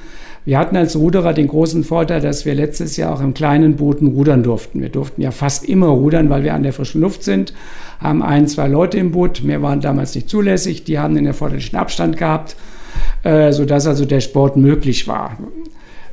Wir 0.47 0.59
hatten 0.59 0.77
als 0.77 0.95
Ruderer 0.95 1.33
den 1.33 1.49
großen 1.49 1.85
Vorteil, 1.85 2.21
dass 2.21 2.45
wir 2.45 2.55
letztes 2.55 2.99
Jahr 2.99 3.15
auch 3.15 3.23
im 3.23 3.33
kleinen 3.33 3.77
Booten 3.77 4.09
rudern 4.09 4.43
durften. 4.43 4.83
Wir 4.83 4.91
durften 4.91 5.23
ja 5.23 5.31
fast 5.31 5.65
immer 5.65 5.87
rudern, 5.87 6.29
weil 6.29 6.43
wir 6.45 6.53
an 6.53 6.63
der 6.63 6.75
frischen 6.75 7.01
Luft 7.01 7.23
sind, 7.23 7.55
haben 7.99 8.23
ein, 8.23 8.47
zwei 8.47 8.69
Leute 8.69 8.99
im 8.99 9.11
Boot, 9.11 9.43
mehr 9.43 9.63
waren 9.63 9.81
damals 9.81 10.15
nicht 10.15 10.29
zulässig, 10.29 10.85
die 10.85 10.99
haben 10.99 11.15
den 11.15 11.25
erforderlichen 11.25 11.77
Abstand 11.77 12.19
gehabt, 12.19 12.57
äh, 13.23 13.53
sodass 13.53 13.87
also 13.87 14.05
der 14.05 14.21
Sport 14.21 14.59
möglich 14.59 15.09
war. 15.09 15.39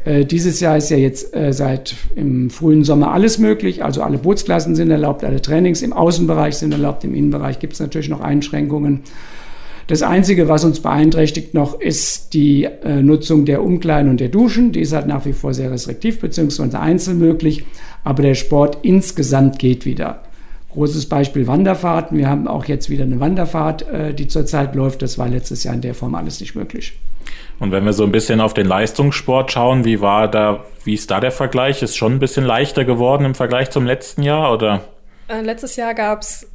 Äh, 0.05 0.23
dieses 0.23 0.61
Jahr 0.61 0.77
ist 0.77 0.89
ja 0.89 0.97
jetzt 0.97 1.35
äh, 1.35 1.51
seit 1.51 1.95
im 2.15 2.49
frühen 2.49 2.85
Sommer 2.85 3.11
alles 3.11 3.37
möglich, 3.37 3.83
also 3.83 4.01
alle 4.01 4.17
Bootsklassen 4.17 4.75
sind 4.75 4.91
erlaubt, 4.91 5.25
alle 5.25 5.41
Trainings 5.41 5.81
im 5.81 5.91
Außenbereich 5.91 6.55
sind 6.55 6.71
erlaubt, 6.71 7.03
im 7.03 7.15
Innenbereich 7.15 7.59
gibt 7.59 7.73
es 7.73 7.81
natürlich 7.81 8.07
noch 8.07 8.21
Einschränkungen. 8.21 9.01
Das 9.91 10.03
Einzige, 10.03 10.47
was 10.47 10.63
uns 10.63 10.79
beeinträchtigt 10.79 11.53
noch, 11.53 11.77
ist 11.77 12.33
die 12.33 12.63
äh, 12.63 13.01
Nutzung 13.01 13.43
der 13.43 13.61
Umkleiden 13.61 14.09
und 14.09 14.21
der 14.21 14.29
Duschen. 14.29 14.71
Die 14.71 14.79
ist 14.79 14.93
halt 14.93 15.05
nach 15.05 15.25
wie 15.25 15.33
vor 15.33 15.53
sehr 15.53 15.69
restriktiv 15.69 16.21
bzw. 16.21 16.77
einzeln 16.77 17.19
möglich, 17.19 17.65
aber 18.05 18.23
der 18.23 18.35
Sport 18.35 18.77
insgesamt 18.83 19.59
geht 19.59 19.85
wieder. 19.85 20.21
Großes 20.71 21.09
Beispiel 21.09 21.45
Wanderfahrten. 21.45 22.17
Wir 22.17 22.29
haben 22.29 22.47
auch 22.47 22.63
jetzt 22.63 22.89
wieder 22.89 23.03
eine 23.03 23.19
Wanderfahrt, 23.19 23.85
äh, 23.89 24.13
die 24.13 24.29
zurzeit 24.29 24.75
läuft. 24.75 25.01
Das 25.01 25.17
war 25.17 25.27
letztes 25.27 25.65
Jahr 25.65 25.73
in 25.73 25.81
der 25.81 25.93
Form 25.93 26.15
alles 26.15 26.39
nicht 26.39 26.55
möglich. 26.55 26.97
Und 27.59 27.73
wenn 27.73 27.83
wir 27.83 27.91
so 27.91 28.05
ein 28.05 28.13
bisschen 28.13 28.39
auf 28.39 28.53
den 28.53 28.67
Leistungssport 28.67 29.51
schauen, 29.51 29.83
wie 29.83 29.99
war 29.99 30.31
da, 30.31 30.63
wie 30.85 30.93
ist 30.93 31.11
da 31.11 31.19
der 31.19 31.31
Vergleich? 31.31 31.83
Ist 31.83 31.97
schon 31.97 32.13
ein 32.13 32.19
bisschen 32.19 32.45
leichter 32.45 32.85
geworden 32.85 33.25
im 33.25 33.35
Vergleich 33.35 33.71
zum 33.71 33.85
letzten 33.85 34.23
Jahr, 34.23 34.53
oder? 34.53 34.85
Äh, 35.27 35.41
letztes 35.41 35.75
Jahr 35.75 35.93
gab 35.93 36.21
es 36.21 36.47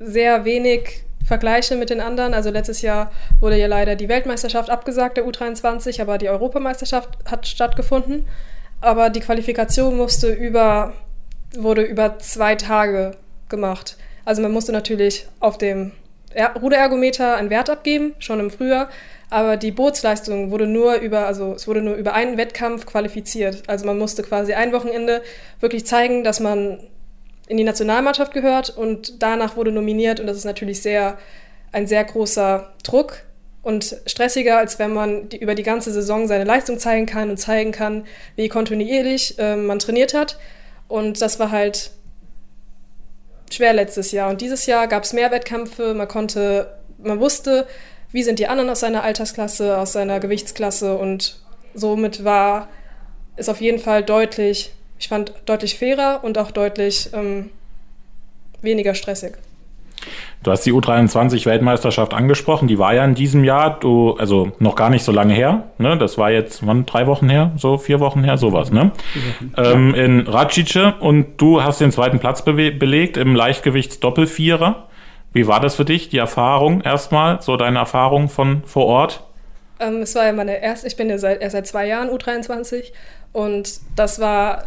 sehr 0.00 0.46
wenig 0.46 1.02
Vergleiche 1.28 1.76
mit 1.76 1.90
den 1.90 2.00
anderen. 2.00 2.34
Also 2.34 2.50
letztes 2.50 2.82
Jahr 2.82 3.12
wurde 3.38 3.56
ja 3.56 3.66
leider 3.66 3.94
die 3.94 4.08
Weltmeisterschaft 4.08 4.70
abgesagt, 4.70 5.18
der 5.18 5.26
U23, 5.26 6.00
aber 6.00 6.18
die 6.18 6.28
Europameisterschaft 6.28 7.10
hat 7.26 7.46
stattgefunden. 7.46 8.26
Aber 8.80 9.10
die 9.10 9.20
Qualifikation 9.20 9.96
musste 9.96 10.32
über, 10.32 10.94
wurde 11.56 11.82
über 11.82 12.18
zwei 12.18 12.54
Tage 12.54 13.12
gemacht. 13.48 13.96
Also 14.24 14.42
man 14.42 14.52
musste 14.52 14.72
natürlich 14.72 15.26
auf 15.38 15.58
dem 15.58 15.92
Ruderergometer 16.60 17.36
einen 17.36 17.50
Wert 17.50 17.70
abgeben, 17.70 18.14
schon 18.18 18.40
im 18.40 18.50
Frühjahr, 18.50 18.88
aber 19.30 19.56
die 19.56 19.72
Bootsleistung 19.72 20.50
wurde 20.50 20.66
nur 20.66 20.96
über, 20.96 21.26
also 21.26 21.54
es 21.54 21.66
wurde 21.66 21.82
nur 21.82 21.94
über 21.94 22.14
einen 22.14 22.36
Wettkampf 22.36 22.86
qualifiziert. 22.86 23.62
Also 23.66 23.86
man 23.86 23.98
musste 23.98 24.22
quasi 24.22 24.54
ein 24.54 24.72
Wochenende 24.72 25.22
wirklich 25.60 25.86
zeigen, 25.86 26.24
dass 26.24 26.40
man 26.40 26.78
in 27.48 27.56
die 27.56 27.64
Nationalmannschaft 27.64 28.32
gehört 28.32 28.70
und 28.70 29.22
danach 29.22 29.56
wurde 29.56 29.72
nominiert 29.72 30.20
und 30.20 30.26
das 30.26 30.36
ist 30.36 30.44
natürlich 30.44 30.82
sehr 30.82 31.18
ein 31.72 31.86
sehr 31.86 32.04
großer 32.04 32.72
Druck 32.82 33.24
und 33.62 33.96
stressiger, 34.06 34.58
als 34.58 34.78
wenn 34.78 34.92
man 34.92 35.28
die, 35.28 35.38
über 35.38 35.54
die 35.54 35.62
ganze 35.62 35.92
Saison 35.92 36.26
seine 36.26 36.44
Leistung 36.44 36.78
zeigen 36.78 37.06
kann 37.06 37.30
und 37.30 37.36
zeigen 37.36 37.72
kann, 37.72 38.06
wie 38.36 38.48
kontinuierlich 38.48 39.38
äh, 39.38 39.56
man 39.56 39.78
trainiert 39.78 40.14
hat. 40.14 40.38
Und 40.86 41.20
das 41.20 41.38
war 41.38 41.50
halt 41.50 41.90
schwer 43.50 43.74
letztes 43.74 44.12
Jahr. 44.12 44.30
Und 44.30 44.40
dieses 44.40 44.66
Jahr 44.66 44.88
gab 44.88 45.04
es 45.04 45.12
mehr 45.12 45.30
Wettkämpfe. 45.30 45.92
Man 45.92 46.08
konnte, 46.08 46.78
man 46.98 47.20
wusste, 47.20 47.66
wie 48.10 48.22
sind 48.22 48.38
die 48.38 48.46
anderen 48.46 48.70
aus 48.70 48.80
seiner 48.80 49.02
Altersklasse, 49.02 49.76
aus 49.76 49.92
seiner 49.92 50.18
Gewichtsklasse 50.20 50.96
und 50.96 51.40
somit 51.74 52.24
war 52.24 52.68
es 53.36 53.48
auf 53.48 53.60
jeden 53.60 53.78
Fall 53.78 54.02
deutlich 54.02 54.72
ich 54.98 55.08
fand 55.08 55.32
deutlich 55.46 55.78
fairer 55.78 56.20
und 56.22 56.38
auch 56.38 56.50
deutlich 56.50 57.10
ähm, 57.12 57.50
weniger 58.62 58.94
stressig. 58.94 59.34
Du 60.44 60.52
hast 60.52 60.64
die 60.64 60.72
U23-Weltmeisterschaft 60.72 62.14
angesprochen, 62.14 62.68
die 62.68 62.78
war 62.78 62.94
ja 62.94 63.04
in 63.04 63.16
diesem 63.16 63.42
Jahr, 63.42 63.80
du, 63.80 64.12
also 64.12 64.52
noch 64.60 64.76
gar 64.76 64.90
nicht 64.90 65.02
so 65.02 65.10
lange 65.10 65.34
her, 65.34 65.64
ne? 65.78 65.98
Das 65.98 66.16
war 66.16 66.30
jetzt, 66.30 66.64
wann, 66.64 66.86
drei 66.86 67.08
Wochen 67.08 67.28
her, 67.28 67.50
so 67.56 67.76
vier 67.76 67.98
Wochen 67.98 68.22
her, 68.22 68.38
sowas, 68.38 68.70
ne? 68.70 68.92
Ähm, 69.56 69.94
in 69.94 70.28
Racice 70.28 70.94
und 71.00 71.38
du 71.38 71.62
hast 71.64 71.80
den 71.80 71.90
zweiten 71.90 72.20
Platz 72.20 72.42
be 72.42 72.70
belegt 72.70 73.16
im 73.16 73.34
Leichtgewichtsdoppelvierer. 73.34 74.86
Wie 75.32 75.48
war 75.48 75.60
das 75.60 75.74
für 75.74 75.84
dich, 75.84 76.08
die 76.08 76.18
Erfahrung 76.18 76.82
erstmal, 76.82 77.42
so 77.42 77.56
deine 77.56 77.80
Erfahrung 77.80 78.28
von 78.28 78.62
vor 78.64 78.86
Ort? 78.86 79.24
Ähm, 79.80 80.02
es 80.02 80.14
war 80.14 80.24
ja 80.24 80.32
meine 80.32 80.62
erste, 80.62 80.86
ich 80.86 80.96
bin 80.96 81.10
ja 81.10 81.18
seit, 81.18 81.42
erst 81.42 81.52
seit 81.52 81.66
zwei 81.66 81.86
Jahren 81.86 82.10
U23 82.10 82.92
und 83.32 83.80
das 83.96 84.20
war 84.20 84.64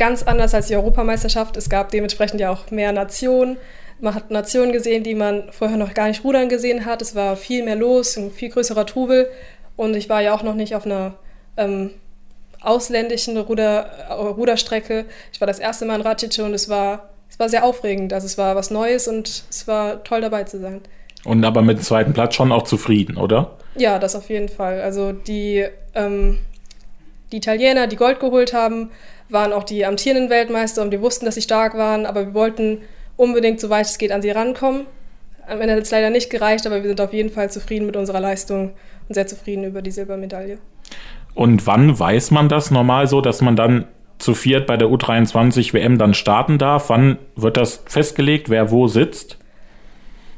ganz 0.00 0.22
anders 0.22 0.54
als 0.54 0.68
die 0.68 0.76
Europameisterschaft. 0.76 1.58
Es 1.58 1.68
gab 1.68 1.90
dementsprechend 1.90 2.40
ja 2.40 2.50
auch 2.50 2.70
mehr 2.70 2.90
Nationen. 2.90 3.58
Man 4.00 4.14
hat 4.14 4.30
Nationen 4.30 4.72
gesehen, 4.72 5.04
die 5.04 5.14
man 5.14 5.52
vorher 5.52 5.76
noch 5.76 5.92
gar 5.92 6.08
nicht 6.08 6.24
rudern 6.24 6.48
gesehen 6.48 6.86
hat. 6.86 7.02
Es 7.02 7.14
war 7.14 7.36
viel 7.36 7.62
mehr 7.62 7.76
los, 7.76 8.16
ein 8.16 8.30
viel 8.30 8.48
größerer 8.48 8.86
Trubel. 8.86 9.28
Und 9.76 9.94
ich 9.94 10.08
war 10.08 10.22
ja 10.22 10.34
auch 10.34 10.42
noch 10.42 10.54
nicht 10.54 10.74
auf 10.74 10.86
einer 10.86 11.16
ähm, 11.58 11.90
ausländischen 12.62 13.36
Ruder, 13.36 13.90
äh, 14.08 14.12
Ruderstrecke. 14.14 15.04
Ich 15.34 15.40
war 15.40 15.46
das 15.46 15.58
erste 15.58 15.84
Mal 15.84 15.96
in 15.96 16.06
Racice 16.06 16.38
und 16.38 16.54
es 16.54 16.70
war, 16.70 17.10
es 17.28 17.38
war 17.38 17.50
sehr 17.50 17.62
aufregend. 17.62 18.14
Also 18.14 18.24
es 18.24 18.38
war 18.38 18.56
was 18.56 18.70
Neues 18.70 19.06
und 19.06 19.44
es 19.50 19.68
war 19.68 20.02
toll 20.02 20.22
dabei 20.22 20.44
zu 20.44 20.60
sein. 20.60 20.80
Und 21.24 21.44
aber 21.44 21.60
mit 21.60 21.76
dem 21.76 21.82
zweiten 21.82 22.14
Platz 22.14 22.36
schon 22.36 22.52
auch 22.52 22.62
zufrieden, 22.62 23.18
oder? 23.18 23.50
Ja, 23.74 23.98
das 23.98 24.16
auf 24.16 24.30
jeden 24.30 24.48
Fall. 24.48 24.80
Also 24.80 25.12
die, 25.12 25.66
ähm, 25.94 26.38
die 27.32 27.36
Italiener, 27.36 27.86
die 27.86 27.96
Gold 27.96 28.18
geholt 28.18 28.54
haben, 28.54 28.90
waren 29.32 29.52
auch 29.52 29.64
die 29.64 29.84
amtierenden 29.84 30.30
Weltmeister 30.30 30.82
und 30.82 30.90
wir 30.90 31.00
wussten, 31.00 31.24
dass 31.24 31.34
sie 31.34 31.42
stark 31.42 31.76
waren, 31.76 32.06
aber 32.06 32.26
wir 32.26 32.34
wollten 32.34 32.78
unbedingt, 33.16 33.60
soweit 33.60 33.86
es 33.86 33.98
geht, 33.98 34.12
an 34.12 34.22
sie 34.22 34.30
rankommen. 34.30 34.86
Am 35.46 35.60
Ende 35.60 35.74
hat 35.74 35.82
es 35.82 35.90
leider 35.90 36.10
nicht 36.10 36.30
gereicht, 36.30 36.66
aber 36.66 36.82
wir 36.82 36.88
sind 36.88 37.00
auf 37.00 37.12
jeden 37.12 37.30
Fall 37.30 37.50
zufrieden 37.50 37.86
mit 37.86 37.96
unserer 37.96 38.20
Leistung 38.20 38.72
und 39.08 39.14
sehr 39.14 39.26
zufrieden 39.26 39.64
über 39.64 39.82
die 39.82 39.90
Silbermedaille. 39.90 40.58
Und 41.34 41.66
wann 41.66 41.98
weiß 41.98 42.30
man 42.30 42.48
das 42.48 42.70
normal 42.70 43.06
so, 43.06 43.20
dass 43.20 43.40
man 43.40 43.56
dann 43.56 43.86
zu 44.18 44.34
viert 44.34 44.66
bei 44.66 44.76
der 44.76 44.88
U23 44.88 45.72
WM 45.72 45.98
dann 45.98 46.14
starten 46.14 46.58
darf? 46.58 46.88
Wann 46.88 47.18
wird 47.36 47.56
das 47.56 47.82
festgelegt, 47.86 48.48
wer 48.48 48.70
wo 48.70 48.86
sitzt? 48.86 49.38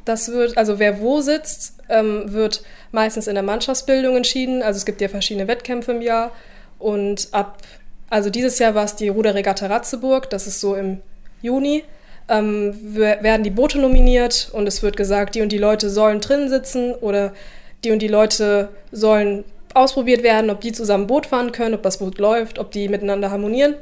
Das 0.05 0.33
wird, 0.33 0.57
also 0.57 0.78
wer 0.78 1.00
wo 1.00 1.20
sitzt, 1.20 1.78
ähm, 1.88 2.33
wird 2.33 2.64
meistens 2.90 3.26
in 3.26 3.35
der 3.35 3.42
Mannschaftsbildung 3.42 4.16
entschieden. 4.16 4.62
Also 4.62 4.78
es 4.78 4.85
gibt 4.85 5.00
ja 5.00 5.09
verschiedene 5.09 5.48
Wettkämpfe 5.48 5.92
im 5.92 6.02
Jahr. 6.02 6.33
Und 6.78 7.28
ab, 7.33 7.59
also 8.12 8.29
dieses 8.29 8.59
Jahr 8.59 8.75
war 8.75 8.85
es 8.85 8.94
die 8.94 9.09
Ruderregatta 9.09 9.68
Ratzeburg, 9.68 10.29
das 10.29 10.46
ist 10.46 10.61
so 10.61 10.75
im 10.75 11.01
Juni. 11.40 11.83
Ähm, 12.29 12.75
werden 12.94 13.42
die 13.42 13.51
Boote 13.51 13.79
nominiert 13.81 14.51
und 14.53 14.66
es 14.66 14.83
wird 14.83 14.98
gesagt, 14.98 15.35
die 15.35 15.40
und 15.40 15.51
die 15.51 15.57
Leute 15.57 15.88
sollen 15.88 16.20
drin 16.20 16.51
sitzen 16.51 16.94
oder 16.94 17.33
die 17.83 17.90
und 17.90 18.01
die 18.01 18.09
Leute 18.09 18.68
sollen 18.90 19.44
ausprobiert 19.72 20.22
werden, 20.22 20.51
ob 20.51 20.61
die 20.61 20.72
zusammen 20.72 21.07
Boot 21.07 21.25
fahren 21.25 21.53
können, 21.53 21.75
ob 21.75 21.83
das 21.83 21.98
Boot 22.01 22.18
läuft, 22.18 22.59
ob 22.59 22.70
die 22.70 22.88
miteinander 22.88 23.31
harmonieren. 23.31 23.77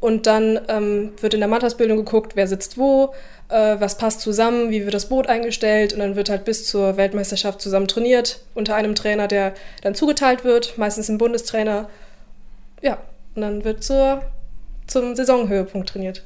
Und 0.00 0.26
dann 0.26 0.60
ähm, 0.68 1.12
wird 1.20 1.34
in 1.34 1.40
der 1.40 1.48
Mannschaftsbildung 1.50 1.98
geguckt, 1.98 2.36
wer 2.36 2.48
sitzt 2.48 2.78
wo, 2.78 3.12
äh, 3.50 3.76
was 3.78 3.98
passt 3.98 4.22
zusammen, 4.22 4.70
wie 4.70 4.84
wird 4.84 4.94
das 4.94 5.10
Boot 5.10 5.26
eingestellt. 5.26 5.92
Und 5.92 5.98
dann 5.98 6.16
wird 6.16 6.30
halt 6.30 6.46
bis 6.46 6.66
zur 6.66 6.96
Weltmeisterschaft 6.96 7.60
zusammen 7.60 7.86
trainiert, 7.86 8.40
unter 8.54 8.76
einem 8.76 8.94
Trainer, 8.94 9.28
der 9.28 9.52
dann 9.82 9.94
zugeteilt 9.94 10.42
wird, 10.42 10.78
meistens 10.78 11.10
ein 11.10 11.18
Bundestrainer. 11.18 11.90
Ja, 12.80 12.98
und 13.34 13.42
dann 13.42 13.64
wird 13.64 13.82
zur, 13.82 14.22
zum 14.86 15.14
Saisonhöhepunkt 15.14 15.88
trainiert. 15.88 16.24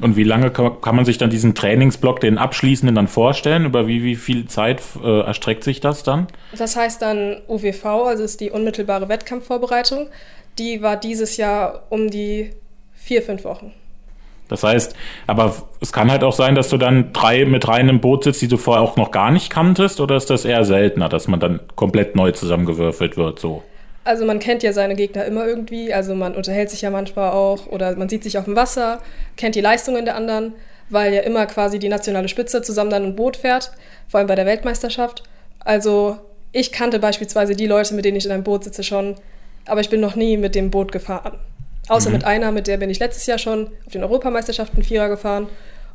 Und 0.00 0.16
wie 0.16 0.24
lange 0.24 0.50
kann 0.50 0.94
man 0.94 1.06
sich 1.06 1.16
dann 1.16 1.30
diesen 1.30 1.54
Trainingsblock, 1.54 2.20
den 2.20 2.36
abschließenden, 2.36 2.94
dann 2.94 3.08
vorstellen? 3.08 3.64
Über 3.64 3.86
wie, 3.86 4.02
wie 4.02 4.16
viel 4.16 4.46
Zeit 4.46 4.82
äh, 5.02 5.20
erstreckt 5.20 5.64
sich 5.64 5.80
das 5.80 6.02
dann? 6.02 6.26
Das 6.56 6.76
heißt 6.76 7.00
dann 7.00 7.38
UWV, 7.48 7.84
also 7.84 8.22
ist 8.22 8.40
die 8.40 8.50
unmittelbare 8.50 9.08
Wettkampfvorbereitung. 9.08 10.08
Die 10.58 10.82
war 10.82 10.96
dieses 10.96 11.38
Jahr 11.38 11.84
um 11.88 12.10
die 12.10 12.50
vier, 12.94 13.22
fünf 13.22 13.44
Wochen. 13.44 13.72
Das 14.48 14.62
heißt, 14.62 14.94
aber 15.26 15.54
es 15.80 15.92
kann 15.92 16.10
halt 16.10 16.22
auch 16.22 16.32
sein, 16.32 16.54
dass 16.54 16.68
du 16.68 16.76
dann 16.76 17.12
drei 17.12 17.44
mit 17.46 17.66
rein 17.66 17.88
im 17.88 18.00
Boot 18.00 18.24
sitzt, 18.24 18.42
die 18.42 18.48
du 18.48 18.58
vorher 18.58 18.82
auch 18.82 18.96
noch 18.96 19.10
gar 19.10 19.30
nicht 19.30 19.50
kanntest, 19.50 20.00
oder 20.00 20.16
ist 20.16 20.30
das 20.30 20.44
eher 20.44 20.64
seltener, 20.64 21.08
dass 21.08 21.26
man 21.26 21.40
dann 21.40 21.60
komplett 21.74 22.14
neu 22.14 22.32
zusammengewürfelt 22.32 23.16
wird, 23.16 23.38
so? 23.38 23.62
Also 24.06 24.24
man 24.24 24.38
kennt 24.38 24.62
ja 24.62 24.72
seine 24.72 24.94
Gegner 24.94 25.24
immer 25.24 25.44
irgendwie, 25.44 25.92
also 25.92 26.14
man 26.14 26.36
unterhält 26.36 26.70
sich 26.70 26.82
ja 26.82 26.90
manchmal 26.90 27.32
auch 27.32 27.66
oder 27.66 27.96
man 27.96 28.08
sieht 28.08 28.22
sich 28.22 28.38
auf 28.38 28.44
dem 28.44 28.54
Wasser, 28.54 29.02
kennt 29.36 29.56
die 29.56 29.60
Leistungen 29.60 30.04
der 30.04 30.14
anderen, 30.14 30.52
weil 30.90 31.12
ja 31.12 31.22
immer 31.22 31.44
quasi 31.46 31.80
die 31.80 31.88
nationale 31.88 32.28
Spitze 32.28 32.62
zusammen 32.62 32.90
dann 32.90 33.02
ein 33.02 33.16
Boot 33.16 33.36
fährt, 33.36 33.72
vor 34.06 34.18
allem 34.18 34.28
bei 34.28 34.36
der 34.36 34.46
Weltmeisterschaft. 34.46 35.24
Also 35.58 36.18
ich 36.52 36.70
kannte 36.70 37.00
beispielsweise 37.00 37.56
die 37.56 37.66
Leute, 37.66 37.94
mit 37.94 38.04
denen 38.04 38.16
ich 38.16 38.26
in 38.26 38.30
einem 38.30 38.44
Boot 38.44 38.62
sitze 38.62 38.84
schon, 38.84 39.16
aber 39.64 39.80
ich 39.80 39.90
bin 39.90 40.00
noch 40.00 40.14
nie 40.14 40.36
mit 40.36 40.54
dem 40.54 40.70
Boot 40.70 40.92
gefahren. 40.92 41.40
Außer 41.88 42.10
mhm. 42.10 42.14
mit 42.14 42.24
einer, 42.24 42.52
mit 42.52 42.68
der 42.68 42.76
bin 42.76 42.90
ich 42.90 43.00
letztes 43.00 43.26
Jahr 43.26 43.38
schon 43.38 43.72
auf 43.86 43.92
den 43.92 44.04
Europameisterschaften 44.04 44.84
Vierer 44.84 45.08
gefahren. 45.08 45.48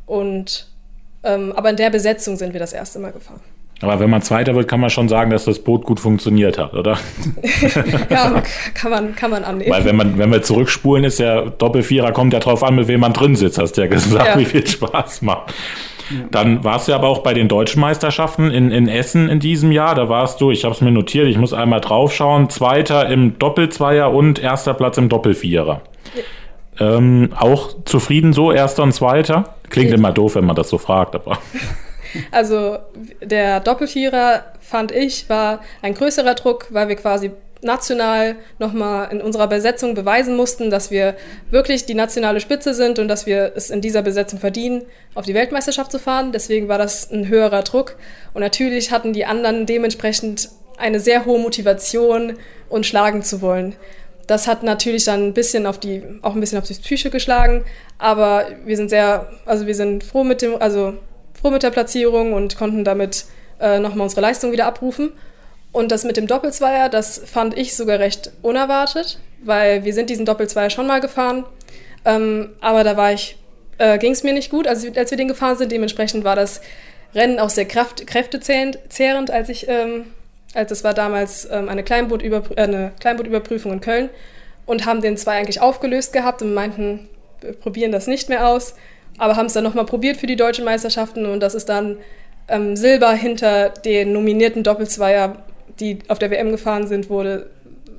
Und 0.05 0.67
ähm, 1.23 1.53
aber 1.53 1.69
in 1.69 1.77
der 1.77 1.89
Besetzung 1.89 2.35
sind 2.35 2.51
wir 2.51 2.59
das 2.59 2.73
erste 2.73 2.99
Mal 2.99 3.13
gefahren. 3.13 3.41
Aber 3.81 3.99
wenn 3.99 4.09
man 4.09 4.21
Zweiter 4.21 4.55
wird, 4.55 4.67
kann 4.67 4.79
man 4.79 4.91
schon 4.91 5.09
sagen, 5.09 5.31
dass 5.31 5.45
das 5.45 5.59
Boot 5.59 5.85
gut 5.85 5.99
funktioniert 5.99 6.57
hat, 6.59 6.73
oder? 6.73 6.97
ja, 8.09 8.41
kann 8.75 8.91
man, 8.91 9.15
kann 9.15 9.31
man 9.31 9.43
annehmen. 9.43 9.71
Weil 9.71 9.85
wenn, 9.85 9.95
man, 9.95 10.17
wenn 10.19 10.31
wir 10.31 10.43
zurückspulen, 10.43 11.03
ist 11.03 11.19
ja 11.19 11.41
Doppelvierer, 11.41 12.11
kommt 12.11 12.33
ja 12.33 12.39
drauf 12.39 12.63
an, 12.63 12.75
mit 12.75 12.87
wem 12.87 12.99
man 12.99 13.13
drin 13.13 13.35
sitzt, 13.35 13.57
hast 13.57 13.73
du 13.73 13.81
ja 13.81 13.87
gesagt, 13.87 14.27
ja. 14.27 14.39
wie 14.39 14.45
viel 14.45 14.65
Spaß 14.65 15.23
macht. 15.23 15.53
Dann 16.29 16.63
warst 16.63 16.87
du 16.87 16.93
aber 16.93 17.07
auch 17.07 17.19
bei 17.19 17.33
den 17.33 17.47
deutschen 17.47 17.79
Meisterschaften 17.79 18.51
in, 18.51 18.71
in 18.71 18.87
Essen 18.87 19.29
in 19.29 19.39
diesem 19.39 19.71
Jahr. 19.71 19.95
Da 19.95 20.09
warst 20.09 20.41
du, 20.41 20.51
ich 20.51 20.63
habe 20.65 20.75
es 20.75 20.81
mir 20.81 20.91
notiert, 20.91 21.27
ich 21.27 21.37
muss 21.37 21.53
einmal 21.53 21.81
draufschauen, 21.81 22.49
Zweiter 22.49 23.07
im 23.07 23.39
Doppelzweier 23.39 24.13
und 24.13 24.39
erster 24.39 24.73
Platz 24.73 24.97
im 24.97 25.09
Doppelvierer. 25.09 25.81
Ja. 26.15 26.97
Ähm, 26.97 27.29
auch 27.37 27.75
zufrieden 27.85 28.33
so, 28.33 28.51
erster 28.51 28.83
und 28.83 28.91
zweiter? 28.91 29.55
Klingt 29.69 29.91
ja. 29.91 29.95
immer 29.95 30.11
doof, 30.11 30.35
wenn 30.35 30.45
man 30.45 30.55
das 30.55 30.69
so 30.69 30.77
fragt, 30.77 31.15
aber. 31.15 31.37
Also 32.31 32.79
der 33.21 33.59
Doppelvierer, 33.59 34.45
fand 34.59 34.91
ich, 34.91 35.29
war 35.29 35.61
ein 35.81 35.93
größerer 35.93 36.35
Druck, 36.35 36.67
weil 36.69 36.87
wir 36.87 36.95
quasi 36.95 37.31
national 37.63 38.35
nochmal 38.59 39.11
in 39.11 39.21
unserer 39.21 39.47
Besetzung 39.47 39.93
beweisen 39.93 40.35
mussten, 40.35 40.69
dass 40.69 40.91
wir 40.91 41.15
wirklich 41.49 41.85
die 41.85 41.93
nationale 41.93 42.39
Spitze 42.39 42.73
sind 42.73 42.99
und 42.99 43.07
dass 43.07 43.25
wir 43.25 43.53
es 43.55 43.69
in 43.69 43.81
dieser 43.81 44.01
Besetzung 44.01 44.39
verdienen, 44.39 44.83
auf 45.13 45.25
die 45.25 45.33
Weltmeisterschaft 45.33 45.91
zu 45.91 45.99
fahren. 45.99 46.31
Deswegen 46.31 46.67
war 46.67 46.77
das 46.77 47.11
ein 47.11 47.27
höherer 47.27 47.61
Druck. 47.61 47.97
Und 48.33 48.41
natürlich 48.41 48.91
hatten 48.91 49.13
die 49.13 49.25
anderen 49.25 49.65
dementsprechend 49.65 50.49
eine 50.77 50.99
sehr 50.99 51.25
hohe 51.25 51.39
Motivation, 51.39 52.37
uns 52.69 52.87
schlagen 52.87 53.21
zu 53.21 53.41
wollen. 53.41 53.75
Das 54.27 54.47
hat 54.47 54.63
natürlich 54.63 55.05
dann 55.05 55.27
ein 55.27 55.33
bisschen 55.33 55.65
auf 55.65 55.79
die, 55.79 56.03
auch 56.21 56.35
ein 56.35 56.39
bisschen 56.39 56.57
auf 56.57 56.67
die 56.67 56.73
Psyche 56.73 57.09
geschlagen, 57.09 57.65
aber 57.97 58.45
wir 58.65 58.77
sind 58.77 58.89
sehr, 58.89 59.29
also 59.45 59.67
wir 59.67 59.75
sind 59.75 60.03
froh 60.03 60.23
mit 60.23 60.41
dem, 60.41 60.55
also 60.61 60.93
froh 61.41 61.49
mit 61.49 61.63
der 61.63 61.71
Platzierung 61.71 62.33
und 62.33 62.57
konnten 62.57 62.83
damit 62.83 63.25
äh, 63.59 63.79
nochmal 63.79 64.05
unsere 64.05 64.21
Leistung 64.21 64.51
wieder 64.51 64.67
abrufen. 64.67 65.11
Und 65.71 65.91
das 65.91 66.03
mit 66.03 66.17
dem 66.17 66.27
Doppelzweier, 66.27 66.89
das 66.89 67.21
fand 67.25 67.57
ich 67.57 67.75
sogar 67.75 67.99
recht 67.99 68.31
unerwartet, 68.41 69.19
weil 69.43 69.85
wir 69.85 69.93
sind 69.93 70.09
diesen 70.09 70.25
Doppelzweier 70.25 70.69
schon 70.69 70.87
mal 70.87 70.99
gefahren. 70.99 71.45
Ähm, 72.03 72.49
aber 72.59 72.83
da 72.83 73.11
äh, 73.77 73.97
ging 73.97 74.11
es 74.11 74.23
mir 74.23 74.33
nicht 74.33 74.51
gut, 74.51 74.67
als, 74.67 74.85
als 74.95 75.11
wir 75.11 75.17
den 75.17 75.27
gefahren 75.27 75.57
sind. 75.57 75.71
Dementsprechend 75.71 76.23
war 76.23 76.35
das 76.35 76.61
Rennen 77.15 77.39
auch 77.39 77.49
sehr 77.49 77.65
kraft, 77.65 78.05
kräftezehrend, 78.05 79.31
als 79.31 79.49
ich, 79.49 79.67
ähm, 79.67 80.05
als 80.53 80.71
es 80.71 80.83
war 80.83 80.93
damals 80.93 81.47
ähm, 81.49 81.69
eine, 81.69 81.83
Kleinbootüberprü 81.83 82.53
äh, 82.55 82.61
eine 82.61 82.91
Kleinbootüberprüfung 82.99 83.71
in 83.73 83.81
Köln 83.81 84.09
und 84.65 84.85
haben 84.85 85.01
den 85.01 85.17
zwei 85.17 85.37
eigentlich 85.37 85.61
aufgelöst 85.61 86.13
gehabt 86.13 86.41
und 86.41 86.53
meinten, 86.53 87.09
wir 87.41 87.53
probieren 87.53 87.91
das 87.91 88.07
nicht 88.07 88.29
mehr 88.29 88.47
aus 88.47 88.75
aber 89.17 89.35
haben 89.35 89.45
es 89.45 89.53
dann 89.53 89.63
nochmal 89.63 89.85
probiert 89.85 90.17
für 90.17 90.27
die 90.27 90.35
deutschen 90.35 90.65
Meisterschaften 90.65 91.25
und 91.25 91.41
das 91.41 91.55
ist 91.55 91.69
dann 91.69 91.97
ähm, 92.47 92.75
Silber 92.75 93.13
hinter 93.13 93.69
den 93.69 94.13
nominierten 94.13 94.63
Doppelzweier, 94.63 95.37
die 95.79 95.99
auf 96.07 96.19
der 96.19 96.31
WM 96.31 96.51
gefahren 96.51 96.87
sind, 96.87 97.09
wurde, 97.09 97.49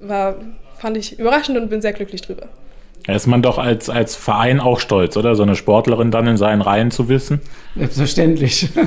war, 0.01 0.37
fand 0.79 0.96
ich 0.96 1.18
überraschend 1.18 1.59
und 1.59 1.70
bin 1.70 1.81
sehr 1.81 1.92
glücklich 1.92 2.22
drüber. 2.22 2.48
Da 3.07 3.14
ist 3.14 3.27
man 3.27 3.42
doch 3.42 3.59
als, 3.59 3.90
als 3.90 4.14
Verein 4.14 4.61
auch 4.61 4.79
stolz, 4.79 5.16
oder? 5.16 5.35
So 5.35 5.42
eine 5.42 5.57
Sportlerin 5.57 6.12
dann 6.12 6.29
in 6.29 6.37
seinen 6.37 6.62
Reihen 6.62 6.92
zu 6.92 7.09
wissen? 7.09 7.40
Selbstverständlich. 7.77 8.68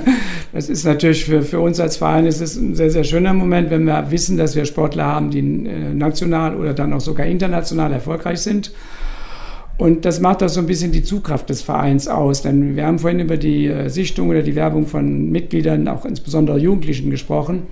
Das 0.54 0.70
ist 0.70 0.86
natürlich 0.86 1.26
für, 1.26 1.42
für 1.42 1.60
uns 1.60 1.82
als 1.82 1.98
Verein 1.98 2.26
ist 2.26 2.40
es 2.40 2.56
ein 2.56 2.76
sehr, 2.76 2.90
sehr 2.90 3.04
schöner 3.04 3.34
Moment, 3.34 3.72
wenn 3.72 3.84
wir 3.84 4.10
wissen, 4.10 4.38
dass 4.38 4.56
wir 4.56 4.64
Sportler 4.64 5.04
haben, 5.04 5.30
die 5.30 5.40
äh, 5.40 5.94
national 5.94 6.56
oder 6.56 6.74
dann 6.74 6.94
auch 6.94 7.02
sogar 7.02 7.26
international 7.26 7.92
erfolgreich 7.92 8.40
sind. 8.40 8.72
Und 9.78 10.06
das 10.06 10.22
macht 10.22 10.42
auch 10.42 10.48
so 10.48 10.62
ein 10.62 10.68
bisschen 10.68 10.92
die 10.92 11.04
Zugkraft 11.04 11.50
des 11.50 11.62
Vereins 11.62 12.08
aus. 12.08 12.42
Denn 12.42 12.76
wir 12.76 12.86
haben 12.86 13.00
vorhin 13.00 13.20
über 13.20 13.38
die 13.38 13.68
äh, 13.68 13.90
Sichtung 13.90 14.30
oder 14.30 14.42
die 14.42 14.56
Werbung 14.56 14.88
von 14.88 15.30
Mitgliedern, 15.32 15.88
auch 15.88 16.06
insbesondere 16.06 16.58
Jugendlichen, 16.58 17.10
gesprochen. 17.10 17.64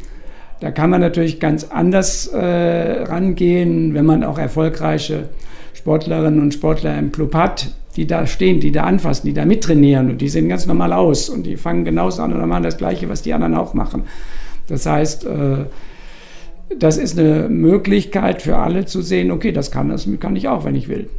Da 0.59 0.71
kann 0.71 0.89
man 0.89 1.01
natürlich 1.01 1.39
ganz 1.39 1.65
anders 1.65 2.27
äh, 2.27 3.03
rangehen, 3.03 3.93
wenn 3.93 4.05
man 4.05 4.23
auch 4.23 4.37
erfolgreiche 4.37 5.29
Sportlerinnen 5.73 6.41
und 6.41 6.53
Sportler 6.53 6.97
im 6.97 7.11
Club 7.11 7.35
hat, 7.35 7.71
die 7.95 8.07
da 8.07 8.25
stehen, 8.27 8.59
die 8.59 8.71
da 8.71 8.83
anfassen, 8.83 9.27
die 9.27 9.33
da 9.33 9.45
mittrainieren 9.45 10.09
und 10.09 10.21
die 10.21 10.29
sehen 10.29 10.47
ganz 10.47 10.65
normal 10.65 10.93
aus 10.93 11.29
und 11.29 11.45
die 11.45 11.57
fangen 11.57 11.83
genauso 11.83 12.21
an 12.21 12.33
und 12.33 12.47
machen 12.47 12.63
das 12.63 12.77
Gleiche, 12.77 13.09
was 13.09 13.21
die 13.21 13.33
anderen 13.33 13.55
auch 13.55 13.73
machen. 13.73 14.03
Das 14.67 14.85
heißt, 14.85 15.25
äh, 15.25 15.65
das 16.77 16.97
ist 16.97 17.17
eine 17.17 17.49
Möglichkeit 17.49 18.41
für 18.41 18.57
alle 18.57 18.85
zu 18.85 19.01
sehen, 19.01 19.31
okay, 19.31 19.51
das 19.51 19.71
kann, 19.71 19.89
das 19.89 20.07
kann 20.19 20.35
ich 20.35 20.47
auch, 20.47 20.65
wenn 20.65 20.75
ich 20.75 20.87
will. 20.87 21.09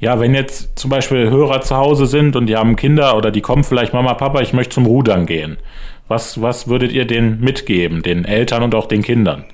Ja, 0.00 0.20
wenn 0.20 0.34
jetzt 0.34 0.78
zum 0.78 0.90
Beispiel 0.90 1.30
Hörer 1.30 1.60
zu 1.60 1.76
Hause 1.76 2.06
sind 2.06 2.36
und 2.36 2.46
die 2.46 2.56
haben 2.56 2.76
Kinder 2.76 3.16
oder 3.16 3.30
die 3.30 3.40
kommen 3.40 3.64
vielleicht, 3.64 3.92
Mama, 3.92 4.14
Papa, 4.14 4.40
ich 4.40 4.52
möchte 4.52 4.74
zum 4.74 4.86
Rudern 4.86 5.26
gehen. 5.26 5.58
Was, 6.08 6.40
was 6.40 6.68
würdet 6.68 6.92
ihr 6.92 7.04
denen 7.04 7.40
mitgeben, 7.40 8.02
den 8.02 8.24
Eltern 8.24 8.62
und 8.62 8.74
auch 8.74 8.86
den 8.86 9.02
Kindern? 9.02 9.44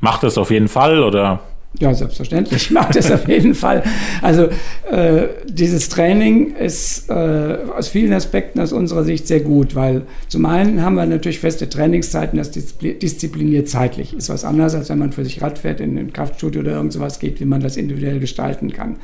Macht 0.00 0.22
das 0.22 0.38
auf 0.38 0.50
jeden 0.50 0.68
Fall 0.68 1.02
oder 1.02 1.40
ja, 1.80 1.94
selbstverständlich 1.94 2.70
macht 2.70 2.96
es 2.96 3.10
auf 3.10 3.28
jeden 3.28 3.54
Fall. 3.54 3.82
Also 4.22 4.48
äh, 4.90 5.28
dieses 5.46 5.88
Training 5.88 6.56
ist 6.56 7.08
äh, 7.10 7.58
aus 7.76 7.88
vielen 7.88 8.12
Aspekten 8.12 8.60
aus 8.60 8.72
unserer 8.72 9.04
Sicht 9.04 9.26
sehr 9.26 9.40
gut, 9.40 9.74
weil 9.74 10.02
zum 10.28 10.46
einen 10.46 10.82
haben 10.82 10.94
wir 10.94 11.06
natürlich 11.06 11.40
feste 11.40 11.68
Trainingszeiten, 11.68 12.38
das 12.38 12.50
diszipliniert 12.50 13.68
zeitlich. 13.68 14.14
Ist 14.14 14.28
was 14.28 14.44
anderes, 14.44 14.74
als 14.74 14.88
wenn 14.88 14.98
man 14.98 15.12
für 15.12 15.24
sich 15.24 15.42
Rad 15.42 15.58
fährt, 15.58 15.80
in 15.80 15.96
ein 15.98 16.12
Kraftstudio 16.12 16.62
oder 16.62 16.72
irgend 16.72 16.92
sowas 16.92 17.18
geht, 17.18 17.38
wie 17.40 17.44
man 17.44 17.60
das 17.60 17.76
individuell 17.76 18.18
gestalten 18.18 18.72
kann. 18.72 18.96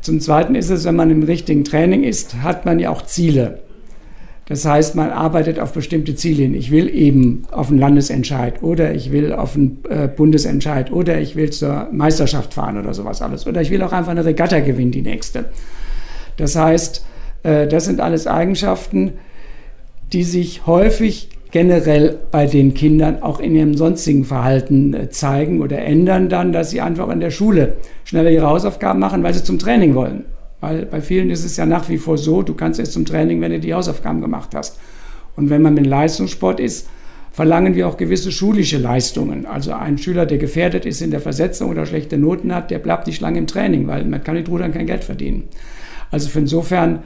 Zum 0.00 0.20
Zweiten 0.20 0.54
ist 0.54 0.70
es, 0.70 0.84
wenn 0.84 0.96
man 0.96 1.10
im 1.10 1.22
richtigen 1.22 1.64
Training 1.64 2.04
ist, 2.04 2.42
hat 2.42 2.64
man 2.64 2.78
ja 2.78 2.90
auch 2.90 3.02
Ziele. 3.02 3.60
Das 4.46 4.64
heißt, 4.64 4.96
man 4.96 5.10
arbeitet 5.10 5.60
auf 5.60 5.72
bestimmte 5.72 6.16
Ziele 6.16 6.42
hin. 6.42 6.54
Ich 6.54 6.70
will 6.70 6.92
eben 6.92 7.42
auf 7.52 7.68
einen 7.68 7.78
Landesentscheid 7.78 8.62
oder 8.62 8.92
ich 8.92 9.12
will 9.12 9.32
auf 9.32 9.54
einen 9.54 9.78
äh, 9.88 10.08
Bundesentscheid 10.08 10.90
oder 10.90 11.20
ich 11.20 11.36
will 11.36 11.50
zur 11.50 11.88
Meisterschaft 11.92 12.54
fahren 12.54 12.76
oder 12.76 12.92
sowas 12.92 13.22
alles. 13.22 13.46
Oder 13.46 13.60
ich 13.62 13.70
will 13.70 13.82
auch 13.82 13.92
einfach 13.92 14.10
eine 14.10 14.24
Regatta 14.24 14.60
gewinnen, 14.60 14.90
die 14.90 15.02
nächste. 15.02 15.46
Das 16.36 16.56
heißt, 16.56 17.04
äh, 17.44 17.68
das 17.68 17.84
sind 17.84 18.00
alles 18.00 18.26
Eigenschaften, 18.26 19.12
die 20.12 20.24
sich 20.24 20.66
häufig 20.66 21.30
generell 21.52 22.18
bei 22.30 22.46
den 22.46 22.74
Kindern 22.74 23.22
auch 23.22 23.38
in 23.38 23.54
ihrem 23.54 23.74
sonstigen 23.74 24.24
Verhalten 24.24 24.94
äh, 24.94 25.10
zeigen 25.10 25.60
oder 25.60 25.78
ändern 25.78 26.28
dann, 26.28 26.52
dass 26.52 26.70
sie 26.70 26.80
einfach 26.80 27.08
in 27.10 27.20
der 27.20 27.30
Schule 27.30 27.74
schneller 28.04 28.30
ihre 28.30 28.46
Hausaufgaben 28.46 28.98
machen, 28.98 29.22
weil 29.22 29.34
sie 29.34 29.44
zum 29.44 29.58
Training 29.58 29.94
wollen. 29.94 30.24
Weil 30.62 30.86
bei 30.86 31.00
vielen 31.00 31.28
ist 31.30 31.44
es 31.44 31.56
ja 31.56 31.66
nach 31.66 31.88
wie 31.88 31.98
vor 31.98 32.16
so, 32.16 32.42
du 32.42 32.54
kannst 32.54 32.78
jetzt 32.78 32.92
zum 32.92 33.04
Training, 33.04 33.40
wenn 33.40 33.50
du 33.50 33.58
die 33.58 33.74
Hausaufgaben 33.74 34.20
gemacht 34.20 34.54
hast. 34.54 34.78
Und 35.34 35.50
wenn 35.50 35.60
man 35.60 35.74
mit 35.74 35.86
Leistungssport 35.86 36.60
ist, 36.60 36.88
verlangen 37.32 37.74
wir 37.74 37.88
auch 37.88 37.96
gewisse 37.96 38.30
schulische 38.30 38.78
Leistungen. 38.78 39.44
Also 39.44 39.72
ein 39.72 39.98
Schüler, 39.98 40.24
der 40.24 40.38
gefährdet 40.38 40.86
ist 40.86 41.02
in 41.02 41.10
der 41.10 41.20
Versetzung 41.20 41.70
oder 41.70 41.84
schlechte 41.84 42.16
Noten 42.16 42.54
hat, 42.54 42.70
der 42.70 42.78
bleibt 42.78 43.08
nicht 43.08 43.20
lange 43.20 43.38
im 43.38 43.48
Training, 43.48 43.88
weil 43.88 44.04
man 44.04 44.22
kann 44.22 44.36
mit 44.36 44.48
Rudern 44.48 44.72
kein 44.72 44.86
Geld 44.86 45.02
verdienen. 45.02 45.48
Also 46.12 46.30
insofern 46.38 47.00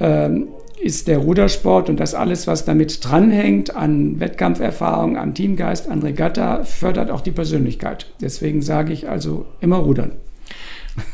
ähm, 0.00 0.48
ist 0.82 1.06
der 1.06 1.18
Rudersport 1.18 1.88
und 1.88 2.00
das 2.00 2.14
alles, 2.14 2.48
was 2.48 2.64
damit 2.64 3.04
dranhängt, 3.04 3.76
an 3.76 4.18
Wettkampferfahrung, 4.18 5.16
an 5.16 5.34
Teamgeist, 5.34 5.88
an 5.88 6.02
Regatta, 6.02 6.64
fördert 6.64 7.12
auch 7.12 7.20
die 7.20 7.30
Persönlichkeit. 7.30 8.12
Deswegen 8.20 8.60
sage 8.60 8.92
ich 8.92 9.08
also 9.08 9.46
immer 9.60 9.76
rudern. 9.76 10.12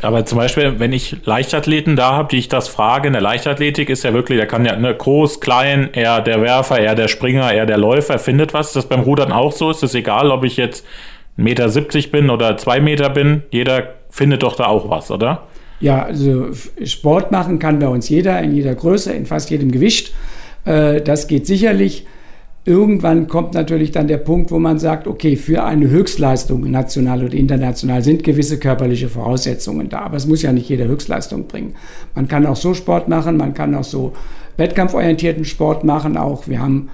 Aber 0.03 0.25
zum 0.25 0.39
Beispiel, 0.39 0.79
wenn 0.79 0.93
ich 0.93 1.17
Leichtathleten 1.25 1.97
da 1.97 2.13
habe, 2.13 2.29
die 2.31 2.39
ich 2.39 2.49
das 2.49 2.69
frage, 2.69 3.07
in 3.07 3.13
der 3.13 3.23
Leichtathletik 3.23 3.91
ist 3.91 4.05
ja 4.05 4.13
wirklich, 4.13 4.39
der 4.39 4.47
kann 4.47 4.65
ja 4.65 4.77
ne, 4.77 4.95
groß, 4.95 5.41
klein, 5.41 5.91
eher 5.93 6.21
der 6.21 6.41
Werfer, 6.43 6.79
eher 6.79 6.95
der 6.95 7.09
Springer, 7.09 7.53
eher 7.53 7.67
der 7.67 7.79
Läufer, 7.79 8.19
findet 8.19 8.55
was. 8.55 8.73
Das 8.73 8.87
beim 8.87 9.01
Rudern 9.01 9.33
auch 9.33 9.53
so? 9.53 9.71
Ist 9.71 9.83
es 9.83 9.95
egal, 9.95 10.31
ob 10.31 10.45
ich 10.45 10.57
jetzt 10.57 10.85
1,70 11.39 11.43
Meter 11.43 12.09
bin 12.11 12.31
oder 12.31 12.57
2 12.57 12.81
Meter 12.81 13.11
bin? 13.11 13.43
Jeder 13.51 13.95
findet 14.11 14.43
doch 14.43 14.57
da 14.57 14.67
auch 14.67 14.89
was, 14.91 15.11
oder? 15.11 15.43
Ja, 15.81 16.05
also 16.05 16.49
Sport 16.85 17.33
machen 17.33 17.59
kann 17.59 17.79
bei 17.79 17.89
uns 17.89 18.09
jeder, 18.09 18.41
in 18.41 18.55
jeder 18.55 18.75
Größe, 18.75 19.13
in 19.13 19.27
fast 19.27 19.51
jedem 19.51 19.71
Gewicht. 19.71 20.15
Äh, 20.65 21.01
das 21.01 21.27
geht 21.27 21.47
sicherlich. 21.47 22.07
Irgendwann 22.67 23.29
kommt 23.29 23.53
natürlich 23.53 23.93
dann 23.93 24.09
der 24.09 24.17
Punkt, 24.17 24.51
wo 24.51 24.59
man 24.59 24.79
sagt, 24.79 25.07
okay, 25.07 25.37
für 25.37 25.65
eine 25.65 25.91
Höchstleistung 25.91 26.71
national 26.71 27.23
oder 27.23 27.35
international 27.35 28.03
sind 28.03 28.25
gewisse 28.25 28.59
körperliche 28.59 29.11
Voraussetzungen 29.11 29.91
da. 29.91 30.01
Aber 30.01 30.17
es 30.17 30.27
muss 30.27 30.41
ja 30.41 30.51
nicht 30.51 30.71
jeder 30.71 30.87
Höchstleistung 30.87 31.47
bringen. 31.47 31.75
Man 32.15 32.27
kann 32.27 32.47
auch 32.47 32.57
so 32.57 32.73
Sport 32.73 33.07
machen, 33.09 33.37
man 33.37 33.53
kann 33.53 33.75
auch 33.75 33.85
so 33.85 34.15
wettkampforientierten 34.57 35.45
Sport 35.45 35.85
machen. 35.85 36.17
Auch 36.17 36.49
wir 36.49 36.63
haben 36.63 36.89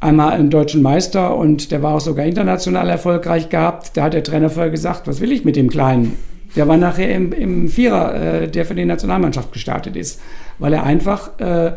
einmal 0.00 0.32
einen 0.32 0.48
deutschen 0.48 0.80
Meister 0.80 1.36
und 1.36 1.72
der 1.72 1.82
war 1.82 1.96
auch 1.96 2.00
sogar 2.00 2.24
international 2.24 2.88
erfolgreich 2.88 3.50
gehabt. 3.50 3.98
Da 3.98 4.04
hat 4.04 4.14
der 4.14 4.22
Trainer 4.22 4.48
vorher 4.48 4.70
gesagt, 4.70 5.06
was 5.06 5.20
will 5.20 5.30
ich 5.30 5.44
mit 5.44 5.56
dem 5.56 5.68
Kleinen? 5.68 6.16
Der 6.56 6.66
war 6.68 6.78
nachher 6.78 7.14
im, 7.14 7.32
im 7.32 7.68
Vierer, 7.68 8.14
äh, 8.14 8.48
der 8.48 8.64
für 8.64 8.74
die 8.74 8.86
Nationalmannschaft 8.86 9.52
gestartet 9.52 9.94
ist, 9.94 10.22
weil 10.58 10.72
er 10.72 10.84
einfach 10.84 11.38
äh, 11.38 11.72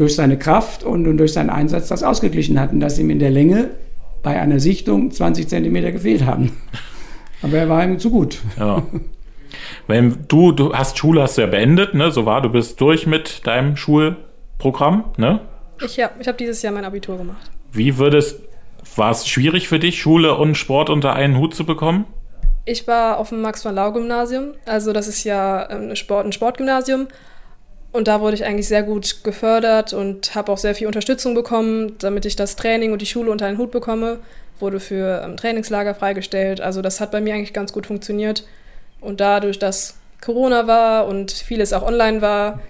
durch 0.00 0.16
seine 0.16 0.38
Kraft 0.38 0.82
und, 0.82 1.06
und 1.06 1.18
durch 1.18 1.34
seinen 1.34 1.50
Einsatz 1.50 1.88
das 1.88 2.02
ausgeglichen 2.02 2.58
hatten, 2.58 2.80
dass 2.80 2.98
ihm 2.98 3.10
in 3.10 3.18
der 3.18 3.30
Länge 3.30 3.70
bei 4.22 4.40
einer 4.40 4.58
Sichtung 4.58 5.10
20 5.10 5.46
Zentimeter 5.46 5.92
gefehlt 5.92 6.24
haben. 6.24 6.56
Aber 7.42 7.58
er 7.58 7.68
war 7.68 7.84
ihm 7.84 7.98
zu 7.98 8.10
gut. 8.10 8.38
Ja. 8.58 8.82
Wenn 9.86 10.16
du, 10.28 10.52
du 10.52 10.72
hast 10.72 10.96
Schule 10.96 11.22
hast 11.22 11.36
du 11.36 11.42
ja 11.42 11.46
beendet, 11.46 11.92
ne? 11.92 12.10
So 12.10 12.24
war, 12.24 12.40
du 12.40 12.48
bist 12.48 12.80
durch 12.80 13.06
mit 13.06 13.46
deinem 13.46 13.76
Schulprogramm, 13.76 15.04
ne? 15.18 15.40
Ich, 15.84 15.96
ja, 15.96 16.10
ich 16.18 16.28
habe 16.28 16.38
dieses 16.38 16.62
Jahr 16.62 16.72
mein 16.72 16.84
Abitur 16.84 17.18
gemacht. 17.18 17.50
Wie 17.72 17.98
würdest, 17.98 18.40
war 18.96 19.10
es 19.10 19.28
schwierig 19.28 19.68
für 19.68 19.78
dich, 19.78 20.00
Schule 20.00 20.34
und 20.34 20.54
Sport 20.54 20.88
unter 20.88 21.14
einen 21.14 21.36
Hut 21.36 21.54
zu 21.54 21.64
bekommen? 21.64 22.06
Ich 22.64 22.86
war 22.86 23.18
auf 23.18 23.30
dem 23.30 23.42
Max-von-Lau-Gymnasium, 23.42 24.52
also 24.64 24.92
das 24.92 25.08
ist 25.08 25.24
ja 25.24 25.68
ähm, 25.70 25.90
ein, 25.90 25.96
Sport, 25.96 26.26
ein 26.26 26.32
Sportgymnasium 26.32 27.08
und 27.92 28.06
da 28.06 28.20
wurde 28.20 28.36
ich 28.36 28.44
eigentlich 28.44 28.68
sehr 28.68 28.82
gut 28.82 29.24
gefördert 29.24 29.92
und 29.92 30.34
habe 30.34 30.52
auch 30.52 30.58
sehr 30.58 30.74
viel 30.74 30.86
Unterstützung 30.86 31.34
bekommen, 31.34 31.96
damit 31.98 32.24
ich 32.24 32.36
das 32.36 32.54
Training 32.54 32.92
und 32.92 33.02
die 33.02 33.06
Schule 33.06 33.30
unter 33.30 33.46
einen 33.46 33.58
Hut 33.58 33.72
bekomme. 33.72 34.18
Wurde 34.60 34.78
für 34.78 35.22
ähm, 35.24 35.36
Trainingslager 35.36 35.94
freigestellt. 35.94 36.60
Also 36.60 36.82
das 36.82 37.00
hat 37.00 37.10
bei 37.10 37.20
mir 37.20 37.34
eigentlich 37.34 37.52
ganz 37.52 37.72
gut 37.72 37.86
funktioniert. 37.86 38.46
Und 39.00 39.20
dadurch, 39.20 39.58
dass 39.58 39.96
Corona 40.20 40.66
war 40.66 41.06
und 41.06 41.32
vieles 41.32 41.72
auch 41.72 41.82
online 41.82 42.20
war, 42.20 42.60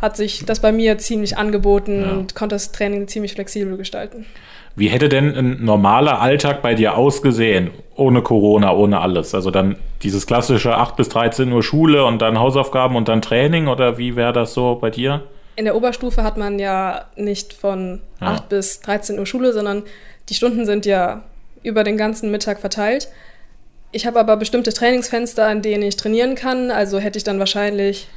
hat 0.00 0.16
sich 0.16 0.44
das 0.44 0.60
bei 0.60 0.72
mir 0.72 0.98
ziemlich 0.98 1.38
angeboten 1.38 2.02
ja. 2.02 2.10
und 2.12 2.34
konnte 2.34 2.54
das 2.54 2.70
Training 2.70 3.08
ziemlich 3.08 3.32
flexibel 3.32 3.76
gestalten. 3.76 4.26
Wie 4.74 4.88
hätte 4.88 5.08
denn 5.08 5.36
ein 5.36 5.64
normaler 5.64 6.20
Alltag 6.20 6.62
bei 6.62 6.74
dir 6.74 6.96
ausgesehen, 6.96 7.70
ohne 7.94 8.22
Corona, 8.22 8.74
ohne 8.74 9.00
alles? 9.00 9.34
Also 9.34 9.50
dann 9.50 9.76
dieses 10.02 10.26
klassische 10.26 10.76
8 10.76 10.96
bis 10.96 11.08
13 11.10 11.52
Uhr 11.52 11.62
Schule 11.62 12.04
und 12.04 12.22
dann 12.22 12.38
Hausaufgaben 12.38 12.96
und 12.96 13.08
dann 13.08 13.20
Training 13.20 13.68
oder 13.68 13.98
wie 13.98 14.16
wäre 14.16 14.32
das 14.32 14.54
so 14.54 14.76
bei 14.76 14.90
dir? 14.90 15.22
In 15.56 15.66
der 15.66 15.76
Oberstufe 15.76 16.22
hat 16.22 16.38
man 16.38 16.58
ja 16.58 17.04
nicht 17.16 17.52
von 17.52 18.00
ja. 18.20 18.28
8 18.28 18.48
bis 18.48 18.80
13 18.80 19.18
Uhr 19.18 19.26
Schule, 19.26 19.52
sondern 19.52 19.82
die 20.28 20.34
Stunden 20.34 20.64
sind 20.64 20.86
ja 20.86 21.22
über 21.62 21.84
den 21.84 21.98
ganzen 21.98 22.30
Mittag 22.30 22.58
verteilt. 22.58 23.08
Ich 23.92 24.06
habe 24.06 24.18
aber 24.18 24.38
bestimmte 24.38 24.72
Trainingsfenster, 24.72 25.46
an 25.46 25.60
denen 25.60 25.82
ich 25.82 25.98
trainieren 25.98 26.34
kann. 26.34 26.70
Also 26.70 26.98
hätte 26.98 27.18
ich 27.18 27.24
dann 27.24 27.38
wahrscheinlich 27.38 28.08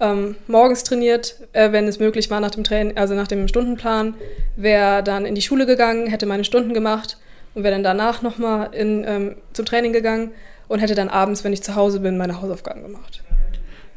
ähm, 0.00 0.36
morgens 0.46 0.84
trainiert, 0.84 1.36
äh, 1.52 1.72
wenn 1.72 1.86
es 1.88 1.98
möglich 1.98 2.30
war 2.30 2.40
nach 2.40 2.50
dem 2.50 2.64
Training, 2.64 2.96
also 2.96 3.14
nach 3.14 3.28
dem 3.28 3.48
Stundenplan, 3.48 4.14
wäre 4.56 5.02
dann 5.02 5.26
in 5.26 5.34
die 5.34 5.42
Schule 5.42 5.66
gegangen, 5.66 6.06
hätte 6.06 6.26
meine 6.26 6.44
Stunden 6.44 6.74
gemacht 6.74 7.18
und 7.54 7.64
wäre 7.64 7.74
dann 7.74 7.82
danach 7.82 8.22
nochmal 8.22 8.70
ähm, 8.74 9.36
zum 9.52 9.66
Training 9.66 9.92
gegangen 9.92 10.30
und 10.68 10.80
hätte 10.80 10.94
dann 10.94 11.08
abends, 11.08 11.44
wenn 11.44 11.52
ich 11.52 11.62
zu 11.62 11.74
Hause 11.74 12.00
bin, 12.00 12.16
meine 12.16 12.40
Hausaufgaben 12.40 12.82
gemacht. 12.82 13.22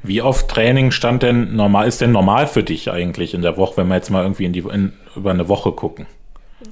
Wie 0.04 0.22
oft 0.22 0.50
Training 0.50 0.92
stand 0.92 1.22
denn 1.22 1.56
normal, 1.56 1.88
ist 1.88 2.02
denn 2.02 2.12
normal 2.12 2.48
für 2.48 2.64
dich 2.64 2.90
eigentlich 2.90 3.34
in 3.36 3.44
der 3.44 3.58
Woche, 3.58 3.78
wenn 3.78 3.88
wir 3.88 3.96
jetzt 3.96 4.10
mal 4.10 4.24
irgendwie 4.24 4.46
in 4.46 4.54
die, 4.54 4.60
in, 4.60 4.94
über 5.16 5.30
eine 5.30 5.48
Woche 5.48 5.72
gucken? 5.74 6.08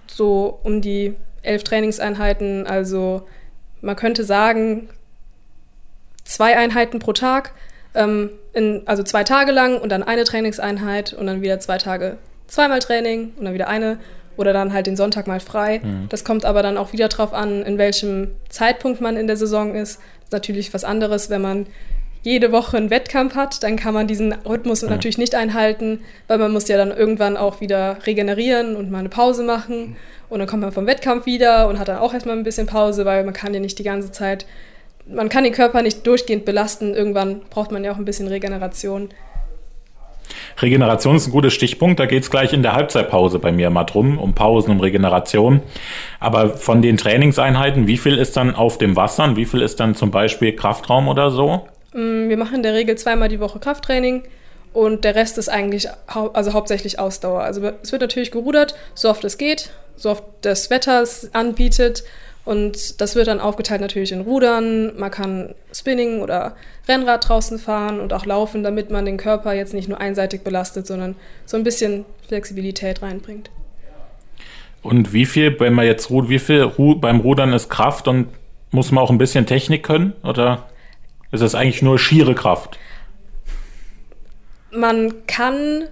So 0.08 0.60
um 0.63 0.82
die 0.82 1.15
elf 1.44 1.63
Trainingseinheiten, 1.63 2.65
also 2.65 3.28
man 3.82 3.96
könnte 3.96 4.24
sagen, 4.24 4.89
zwei 6.24 6.58
Einheiten 6.58 7.00
pro 7.00 7.13
Tag, 7.13 7.54
ähm, 7.94 8.32
in, 8.60 8.84
also 8.86 9.04
zwei 9.04 9.24
Tage 9.24 9.52
lang 9.52 9.80
und 9.80 9.89
dann 9.89 10.04
eine 10.04 10.24
Trainingseinheit 10.24 11.13
und 11.13 11.26
dann 11.26 11.41
wieder 11.41 11.60
zwei 11.60 11.78
Tage 11.78 12.17
zweimal 12.48 12.80
Training 12.80 13.32
und 13.38 13.45
dann 13.45 13.54
wieder 13.54 13.67
eine 13.67 13.98
oder 14.38 14.54
dann 14.54 14.74
halt 14.74 14.88
den 14.88 14.95
Sonntag 14.95 15.28
mal 15.28 15.39
frei. 15.39 15.82
Mhm. 15.84 16.08
Das 16.10 16.24
kommt 16.24 16.45
aber 16.45 16.62
dann 16.63 16.78
auch 16.78 16.93
wieder 16.93 17.08
drauf 17.08 17.34
an, 17.34 17.63
in 17.63 17.78
welchem 17.78 18.30
Zeitpunkt 18.50 19.02
man 19.02 19.17
in 19.17 19.28
der 19.28 19.38
Saison 19.38 19.76
ist. 19.76 19.98
Das 19.98 20.26
ist 20.26 20.32
natürlich 20.32 20.74
was 20.74 20.84
anderes, 20.84 21.30
wenn 21.30 21.41
man 21.41 21.65
jede 22.22 22.52
Woche 22.52 22.76
einen 22.76 22.89
Wettkampf 22.89 23.36
hat, 23.36 23.63
dann 23.63 23.78
kann 23.78 23.93
man 23.93 24.08
diesen 24.08 24.34
Rhythmus 24.34 24.82
mhm. 24.82 24.89
natürlich 24.89 25.17
nicht 25.17 25.36
einhalten, 25.36 26.02
weil 26.28 26.38
man 26.38 26.52
muss 26.52 26.67
ja 26.67 26.78
dann 26.78 26.91
irgendwann 26.91 27.38
auch 27.38 27.62
wieder 27.62 27.98
regenerieren 28.06 28.76
und 28.76 28.91
mal 28.91 29.00
eine 29.00 29.10
Pause 29.10 29.43
machen. 29.43 29.95
Und 30.30 30.39
dann 30.39 30.48
kommt 30.48 30.62
man 30.62 30.72
vom 30.72 30.86
Wettkampf 30.86 31.26
wieder 31.26 31.67
und 31.67 31.80
hat 31.80 31.88
dann 31.88 31.98
auch 31.98 32.13
erstmal 32.13 32.38
ein 32.38 32.43
bisschen 32.43 32.67
Pause, 32.67 33.06
weil 33.06 33.24
man 33.24 33.34
kann 33.34 33.54
ja 33.54 33.60
nicht 33.60 33.80
die 33.80 33.84
ganze 33.84 34.12
Zeit 34.12 34.45
man 35.10 35.30
kann 35.30 35.43
den 35.43 35.54
Körper 35.54 35.82
nicht 35.82 36.06
durchgehend 36.06 36.45
belasten. 36.45 36.93
Irgendwann 36.93 37.41
braucht 37.50 37.72
man 37.72 37.84
ja 37.84 37.91
auch 37.91 37.98
ein 37.98 38.06
bisschen 38.06 38.28
Regeneration. 38.28 39.10
Regeneration 40.62 41.15
ist 41.15 41.28
ein 41.28 41.32
guter 41.32 41.50
Stichpunkt. 41.50 42.00
Da 42.00 42.06
geht 42.06 42.24
es 42.24 42.30
gleich 42.30 42.54
in 42.54 42.62
der 42.62 42.74
Halbzeitpause 42.74 43.39
bei 43.39 43.52
mir 43.52 43.69
mal 43.69 43.86
drum, 43.86 44.17
um 44.17 44.34
Pausen, 44.34 44.72
um 44.72 44.80
Regeneration. 44.80 45.62
Aber 46.19 46.50
von 46.50 46.82
den 46.82 46.98
Trainingseinheiten, 46.98 47.88
wie 47.88 47.98
viel 47.98 48.17
ist 48.17 48.38
dann 48.38 48.54
auf 48.54 48.78
dem 48.78 48.95
Wasser 48.95 49.24
und 49.24 49.36
wie 49.36 49.45
viel 49.45 49.62
ist 49.62 49.80
dann 49.80 49.95
zum 49.95 50.12
Beispiel 50.12 50.56
Kraftraum 50.56 51.08
oder 51.08 51.32
so? 51.32 51.67
Mm, 51.93 52.30
wir 52.30 52.38
machen 52.38 52.58
in 52.58 52.63
der 52.63 52.74
Regel 52.74 52.98
zweimal 52.98 53.30
die 53.30 53.39
Woche 53.39 53.60
Krafttraining 53.60 54.24
und 54.74 55.04
der 55.04 55.15
Rest 55.15 55.38
ist 55.38 55.50
eigentlich 55.50 55.88
hau 56.13 56.30
also 56.30 56.54
hauptsächlich 56.54 57.00
Ausdauer. 57.00 57.41
Also 57.41 57.62
es 57.82 57.91
wird 57.91 58.02
natürlich 58.02 58.32
gerudert, 58.32 58.76
so 58.93 59.10
oft 59.10 59.24
es 59.24 59.38
geht, 59.38 59.72
so 59.95 60.12
oft 60.12 60.24
das 60.41 60.69
Wetter 60.69 61.02
es 61.02 61.34
anbietet. 61.34 62.04
Und 62.49 62.99
das 62.99 63.15
wird 63.15 63.27
dann 63.27 63.39
aufgeteilt 63.39 63.79
natürlich 63.79 64.12
in 64.12 64.21
Rudern, 64.21 64.97
man 64.97 65.12
kann 65.12 65.53
Spinning 65.71 66.19
oder 66.21 66.55
Rennrad 66.88 67.29
draußen 67.29 67.59
fahren 67.59 67.99
und 67.99 68.12
auch 68.12 68.25
laufen, 68.25 68.63
damit 68.63 68.89
man 68.89 69.05
den 69.05 69.17
Körper 69.17 69.53
jetzt 69.53 69.75
nicht 69.75 69.88
nur 69.88 70.01
einseitig 70.01 70.41
belastet, 70.41 70.88
sondern 70.88 71.15
so 71.45 71.57
ein 71.57 71.63
bisschen 71.63 72.05
Flexibilität 72.27 73.03
reinbringt. 73.03 73.51
Und 74.81 75.13
wie 75.13 75.27
viel, 75.27 75.59
wenn 75.59 75.75
man 75.75 75.85
jetzt 75.85 76.09
ruht, 76.09 76.27
wie 76.29 76.39
viel 76.39 76.71
beim 76.95 77.19
Rudern 77.19 77.53
ist 77.53 77.69
Kraft 77.69 78.07
und 78.07 78.29
muss 78.71 78.89
man 78.89 79.03
auch 79.03 79.12
ein 79.12 79.19
bisschen 79.19 79.45
Technik 79.45 79.83
können 79.83 80.13
oder 80.23 80.69
ist 81.31 81.43
das 81.43 81.53
eigentlich 81.53 81.83
nur 81.83 81.99
schiere 81.99 82.33
Kraft? 82.33 82.79
Man 84.71 85.27
kann 85.27 85.88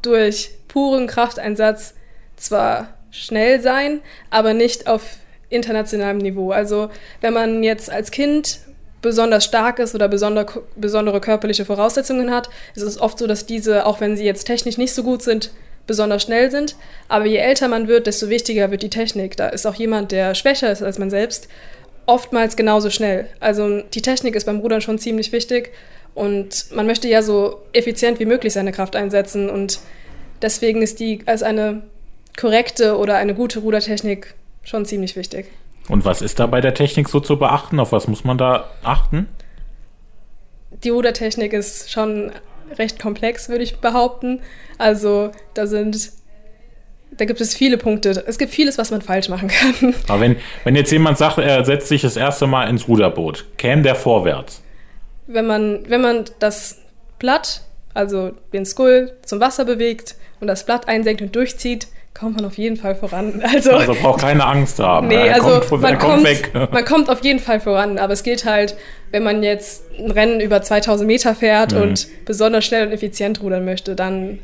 durch 0.00 0.52
puren 0.68 1.06
Krafteinsatz 1.06 1.92
zwar 2.36 2.88
schnell 3.10 3.60
sein, 3.60 4.00
aber 4.30 4.54
nicht 4.54 4.86
auf 4.86 5.18
internationalem 5.52 6.18
Niveau. 6.18 6.50
Also 6.50 6.90
wenn 7.20 7.32
man 7.32 7.62
jetzt 7.62 7.90
als 7.90 8.10
Kind 8.10 8.60
besonders 9.02 9.44
stark 9.44 9.78
ist 9.78 9.94
oder 9.94 10.08
besonder, 10.08 10.46
besondere 10.76 11.20
körperliche 11.20 11.64
Voraussetzungen 11.64 12.30
hat, 12.30 12.48
ist 12.74 12.82
es 12.82 13.00
oft 13.00 13.18
so, 13.18 13.26
dass 13.26 13.46
diese, 13.46 13.84
auch 13.84 14.00
wenn 14.00 14.16
sie 14.16 14.24
jetzt 14.24 14.44
technisch 14.44 14.78
nicht 14.78 14.94
so 14.94 15.02
gut 15.02 15.22
sind, 15.22 15.50
besonders 15.86 16.22
schnell 16.22 16.50
sind. 16.50 16.76
Aber 17.08 17.26
je 17.26 17.38
älter 17.38 17.68
man 17.68 17.88
wird, 17.88 18.06
desto 18.06 18.28
wichtiger 18.28 18.70
wird 18.70 18.82
die 18.82 18.90
Technik. 18.90 19.36
Da 19.36 19.48
ist 19.48 19.66
auch 19.66 19.74
jemand, 19.74 20.12
der 20.12 20.34
schwächer 20.34 20.70
ist 20.70 20.82
als 20.82 20.98
man 20.98 21.10
selbst, 21.10 21.48
oftmals 22.06 22.56
genauso 22.56 22.90
schnell. 22.90 23.26
Also 23.40 23.80
die 23.80 24.02
Technik 24.02 24.36
ist 24.36 24.44
beim 24.44 24.60
Rudern 24.60 24.80
schon 24.80 24.98
ziemlich 24.98 25.32
wichtig 25.32 25.72
und 26.14 26.66
man 26.72 26.86
möchte 26.86 27.08
ja 27.08 27.22
so 27.22 27.62
effizient 27.72 28.20
wie 28.20 28.26
möglich 28.26 28.52
seine 28.52 28.72
Kraft 28.72 28.96
einsetzen 28.96 29.50
und 29.50 29.80
deswegen 30.42 30.82
ist 30.82 31.00
die 31.00 31.20
als 31.26 31.42
eine 31.42 31.82
korrekte 32.38 32.96
oder 32.98 33.16
eine 33.16 33.34
gute 33.34 33.60
Rudertechnik 33.60 34.34
schon 34.62 34.84
ziemlich 34.84 35.16
wichtig. 35.16 35.46
Und 35.88 36.04
was 36.04 36.22
ist 36.22 36.38
da 36.38 36.46
bei 36.46 36.60
der 36.60 36.74
Technik 36.74 37.08
so 37.08 37.20
zu 37.20 37.38
beachten? 37.38 37.80
Auf 37.80 37.92
was 37.92 38.08
muss 38.08 38.24
man 38.24 38.38
da 38.38 38.70
achten? 38.82 39.28
Die 40.84 40.90
Rudertechnik 40.90 41.52
ist 41.52 41.90
schon 41.90 42.32
recht 42.78 42.98
komplex, 42.98 43.48
würde 43.48 43.64
ich 43.64 43.76
behaupten. 43.76 44.40
Also 44.78 45.32
da 45.54 45.66
sind, 45.66 46.12
da 47.10 47.24
gibt 47.24 47.40
es 47.40 47.54
viele 47.54 47.78
Punkte. 47.78 48.10
Es 48.26 48.38
gibt 48.38 48.52
vieles, 48.52 48.78
was 48.78 48.90
man 48.90 49.02
falsch 49.02 49.28
machen 49.28 49.48
kann. 49.48 49.94
Aber 50.08 50.20
wenn, 50.20 50.36
wenn 50.64 50.76
jetzt 50.76 50.92
jemand 50.92 51.18
sagt, 51.18 51.38
er 51.38 51.64
setzt 51.64 51.88
sich 51.88 52.02
das 52.02 52.16
erste 52.16 52.46
Mal 52.46 52.68
ins 52.68 52.88
Ruderboot, 52.88 53.46
käme 53.58 53.82
der 53.82 53.94
vorwärts? 53.94 54.62
Wenn 55.26 55.46
man, 55.46 55.88
wenn 55.88 56.00
man 56.00 56.24
das 56.38 56.78
Blatt, 57.18 57.62
also 57.94 58.32
den 58.52 58.64
Skull, 58.64 59.12
zum 59.24 59.40
Wasser 59.40 59.64
bewegt 59.64 60.16
und 60.40 60.46
das 60.46 60.64
Blatt 60.64 60.88
einsenkt 60.88 61.22
und 61.22 61.36
durchzieht, 61.36 61.88
kommt 62.14 62.36
man 62.36 62.44
auf 62.44 62.58
jeden 62.58 62.76
Fall 62.76 62.94
voran. 62.94 63.42
Also, 63.52 63.72
also 63.72 63.94
braucht 63.94 64.20
keine 64.20 64.44
Angst 64.44 64.78
haben. 64.78 65.08
Nee, 65.08 65.14
er 65.14 65.34
also 65.34 65.60
kommt, 65.60 65.82
man, 65.82 65.98
kommt, 65.98 66.52
kommt 66.52 66.72
man 66.72 66.84
kommt 66.84 67.10
auf 67.10 67.24
jeden 67.24 67.38
Fall 67.38 67.60
voran. 67.60 67.98
Aber 67.98 68.12
es 68.12 68.22
geht 68.22 68.44
halt, 68.44 68.76
wenn 69.10 69.22
man 69.22 69.42
jetzt 69.42 69.84
ein 69.98 70.10
Rennen 70.10 70.40
über 70.40 70.62
2000 70.62 71.06
Meter 71.06 71.34
fährt 71.34 71.72
mhm. 71.72 71.82
und 71.82 72.08
besonders 72.24 72.64
schnell 72.64 72.86
und 72.86 72.92
effizient 72.92 73.42
rudern 73.42 73.64
möchte, 73.64 73.94
dann, 73.94 74.38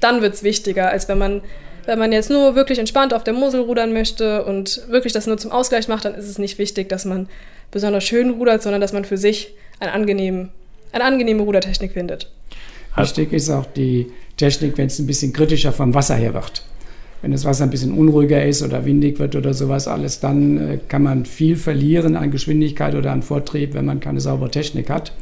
dann 0.00 0.22
wird 0.22 0.34
es 0.34 0.42
wichtiger, 0.42 0.90
als 0.90 1.08
wenn 1.08 1.18
man, 1.18 1.42
wenn 1.86 1.98
man 1.98 2.12
jetzt 2.12 2.30
nur 2.30 2.54
wirklich 2.54 2.78
entspannt 2.78 3.14
auf 3.14 3.24
der 3.24 3.34
Mosel 3.34 3.60
rudern 3.60 3.92
möchte 3.92 4.44
und 4.44 4.82
wirklich 4.88 5.12
das 5.12 5.26
nur 5.26 5.38
zum 5.38 5.52
Ausgleich 5.52 5.88
macht, 5.88 6.04
dann 6.04 6.14
ist 6.14 6.28
es 6.28 6.38
nicht 6.38 6.58
wichtig, 6.58 6.88
dass 6.88 7.04
man 7.04 7.28
besonders 7.70 8.04
schön 8.04 8.30
rudert, 8.30 8.62
sondern 8.62 8.80
dass 8.80 8.92
man 8.92 9.04
für 9.04 9.18
sich 9.18 9.54
ein 9.80 9.88
angenehm, 9.88 10.50
eine 10.92 11.04
angenehme 11.04 11.42
Rudertechnik 11.42 11.92
findet. 11.92 12.30
Wichtig 12.96 13.32
ist 13.32 13.50
auch 13.50 13.66
die 13.66 14.10
Technik, 14.36 14.76
wenn 14.76 14.86
es 14.86 14.98
ein 14.98 15.06
bisschen 15.06 15.32
kritischer 15.32 15.72
vom 15.72 15.94
Wasser 15.94 16.16
her 16.16 16.34
wird 16.34 16.62
wenn 17.22 17.32
das 17.32 17.44
Wasser 17.44 17.64
ein 17.64 17.70
bisschen 17.70 17.92
unruhiger 17.92 18.44
ist 18.44 18.62
oder 18.62 18.84
windig 18.84 19.18
wird 19.18 19.34
oder 19.34 19.54
sowas 19.54 19.88
alles, 19.88 20.20
dann 20.20 20.56
äh, 20.58 20.78
kann 20.88 21.02
man 21.02 21.24
viel 21.24 21.56
verlieren 21.56 22.16
an 22.16 22.30
Geschwindigkeit 22.30 22.94
oder 22.94 23.12
an 23.12 23.22
Vortrieb, 23.22 23.74
wenn 23.74 23.84
man 23.84 24.00
keine 24.00 24.20
saubere 24.20 24.50
Technik 24.50 24.90
hat. 24.90 25.12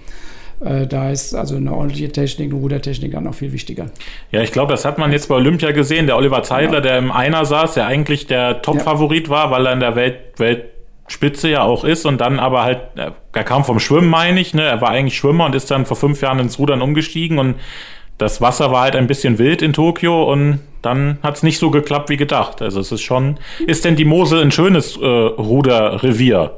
Äh, 0.65 0.87
da 0.87 1.11
ist 1.11 1.35
also 1.35 1.57
eine 1.57 1.73
ordentliche 1.73 2.11
Technik, 2.11 2.51
eine 2.51 2.61
Rudertechnik 2.61 3.13
dann 3.13 3.25
noch 3.25 3.35
viel 3.35 3.53
wichtiger. 3.53 3.87
Ja, 4.31 4.43
ich 4.43 4.53
glaube, 4.53 4.73
das 4.73 4.85
hat 4.85 4.99
man 4.99 5.13
jetzt 5.13 5.29
bei 5.29 5.35
Olympia 5.35 5.73
gesehen. 5.73 6.07
Der 6.07 6.17
Oliver 6.17 6.43
Zeidler, 6.43 6.77
ja. 6.77 6.81
der 6.81 6.99
im 6.99 7.11
Einer 7.11 7.45
saß, 7.45 7.75
der 7.75 7.87
eigentlich 7.87 8.27
der 8.27 8.63
Top-Favorit 8.63 9.29
ja. 9.29 9.31
war, 9.31 9.51
weil 9.51 9.67
er 9.67 9.73
in 9.73 9.81
der 9.81 9.97
Welt, 9.97 10.17
Weltspitze 10.39 11.51
ja 11.51 11.63
auch 11.63 11.85
ist 11.85 12.07
und 12.07 12.21
dann 12.21 12.39
aber 12.39 12.63
halt, 12.63 12.81
er 12.97 13.45
kam 13.45 13.65
vom 13.65 13.81
Schwimmen, 13.81 14.09
meine 14.09 14.41
ich, 14.41 14.55
ne? 14.55 14.63
Er 14.63 14.81
war 14.81 14.91
eigentlich 14.91 15.17
Schwimmer 15.17 15.45
und 15.47 15.55
ist 15.55 15.71
dann 15.71 15.85
vor 15.85 15.97
fünf 15.97 16.23
Jahren 16.23 16.39
ins 16.39 16.59
Rudern 16.59 16.81
umgestiegen 16.81 17.39
und 17.39 17.57
das 18.19 18.41
Wasser 18.41 18.71
war 18.73 18.83
halt 18.83 18.97
ein 18.97 19.07
bisschen 19.07 19.39
wild 19.39 19.63
in 19.63 19.73
Tokio 19.73 20.31
und 20.33 20.61
dann 20.83 21.19
hat 21.23 21.37
es 21.37 21.43
nicht 21.43 21.59
so 21.59 21.71
geklappt 21.71 22.09
wie 22.11 22.17
gedacht. 22.17 22.63
Also 22.63 22.81
es 22.81 22.93
ist 22.93 23.03
schon, 23.03 23.37
ist 23.67 23.85
denn 23.85 23.97
die 23.97 24.05
Mosel 24.05 24.41
ein 24.41 24.51
schönes 24.51 24.97
äh, 24.97 25.05
Ruderrevier? 25.05 26.53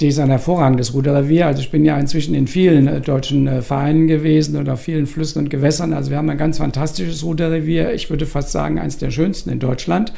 Die 0.00 0.08
ist 0.08 0.18
ein 0.18 0.28
hervorragendes 0.28 0.94
Ruderrevier. 0.94 1.46
Also 1.46 1.60
ich 1.60 1.70
bin 1.70 1.84
ja 1.84 1.98
inzwischen 1.98 2.34
in 2.34 2.46
vielen 2.46 2.86
äh, 2.86 3.00
deutschen 3.00 3.46
äh, 3.46 3.62
Vereinen 3.62 4.06
gewesen 4.06 4.58
oder 4.58 4.76
vielen 4.76 5.06
Flüssen 5.06 5.40
und 5.40 5.50
Gewässern. 5.50 5.92
Also 5.92 6.10
wir 6.10 6.18
haben 6.18 6.30
ein 6.30 6.38
ganz 6.38 6.58
fantastisches 6.58 7.24
Ruderrevier. 7.24 7.92
Ich 7.92 8.08
würde 8.10 8.26
fast 8.26 8.52
sagen, 8.52 8.78
eines 8.78 8.98
der 8.98 9.10
schönsten 9.10 9.50
in 9.50 9.58
Deutschland. 9.58 10.12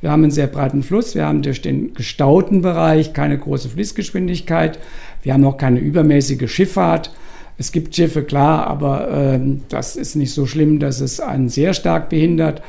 Wir 0.00 0.10
haben 0.10 0.22
einen 0.22 0.32
sehr 0.32 0.48
breiten 0.48 0.82
Fluss. 0.82 1.14
Wir 1.14 1.26
haben 1.26 1.42
durch 1.42 1.62
den 1.62 1.94
gestauten 1.94 2.62
Bereich 2.62 3.12
keine 3.12 3.38
große 3.38 3.68
Fließgeschwindigkeit. 3.70 4.78
Wir 5.22 5.32
haben 5.32 5.44
auch 5.44 5.56
keine 5.56 5.80
übermäßige 5.80 6.50
Schifffahrt. 6.50 7.10
Es 7.58 7.72
gibt 7.72 7.94
Schiffe, 7.94 8.22
klar, 8.22 8.66
aber 8.66 9.08
ähm, 9.10 9.62
das 9.68 9.96
ist 9.96 10.16
nicht 10.16 10.32
so 10.32 10.46
schlimm, 10.46 10.78
dass 10.78 11.00
es 11.00 11.20
einen 11.20 11.48
sehr 11.48 11.74
stark 11.74 12.08
behindert. 12.08 12.62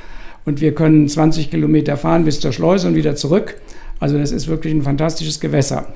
Und 0.46 0.62
wir 0.62 0.76
können 0.76 1.08
20 1.08 1.50
Kilometer 1.50 1.98
fahren 1.98 2.26
bis 2.26 2.40
zur 2.40 2.52
Schleuse 2.52 2.88
und 2.88 2.96
wieder 2.96 3.16
zurück. 3.16 3.56
Also 4.00 4.18
das 4.18 4.32
ist 4.32 4.48
wirklich 4.48 4.74
ein 4.74 4.82
fantastisches 4.82 5.40
Gewässer. 5.40 5.88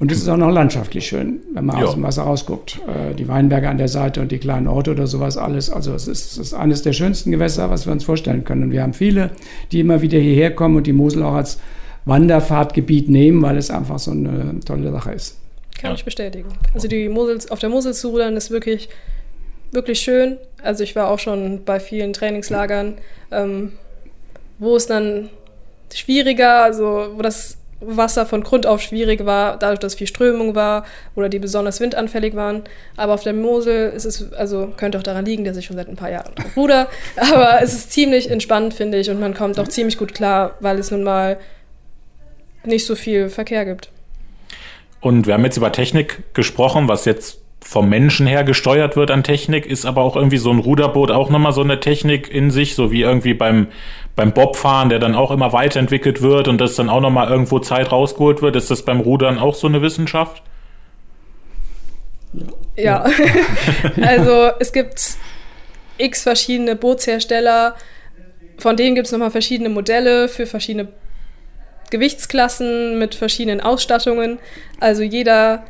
Und 0.00 0.10
es 0.10 0.18
ist 0.18 0.28
auch 0.28 0.38
noch 0.38 0.50
landschaftlich 0.50 1.06
schön, 1.06 1.40
wenn 1.52 1.66
man 1.66 1.78
ja. 1.78 1.84
aus 1.84 1.92
dem 1.94 2.02
Wasser 2.02 2.22
rausguckt. 2.22 2.80
Äh, 2.88 3.14
die 3.14 3.28
Weinberge 3.28 3.68
an 3.68 3.76
der 3.76 3.88
Seite 3.88 4.22
und 4.22 4.32
die 4.32 4.38
kleinen 4.38 4.66
Orte 4.66 4.92
oder 4.92 5.06
sowas 5.06 5.36
alles. 5.36 5.70
Also 5.70 5.92
es 5.92 6.08
ist, 6.08 6.32
es 6.32 6.38
ist 6.38 6.54
eines 6.54 6.82
der 6.82 6.94
schönsten 6.94 7.30
Gewässer, 7.30 7.68
was 7.68 7.86
wir 7.86 7.92
uns 7.92 8.04
vorstellen 8.04 8.44
können. 8.44 8.64
Und 8.64 8.70
wir 8.72 8.82
haben 8.82 8.94
viele, 8.94 9.30
die 9.72 9.80
immer 9.80 10.00
wieder 10.00 10.18
hierher 10.18 10.54
kommen 10.54 10.76
und 10.76 10.86
die 10.86 10.94
Mosel 10.94 11.22
auch 11.22 11.34
als 11.34 11.58
Wanderfahrtgebiet 12.06 13.10
nehmen, 13.10 13.42
weil 13.42 13.58
es 13.58 13.70
einfach 13.70 13.98
so 13.98 14.12
eine 14.12 14.60
tolle 14.64 14.90
Sache 14.90 15.12
ist. 15.12 15.39
Kann 15.80 15.92
ja. 15.92 15.94
ich 15.94 16.04
bestätigen. 16.04 16.48
Also 16.74 16.88
die 16.88 17.08
Mosel, 17.08 17.38
auf 17.48 17.58
der 17.58 17.70
Mosel 17.70 17.94
zu 17.94 18.10
rudern 18.10 18.36
ist 18.36 18.50
wirklich, 18.50 18.90
wirklich 19.72 20.00
schön. 20.00 20.36
Also 20.62 20.84
ich 20.84 20.94
war 20.94 21.08
auch 21.08 21.18
schon 21.18 21.64
bei 21.64 21.80
vielen 21.80 22.12
Trainingslagern, 22.12 22.98
ähm, 23.30 23.72
wo 24.58 24.76
es 24.76 24.86
dann 24.86 25.30
schwieriger, 25.92 26.62
also 26.62 27.12
wo 27.14 27.22
das 27.22 27.56
Wasser 27.80 28.26
von 28.26 28.42
Grund 28.42 28.66
auf 28.66 28.82
schwierig 28.82 29.24
war, 29.24 29.58
dadurch, 29.58 29.78
dass 29.78 29.94
viel 29.94 30.06
Strömung 30.06 30.54
war 30.54 30.84
oder 31.14 31.30
die 31.30 31.38
besonders 31.38 31.80
windanfällig 31.80 32.36
waren. 32.36 32.62
Aber 32.98 33.14
auf 33.14 33.22
der 33.22 33.32
Mosel 33.32 33.90
ist 33.90 34.04
es, 34.04 34.34
also 34.34 34.74
könnte 34.76 34.98
auch 34.98 35.02
daran 35.02 35.24
liegen, 35.24 35.44
dass 35.44 35.56
ich 35.56 35.64
schon 35.64 35.76
seit 35.76 35.88
ein 35.88 35.96
paar 35.96 36.10
Jahren 36.10 36.34
ruder. 36.56 36.88
Aber 37.16 37.62
es 37.62 37.72
ist 37.72 37.90
ziemlich 37.90 38.30
entspannt, 38.30 38.74
finde 38.74 38.98
ich, 38.98 39.08
und 39.08 39.18
man 39.18 39.32
kommt 39.32 39.58
auch 39.58 39.68
ziemlich 39.68 39.96
gut 39.96 40.12
klar, 40.12 40.56
weil 40.60 40.78
es 40.78 40.90
nun 40.90 41.04
mal 41.04 41.38
nicht 42.64 42.84
so 42.84 42.94
viel 42.94 43.30
Verkehr 43.30 43.64
gibt. 43.64 43.90
Und 45.00 45.26
wir 45.26 45.34
haben 45.34 45.44
jetzt 45.44 45.56
über 45.56 45.72
Technik 45.72 46.34
gesprochen, 46.34 46.88
was 46.88 47.04
jetzt 47.04 47.40
vom 47.62 47.88
Menschen 47.88 48.26
her 48.26 48.42
gesteuert 48.44 48.96
wird 48.96 49.10
an 49.10 49.22
Technik, 49.22 49.66
ist 49.66 49.84
aber 49.84 50.02
auch 50.02 50.16
irgendwie 50.16 50.38
so 50.38 50.50
ein 50.50 50.58
Ruderboot 50.58 51.10
auch 51.10 51.30
nochmal 51.30 51.52
so 51.52 51.62
eine 51.62 51.80
Technik 51.80 52.28
in 52.32 52.50
sich, 52.50 52.74
so 52.74 52.90
wie 52.90 53.02
irgendwie 53.02 53.34
beim, 53.34 53.68
beim 54.16 54.32
Bobfahren, 54.32 54.88
der 54.88 54.98
dann 54.98 55.14
auch 55.14 55.30
immer 55.30 55.52
weiterentwickelt 55.52 56.22
wird 56.22 56.48
und 56.48 56.60
das 56.60 56.74
dann 56.74 56.88
auch 56.88 57.00
nochmal 57.00 57.28
irgendwo 57.28 57.58
Zeit 57.58 57.92
rausgeholt 57.92 58.42
wird. 58.42 58.56
Ist 58.56 58.70
das 58.70 58.82
beim 58.82 59.00
Rudern 59.00 59.38
auch 59.38 59.54
so 59.54 59.66
eine 59.66 59.82
Wissenschaft? 59.82 60.42
Ja, 62.76 63.04
also 64.02 64.50
es 64.58 64.72
gibt 64.72 65.16
x 65.98 66.22
verschiedene 66.22 66.76
Bootshersteller, 66.76 67.74
von 68.58 68.76
denen 68.76 68.94
gibt 68.94 69.06
es 69.06 69.12
nochmal 69.12 69.30
verschiedene 69.30 69.68
Modelle 69.68 70.28
für 70.28 70.46
verschiedene 70.46 70.88
Gewichtsklassen 71.90 72.98
mit 72.98 73.14
verschiedenen 73.14 73.60
Ausstattungen. 73.60 74.38
Also 74.78 75.02
jeder 75.02 75.64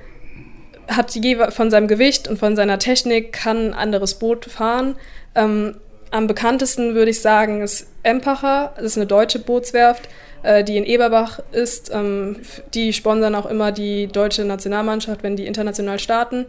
hat 0.89 1.17
von 1.51 1.71
seinem 1.71 1.89
Gewicht 1.89 2.29
und 2.29 2.39
von 2.39 2.57
seiner 2.57 2.79
Technik 2.79 3.33
kann 3.33 3.69
ein 3.69 3.75
anderes 3.75 4.15
Boot 4.15 4.45
fahren. 4.47 4.97
Ähm, 5.35 5.77
am 6.11 6.27
bekanntesten 6.27 6.95
würde 6.95 7.11
ich 7.11 7.21
sagen 7.21 7.63
ist 7.63 7.89
Empacher. 8.03 8.73
Das 8.77 8.85
ist 8.85 8.97
eine 8.97 9.07
deutsche 9.07 9.39
Bootswerft, 9.39 10.09
äh, 10.43 10.65
die 10.65 10.77
in 10.77 10.85
Eberbach 10.85 11.41
ist. 11.53 11.91
Ähm, 11.93 12.37
die 12.75 12.93
sponsern 12.93 13.35
auch 13.35 13.47
immer 13.47 13.71
die 13.71 14.09
deutsche 14.09 14.45
Nationalmannschaft, 14.45 15.23
wenn 15.23 15.37
die 15.37 15.47
international 15.47 15.99
starten. 15.99 16.47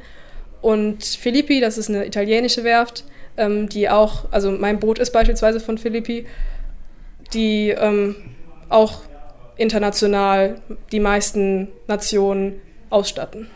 Und 0.62 1.04
Filippi, 1.04 1.60
das 1.60 1.78
ist 1.78 1.90
eine 1.90 2.06
italienische 2.06 2.64
Werft, 2.64 3.04
ähm, 3.38 3.70
die 3.70 3.90
auch, 3.90 4.26
also 4.32 4.52
mein 4.52 4.80
Boot 4.80 5.00
ist 5.00 5.12
beispielsweise 5.12 5.60
von 5.60 5.78
Filippi, 5.78 6.26
die 7.34 7.70
ähm, 7.70 8.16
auch 8.70 9.02
international 9.62 10.62
die 10.92 11.00
meisten 11.00 11.70
Nationen 11.88 12.62
ausstatten. 12.90 13.48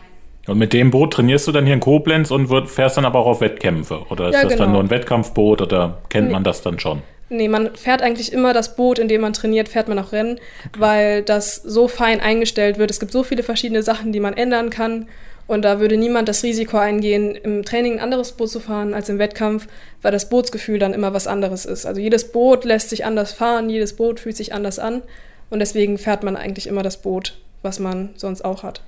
Und 0.46 0.58
mit 0.58 0.72
dem 0.72 0.90
Boot 0.90 1.12
trainierst 1.12 1.48
du 1.48 1.52
dann 1.52 1.64
hier 1.64 1.74
in 1.74 1.80
Koblenz 1.80 2.30
und 2.30 2.48
wird, 2.48 2.68
fährst 2.70 2.96
dann 2.96 3.04
aber 3.04 3.18
auch 3.18 3.26
auf 3.26 3.40
Wettkämpfe? 3.40 4.02
Oder 4.10 4.28
ist 4.28 4.34
ja, 4.34 4.42
das 4.42 4.52
genau. 4.52 4.64
dann 4.64 4.72
nur 4.72 4.82
ein 4.82 4.90
Wettkampfboot 4.90 5.60
oder 5.60 5.98
kennt 6.08 6.28
nee. 6.28 6.32
man 6.32 6.44
das 6.44 6.62
dann 6.62 6.78
schon? 6.78 7.02
Nee, 7.28 7.48
man 7.48 7.74
fährt 7.74 8.02
eigentlich 8.02 8.32
immer 8.32 8.52
das 8.52 8.76
Boot, 8.76 9.00
in 9.00 9.08
dem 9.08 9.22
man 9.22 9.32
trainiert, 9.32 9.68
fährt 9.68 9.88
man 9.88 9.98
auch 9.98 10.12
Rennen, 10.12 10.38
okay. 10.68 10.78
weil 10.78 11.22
das 11.22 11.56
so 11.56 11.88
fein 11.88 12.20
eingestellt 12.20 12.78
wird. 12.78 12.92
Es 12.92 13.00
gibt 13.00 13.10
so 13.10 13.24
viele 13.24 13.42
verschiedene 13.42 13.82
Sachen, 13.82 14.12
die 14.12 14.20
man 14.20 14.34
ändern 14.34 14.70
kann. 14.70 15.08
Und 15.48 15.64
da 15.64 15.80
würde 15.80 15.96
niemand 15.96 16.28
das 16.28 16.42
Risiko 16.42 16.76
eingehen, 16.76 17.34
im 17.34 17.64
Training 17.64 17.94
ein 17.94 18.00
anderes 18.00 18.32
Boot 18.32 18.50
zu 18.50 18.60
fahren 18.60 18.94
als 18.94 19.08
im 19.08 19.18
Wettkampf, 19.18 19.68
weil 20.02 20.12
das 20.12 20.28
Bootsgefühl 20.28 20.78
dann 20.78 20.94
immer 20.94 21.14
was 21.14 21.26
anderes 21.26 21.64
ist. 21.64 21.86
Also 21.86 22.00
jedes 22.00 22.32
Boot 22.32 22.64
lässt 22.64 22.90
sich 22.90 23.04
anders 23.04 23.32
fahren, 23.32 23.70
jedes 23.70 23.94
Boot 23.94 24.20
fühlt 24.20 24.36
sich 24.36 24.52
anders 24.52 24.78
an. 24.78 25.02
Und 25.50 25.60
deswegen 25.60 25.98
fährt 25.98 26.22
man 26.22 26.36
eigentlich 26.36 26.66
immer 26.66 26.82
das 26.82 27.00
Boot, 27.00 27.38
was 27.62 27.78
man 27.78 28.10
sonst 28.16 28.44
auch 28.44 28.62
hat. 28.62 28.82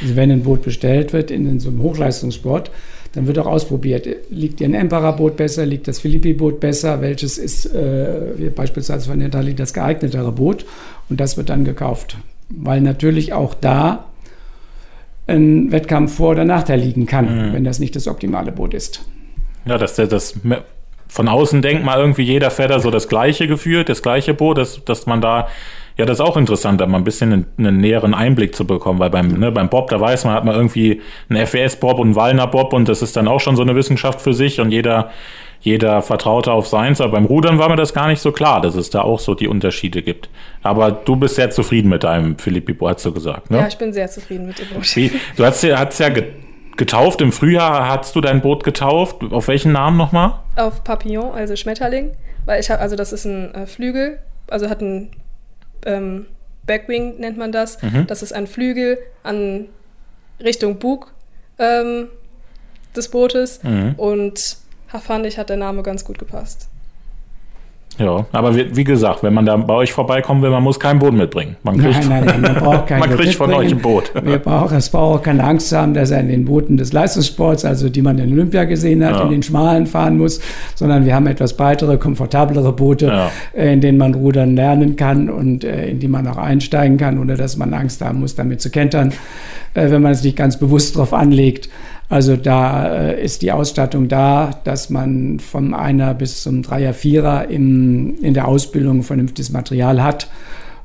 Also 0.00 0.16
wenn 0.16 0.30
ein 0.30 0.42
Boot 0.42 0.62
bestellt 0.62 1.12
wird 1.12 1.30
in, 1.30 1.60
so 1.60 1.68
einem 1.68 1.82
Hochleistungssport, 1.82 2.70
dann 3.12 3.26
wird 3.26 3.38
auch 3.38 3.46
ausprobiert, 3.46 4.06
liegt 4.30 4.60
dir 4.60 4.68
ein 4.68 4.74
Emperor-Boot 4.74 5.36
besser, 5.36 5.66
liegt 5.66 5.88
das 5.88 5.98
Philippi-Boot 5.98 6.60
besser, 6.60 7.00
welches 7.00 7.38
ist 7.38 7.66
äh, 7.66 8.50
beispielsweise 8.54 9.08
von 9.08 9.20
Italien 9.20 9.56
das 9.56 9.72
geeignetere 9.72 10.32
Boot 10.32 10.66
und 11.08 11.18
das 11.20 11.36
wird 11.36 11.48
dann 11.48 11.64
gekauft. 11.64 12.16
Weil 12.50 12.80
natürlich 12.80 13.32
auch 13.32 13.54
da 13.54 14.04
ein 15.26 15.70
Wettkampf 15.72 16.14
Vor- 16.16 16.30
oder 16.30 16.44
Nachteil 16.44 16.80
liegen 16.80 17.06
kann, 17.06 17.50
mhm. 17.50 17.52
wenn 17.52 17.64
das 17.64 17.78
nicht 17.78 17.96
das 17.96 18.08
optimale 18.08 18.52
Boot 18.52 18.74
ist. 18.74 19.04
Ja, 19.66 19.76
das, 19.78 19.96
das 19.96 20.34
von 21.08 21.28
außen 21.28 21.62
denkt 21.62 21.84
mal 21.84 21.98
irgendwie, 21.98 22.22
jeder 22.22 22.50
fährt 22.50 22.70
da 22.70 22.80
so 22.80 22.90
das 22.90 23.08
gleiche 23.08 23.46
gefühlt, 23.46 23.88
das 23.88 24.02
gleiche 24.02 24.34
Boot, 24.34 24.58
dass, 24.58 24.84
dass 24.84 25.06
man 25.06 25.20
da, 25.20 25.48
ja, 25.96 26.04
das 26.04 26.18
ist 26.18 26.24
auch 26.24 26.36
interessant, 26.36 26.80
da 26.80 26.86
mal 26.86 26.98
ein 26.98 27.04
bisschen 27.04 27.32
einen, 27.32 27.46
einen 27.58 27.80
näheren 27.80 28.14
Einblick 28.14 28.54
zu 28.54 28.66
bekommen, 28.66 28.98
weil 28.98 29.10
beim, 29.10 29.38
ne, 29.38 29.50
beim 29.50 29.68
Bob, 29.68 29.88
da 29.90 30.00
weiß 30.00 30.24
man, 30.24 30.34
hat 30.34 30.44
man 30.44 30.54
irgendwie 30.54 31.00
einen 31.28 31.46
FES-Bob 31.46 31.98
und 31.98 32.08
einen 32.08 32.16
Wallner-Bob 32.16 32.72
und 32.72 32.88
das 32.88 33.02
ist 33.02 33.16
dann 33.16 33.26
auch 33.26 33.40
schon 33.40 33.56
so 33.56 33.62
eine 33.62 33.74
Wissenschaft 33.74 34.20
für 34.20 34.34
sich 34.34 34.60
und 34.60 34.70
jeder, 34.70 35.10
jeder 35.60 36.02
vertraute 36.02 36.52
auf 36.52 36.68
seins, 36.68 37.00
aber 37.00 37.12
beim 37.12 37.24
Rudern 37.24 37.58
war 37.58 37.68
mir 37.68 37.76
das 37.76 37.94
gar 37.94 38.06
nicht 38.06 38.20
so 38.20 38.30
klar, 38.30 38.60
dass 38.60 38.76
es 38.76 38.90
da 38.90 39.00
auch 39.00 39.18
so 39.18 39.34
die 39.34 39.48
Unterschiede 39.48 40.02
gibt. 40.02 40.28
Aber 40.62 40.92
du 40.92 41.16
bist 41.16 41.36
sehr 41.36 41.50
zufrieden 41.50 41.88
mit 41.88 42.04
deinem 42.04 42.38
Philippi 42.38 42.74
Boot, 42.74 42.96
hast 42.96 43.06
du 43.06 43.12
gesagt, 43.12 43.50
ne? 43.50 43.58
Ja, 43.58 43.66
ich 43.66 43.78
bin 43.78 43.92
sehr 43.92 44.08
zufrieden 44.08 44.46
mit 44.46 44.58
dem 44.58 44.68
Boot. 44.68 44.96
Wie, 44.96 45.10
du 45.36 45.44
hast 45.44 45.62
ja, 45.62 45.78
hast 45.78 45.98
ja 45.98 46.10
getauft. 46.78 47.20
Im 47.20 47.32
Frühjahr 47.32 47.88
hast 47.88 48.16
du 48.16 48.20
dein 48.20 48.40
Boot 48.40 48.64
getauft. 48.64 49.22
Auf 49.30 49.48
welchen 49.48 49.72
Namen 49.72 49.96
nochmal? 49.96 50.40
Auf 50.56 50.84
Papillon, 50.84 51.32
also 51.32 51.56
Schmetterling. 51.56 52.12
Weil 52.46 52.60
ich 52.60 52.70
habe, 52.70 52.80
also 52.80 52.96
das 52.96 53.12
ist 53.12 53.26
ein 53.26 53.54
äh, 53.54 53.66
Flügel, 53.66 54.18
also 54.46 54.70
hat 54.70 54.80
ein 54.80 55.10
ähm, 55.84 56.26
Backwing 56.66 57.18
nennt 57.18 57.36
man 57.36 57.52
das. 57.52 57.82
Mhm. 57.82 58.06
Das 58.06 58.22
ist 58.22 58.32
ein 58.32 58.46
Flügel 58.46 58.98
an 59.22 59.66
Richtung 60.40 60.78
Bug 60.78 61.12
ähm, 61.58 62.08
des 62.96 63.10
Bootes. 63.10 63.62
Mhm. 63.62 63.94
Und 63.96 64.56
fand 65.00 65.26
ich, 65.26 65.38
hat 65.38 65.50
der 65.50 65.56
Name 65.56 65.82
ganz 65.82 66.04
gut 66.04 66.18
gepasst. 66.18 66.68
Ja, 67.98 68.26
aber 68.30 68.54
wie, 68.54 68.76
wie, 68.76 68.84
gesagt, 68.84 69.24
wenn 69.24 69.34
man 69.34 69.44
da 69.44 69.56
bei 69.56 69.74
euch 69.74 69.92
vorbeikommen 69.92 70.40
will, 70.42 70.50
man 70.50 70.62
muss 70.62 70.78
kein 70.78 71.00
Boot 71.00 71.14
mitbringen. 71.14 71.56
Man 71.64 71.78
kriegt, 71.78 72.08
nein, 72.08 72.24
nein, 72.24 72.40
nein, 72.40 72.54
man 72.54 72.62
braucht 72.62 72.86
kein 72.86 73.00
man 73.00 73.10
kriegt 73.10 73.34
von 73.34 73.52
euch 73.52 73.72
ein 73.72 73.80
Boot. 73.80 74.12
Wir 74.22 74.38
brauchen, 74.38 74.76
es 74.76 74.88
braucht 74.88 75.20
auch 75.20 75.22
keine 75.22 75.42
Angst 75.42 75.72
haben, 75.72 75.94
dass 75.94 76.12
er 76.12 76.20
in 76.20 76.28
den 76.28 76.44
Booten 76.44 76.76
des 76.76 76.92
Leistungssports, 76.92 77.64
also 77.64 77.88
die 77.88 78.00
man 78.00 78.18
in 78.18 78.32
Olympia 78.32 78.64
gesehen 78.64 79.04
hat, 79.04 79.16
ja. 79.16 79.22
in 79.22 79.30
den 79.30 79.42
schmalen 79.42 79.86
fahren 79.86 80.16
muss, 80.16 80.40
sondern 80.76 81.04
wir 81.06 81.14
haben 81.14 81.26
etwas 81.26 81.56
breitere, 81.56 81.98
komfortablere 81.98 82.72
Boote, 82.72 83.06
ja. 83.06 83.30
Äh, 83.52 83.72
in 83.72 83.80
denen 83.80 83.98
man 83.98 84.14
rudern 84.14 84.54
lernen 84.54 84.94
kann 84.94 85.28
und 85.28 85.64
äh, 85.64 85.88
in 85.88 85.98
die 85.98 86.08
man 86.08 86.26
auch 86.28 86.36
einsteigen 86.38 86.98
kann, 86.98 87.18
ohne 87.18 87.36
dass 87.36 87.56
man 87.56 87.74
Angst 87.74 88.00
haben 88.00 88.20
muss, 88.20 88.36
damit 88.36 88.60
zu 88.60 88.70
kentern, 88.70 89.12
äh, 89.74 89.90
wenn 89.90 90.02
man 90.02 90.12
es 90.12 90.22
nicht 90.22 90.36
ganz 90.36 90.56
bewusst 90.56 90.96
drauf 90.96 91.12
anlegt. 91.12 91.68
Also 92.08 92.36
da 92.36 93.10
äh, 93.10 93.22
ist 93.22 93.42
die 93.42 93.52
Ausstattung 93.52 94.08
da, 94.08 94.50
dass 94.64 94.88
man 94.88 95.40
vom 95.40 95.74
Einer 95.74 96.14
bis 96.14 96.42
zum 96.42 96.62
Dreier, 96.62 96.94
Vierer 96.94 97.48
im, 97.48 98.16
in 98.22 98.32
der 98.32 98.48
Ausbildung 98.48 99.02
vernünftiges 99.02 99.52
Material 99.52 100.02
hat 100.02 100.30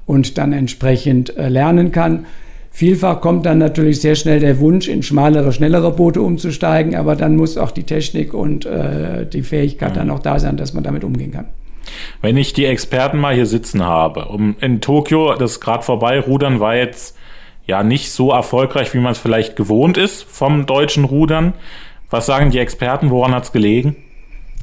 und 0.06 0.38
dann 0.38 0.52
entsprechend 0.52 1.38
äh, 1.38 1.48
lernen 1.48 1.92
kann. 1.92 2.26
Vielfach 2.72 3.22
kommt 3.22 3.46
dann 3.46 3.60
natürlich 3.60 4.02
sehr 4.02 4.16
schnell 4.16 4.40
der 4.40 4.60
Wunsch, 4.60 4.88
in 4.88 5.04
schmalere, 5.04 5.54
schnellere 5.54 5.92
Boote 5.92 6.22
umzusteigen, 6.22 6.96
aber 6.96 7.16
dann 7.16 7.36
muss 7.36 7.58
auch 7.58 7.72
die 7.72 7.84
Technik 7.84 8.34
und 8.34 8.66
äh, 8.66 9.26
die 9.26 9.44
Fähigkeit 9.44 9.92
mhm. 9.92 9.96
dann 9.96 10.10
auch 10.10 10.20
da 10.20 10.40
sein, 10.40 10.58
dass 10.58 10.74
man 10.74 10.84
damit 10.84 11.04
umgehen 11.04 11.32
kann. 11.32 11.46
Wenn 12.22 12.36
ich 12.36 12.54
die 12.54 12.66
Experten 12.66 13.20
mal 13.20 13.36
hier 13.36 13.46
sitzen 13.46 13.84
habe, 13.84 14.26
um 14.26 14.56
in 14.60 14.82
Tokio, 14.82 15.36
das 15.36 15.60
gerade 15.60 15.84
vorbei, 15.84 16.20
Rudern 16.20 16.60
war 16.60 16.76
jetzt 16.76 17.16
ja 17.66 17.84
nicht 17.84 18.12
so 18.12 18.32
erfolgreich, 18.32 18.94
wie 18.94 19.00
man 19.00 19.14
es 19.14 19.18
vielleicht 19.18 19.56
gewohnt 19.56 19.98
ist 19.98 20.24
vom 20.24 20.66
deutschen 20.66 21.06
Rudern. 21.06 21.54
Was 22.10 22.26
sagen 22.26 22.52
die 22.52 22.60
Experten? 22.60 23.10
Woran 23.10 23.34
hat 23.34 23.46
es 23.46 23.52
gelegen? 23.52 23.96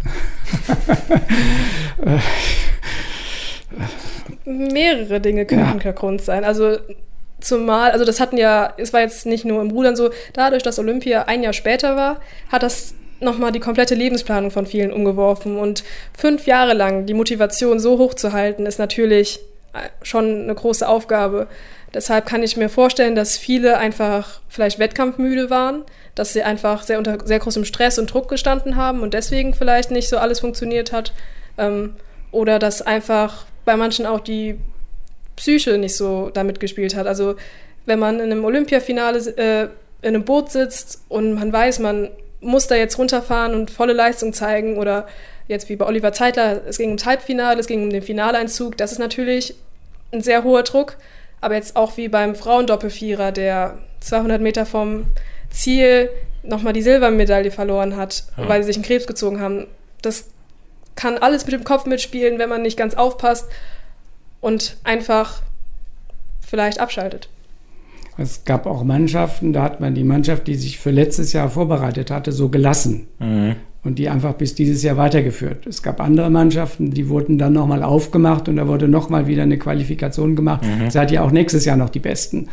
Mehrere 4.44 5.20
Dinge 5.20 5.46
könnten 5.46 5.64
ja. 5.64 5.74
der 5.74 5.92
Grund 5.92 6.22
sein. 6.22 6.44
Also 6.44 6.78
zumal, 7.40 7.92
also 7.92 8.04
das 8.04 8.20
hatten 8.20 8.36
ja, 8.36 8.72
es 8.76 8.92
war 8.92 9.00
jetzt 9.00 9.26
nicht 9.26 9.44
nur 9.44 9.62
im 9.62 9.70
Rudern 9.70 9.96
so, 9.96 10.10
dadurch, 10.32 10.62
dass 10.62 10.78
Olympia 10.78 11.22
ein 11.22 11.42
Jahr 11.42 11.52
später 11.52 11.96
war, 11.96 12.20
hat 12.50 12.62
das 12.62 12.94
nochmal 13.20 13.52
die 13.52 13.60
komplette 13.60 13.94
Lebensplanung 13.94 14.50
von 14.50 14.66
vielen 14.66 14.92
umgeworfen. 14.92 15.58
Und 15.58 15.84
fünf 16.16 16.46
Jahre 16.46 16.74
lang 16.74 17.06
die 17.06 17.14
Motivation 17.14 17.80
so 17.80 17.98
hoch 17.98 18.14
zu 18.14 18.32
halten, 18.32 18.66
ist 18.66 18.78
natürlich 18.78 19.40
schon 20.02 20.42
eine 20.42 20.54
große 20.54 20.88
Aufgabe. 20.88 21.46
Deshalb 21.94 22.26
kann 22.26 22.42
ich 22.42 22.56
mir 22.56 22.68
vorstellen, 22.68 23.14
dass 23.14 23.36
viele 23.36 23.78
einfach 23.78 24.40
vielleicht 24.48 24.78
wettkampfmüde 24.78 25.50
waren, 25.50 25.84
dass 26.14 26.32
sie 26.32 26.42
einfach 26.42 26.82
sehr 26.82 26.98
unter 26.98 27.26
sehr 27.26 27.38
großem 27.38 27.64
Stress 27.64 27.98
und 27.98 28.12
Druck 28.12 28.28
gestanden 28.28 28.76
haben 28.76 29.00
und 29.00 29.14
deswegen 29.14 29.54
vielleicht 29.54 29.90
nicht 29.90 30.08
so 30.08 30.18
alles 30.18 30.40
funktioniert 30.40 30.92
hat. 30.92 31.12
Ähm, 31.58 31.94
oder 32.32 32.58
dass 32.58 32.82
einfach 32.82 33.46
bei 33.64 33.76
manchen 33.76 34.06
auch 34.06 34.20
die 34.20 34.58
Psyche 35.36 35.78
nicht 35.78 35.96
so 35.96 36.30
damit 36.32 36.60
gespielt 36.60 36.94
hat. 36.94 37.06
Also 37.06 37.34
wenn 37.86 37.98
man 37.98 38.16
in 38.20 38.30
einem 38.30 38.44
Olympiafinale 38.44 39.18
äh, 39.36 39.68
in 40.02 40.14
einem 40.14 40.24
Boot 40.24 40.50
sitzt 40.50 41.02
und 41.08 41.34
man 41.34 41.52
weiß, 41.52 41.80
man 41.80 42.10
muss 42.40 42.66
da 42.66 42.74
jetzt 42.74 42.98
runterfahren 42.98 43.54
und 43.54 43.70
volle 43.70 43.92
Leistung 43.92 44.32
zeigen 44.32 44.78
oder 44.78 45.06
jetzt 45.48 45.68
wie 45.68 45.76
bei 45.76 45.86
Oliver 45.86 46.12
Zeitler, 46.12 46.62
es 46.66 46.78
ging 46.78 46.90
ums 46.90 47.04
Halbfinale, 47.04 47.60
es 47.60 47.66
ging 47.66 47.82
um 47.82 47.90
den 47.90 48.02
Finaleinzug, 48.02 48.76
das 48.76 48.92
ist 48.92 48.98
natürlich 48.98 49.54
ein 50.12 50.22
sehr 50.22 50.44
hoher 50.44 50.62
Druck. 50.62 50.96
Aber 51.40 51.54
jetzt 51.54 51.76
auch 51.76 51.96
wie 51.96 52.08
beim 52.08 52.34
Frauendoppelvierer, 52.34 53.32
der 53.32 53.78
200 54.00 54.40
Meter 54.40 54.66
vom 54.66 55.06
Ziel 55.50 56.10
nochmal 56.42 56.72
die 56.72 56.82
Silbermedaille 56.82 57.50
verloren 57.50 57.96
hat, 57.96 58.24
ja. 58.36 58.48
weil 58.48 58.62
sie 58.62 58.68
sich 58.68 58.76
einen 58.76 58.84
Krebs 58.84 59.06
gezogen 59.06 59.40
haben. 59.40 59.66
Das 60.02 60.26
kann 60.96 61.18
alles 61.18 61.44
mit 61.44 61.54
dem 61.54 61.64
Kopf 61.64 61.86
mitspielen, 61.86 62.38
wenn 62.38 62.48
man 62.48 62.62
nicht 62.62 62.76
ganz 62.76 62.94
aufpasst 62.94 63.46
und 64.40 64.76
einfach 64.84 65.42
vielleicht 66.40 66.80
abschaltet. 66.80 67.28
Es 68.18 68.44
gab 68.44 68.66
auch 68.66 68.82
Mannschaften, 68.82 69.52
da 69.52 69.62
hat 69.62 69.80
man 69.80 69.94
die 69.94 70.04
Mannschaft, 70.04 70.46
die 70.46 70.56
sich 70.56 70.78
für 70.78 70.90
letztes 70.90 71.32
Jahr 71.32 71.48
vorbereitet 71.48 72.10
hatte, 72.10 72.32
so 72.32 72.48
gelassen. 72.48 73.08
Mhm 73.18 73.56
und 73.82 73.98
die 73.98 74.08
einfach 74.08 74.34
bis 74.34 74.54
dieses 74.54 74.82
Jahr 74.82 74.96
weitergeführt. 74.96 75.66
Es 75.66 75.82
gab 75.82 76.00
andere 76.00 76.30
Mannschaften, 76.30 76.90
die 76.90 77.08
wurden 77.08 77.38
dann 77.38 77.54
nochmal 77.54 77.82
aufgemacht 77.82 78.48
und 78.48 78.56
da 78.56 78.68
wurde 78.68 78.88
nochmal 78.88 79.26
wieder 79.26 79.42
eine 79.42 79.58
Qualifikation 79.58 80.36
gemacht. 80.36 80.62
Mhm. 80.64 80.90
Seid 80.90 81.10
ja 81.10 81.22
auch 81.22 81.30
nächstes 81.30 81.64
Jahr 81.64 81.76
noch 81.76 81.90
die 81.90 81.98
Besten. 81.98 82.48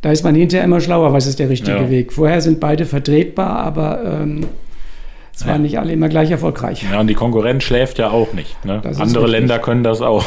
Da 0.00 0.12
ist 0.12 0.24
man 0.24 0.34
hinterher 0.34 0.64
immer 0.64 0.80
schlauer, 0.80 1.12
was 1.12 1.26
ist 1.26 1.38
der 1.38 1.48
richtige 1.48 1.76
ja. 1.76 1.90
Weg. 1.90 2.12
Vorher 2.12 2.40
sind 2.40 2.60
beide 2.60 2.86
vertretbar, 2.86 3.58
aber 3.58 4.20
ähm, 4.22 4.46
es 5.34 5.42
ja. 5.42 5.48
waren 5.48 5.62
nicht 5.62 5.78
alle 5.78 5.92
immer 5.92 6.08
gleich 6.08 6.30
erfolgreich. 6.30 6.86
Ja, 6.90 7.00
und 7.00 7.08
die 7.08 7.14
Konkurrenz 7.14 7.64
schläft 7.64 7.98
ja 7.98 8.10
auch 8.10 8.32
nicht. 8.32 8.64
Ne? 8.64 8.80
Andere 8.98 9.26
Länder 9.26 9.58
können 9.58 9.82
das 9.82 10.00
auch. 10.00 10.24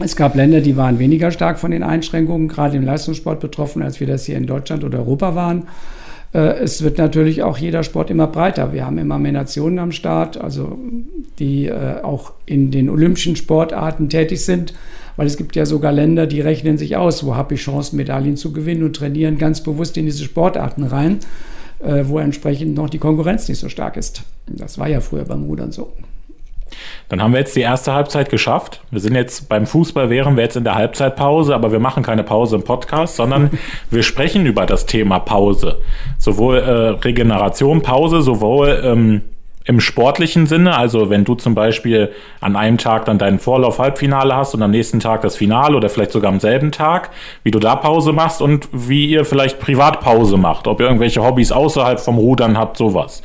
Es 0.00 0.16
gab 0.16 0.34
Länder, 0.34 0.60
die 0.60 0.76
waren 0.76 0.98
weniger 0.98 1.30
stark 1.30 1.58
von 1.58 1.70
den 1.70 1.82
Einschränkungen, 1.82 2.48
gerade 2.48 2.76
im 2.76 2.84
Leistungssport 2.84 3.40
betroffen, 3.40 3.82
als 3.82 4.00
wir 4.00 4.06
das 4.06 4.24
hier 4.24 4.36
in 4.36 4.46
Deutschland 4.46 4.84
oder 4.84 4.98
Europa 4.98 5.34
waren. 5.34 5.66
Äh, 6.32 6.58
es 6.60 6.82
wird 6.82 6.98
natürlich 6.98 7.42
auch 7.42 7.58
jeder 7.58 7.82
Sport 7.82 8.10
immer 8.10 8.26
breiter. 8.26 8.72
Wir 8.72 8.86
haben 8.86 8.98
immer 8.98 9.18
mehr 9.18 9.32
Nationen 9.32 9.78
am 9.78 9.92
Start, 9.92 10.38
also 10.38 10.78
die 11.38 11.66
äh, 11.66 12.00
auch 12.02 12.32
in 12.46 12.70
den 12.70 12.88
olympischen 12.88 13.36
Sportarten 13.36 14.08
tätig 14.08 14.44
sind, 14.44 14.74
weil 15.16 15.26
es 15.26 15.36
gibt 15.36 15.56
ja 15.56 15.66
sogar 15.66 15.92
Länder, 15.92 16.26
die 16.26 16.40
rechnen 16.40 16.78
sich 16.78 16.96
aus, 16.96 17.24
wo 17.24 17.34
habe 17.36 17.54
ich 17.54 17.60
Chancen, 17.60 17.96
Medaillen 17.96 18.36
zu 18.36 18.52
gewinnen 18.52 18.82
und 18.82 18.96
trainieren 18.96 19.38
ganz 19.38 19.62
bewusst 19.62 19.96
in 19.96 20.06
diese 20.06 20.24
Sportarten 20.24 20.84
rein, 20.84 21.18
äh, 21.80 22.04
wo 22.06 22.18
entsprechend 22.18 22.74
noch 22.76 22.90
die 22.90 22.98
Konkurrenz 22.98 23.48
nicht 23.48 23.58
so 23.58 23.68
stark 23.68 23.96
ist. 23.96 24.22
Das 24.46 24.78
war 24.78 24.88
ja 24.88 25.00
früher 25.00 25.24
beim 25.24 25.44
Rudern 25.44 25.72
so. 25.72 25.92
Dann 27.08 27.22
haben 27.22 27.32
wir 27.32 27.40
jetzt 27.40 27.56
die 27.56 27.60
erste 27.60 27.92
Halbzeit 27.92 28.30
geschafft. 28.30 28.80
Wir 28.90 29.00
sind 29.00 29.14
jetzt 29.14 29.48
beim 29.48 29.66
Fußball, 29.66 30.10
wären 30.10 30.36
wir 30.36 30.42
jetzt 30.42 30.56
in 30.56 30.64
der 30.64 30.74
Halbzeitpause, 30.74 31.54
aber 31.54 31.72
wir 31.72 31.80
machen 31.80 32.02
keine 32.02 32.24
Pause 32.24 32.56
im 32.56 32.62
Podcast, 32.62 33.16
sondern 33.16 33.50
wir 33.90 34.02
sprechen 34.02 34.46
über 34.46 34.66
das 34.66 34.86
Thema 34.86 35.18
Pause. 35.18 35.78
Sowohl 36.18 36.58
äh, 36.58 36.70
Regeneration, 37.04 37.82
Pause, 37.82 38.22
sowohl 38.22 38.82
ähm, 38.84 39.22
im 39.64 39.80
sportlichen 39.80 40.46
Sinne, 40.46 40.76
also 40.76 41.10
wenn 41.10 41.24
du 41.24 41.34
zum 41.34 41.54
Beispiel 41.54 42.12
an 42.40 42.56
einem 42.56 42.78
Tag 42.78 43.04
dann 43.04 43.18
deinen 43.18 43.38
Vorlauf-Halbfinale 43.38 44.34
hast 44.34 44.54
und 44.54 44.62
am 44.62 44.70
nächsten 44.70 45.00
Tag 45.00 45.22
das 45.22 45.36
Finale 45.36 45.76
oder 45.76 45.88
vielleicht 45.88 46.12
sogar 46.12 46.32
am 46.32 46.40
selben 46.40 46.72
Tag, 46.72 47.10
wie 47.44 47.50
du 47.50 47.58
da 47.58 47.76
Pause 47.76 48.12
machst 48.12 48.42
und 48.42 48.68
wie 48.72 49.06
ihr 49.06 49.24
vielleicht 49.24 49.60
Privatpause 49.60 50.36
macht, 50.36 50.66
ob 50.66 50.80
ihr 50.80 50.86
irgendwelche 50.86 51.22
Hobbys 51.22 51.52
außerhalb 51.52 52.00
vom 52.00 52.18
Rudern 52.18 52.58
habt, 52.58 52.76
sowas. 52.76 53.22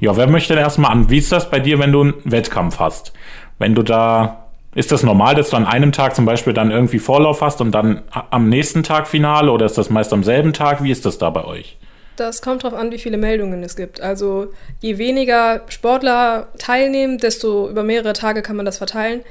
Ja, 0.00 0.16
wer 0.16 0.28
möchte 0.28 0.54
denn 0.54 0.62
erstmal 0.62 0.92
an? 0.92 1.10
Wie 1.10 1.18
ist 1.18 1.32
das 1.32 1.50
bei 1.50 1.60
dir, 1.60 1.78
wenn 1.78 1.92
du 1.92 2.02
einen 2.02 2.14
Wettkampf 2.24 2.78
hast? 2.78 3.12
Wenn 3.58 3.74
du 3.74 3.82
da, 3.82 4.46
ist 4.74 4.92
das 4.92 5.02
normal, 5.02 5.34
dass 5.34 5.50
du 5.50 5.56
an 5.56 5.66
einem 5.66 5.92
Tag 5.92 6.14
zum 6.14 6.24
Beispiel 6.24 6.52
dann 6.52 6.70
irgendwie 6.70 6.98
Vorlauf 6.98 7.40
hast 7.40 7.60
und 7.60 7.72
dann 7.72 8.02
am 8.30 8.48
nächsten 8.48 8.82
Tag 8.82 9.06
Finale 9.06 9.50
oder 9.50 9.66
ist 9.66 9.78
das 9.78 9.90
meist 9.90 10.12
am 10.12 10.24
selben 10.24 10.52
Tag? 10.52 10.82
Wie 10.82 10.90
ist 10.90 11.06
das 11.06 11.18
da 11.18 11.30
bei 11.30 11.44
euch? 11.44 11.76
Das 12.16 12.42
kommt 12.42 12.64
darauf 12.64 12.78
an, 12.78 12.90
wie 12.90 12.98
viele 12.98 13.16
Meldungen 13.16 13.62
es 13.62 13.76
gibt. 13.76 14.00
Also 14.00 14.52
je 14.80 14.98
weniger 14.98 15.62
Sportler 15.68 16.48
teilnehmen, 16.58 17.18
desto 17.18 17.68
über 17.68 17.82
mehrere 17.82 18.12
Tage 18.12 18.42
kann 18.42 18.56
man 18.56 18.66
das 18.66 18.78
verteilen. 18.78 19.22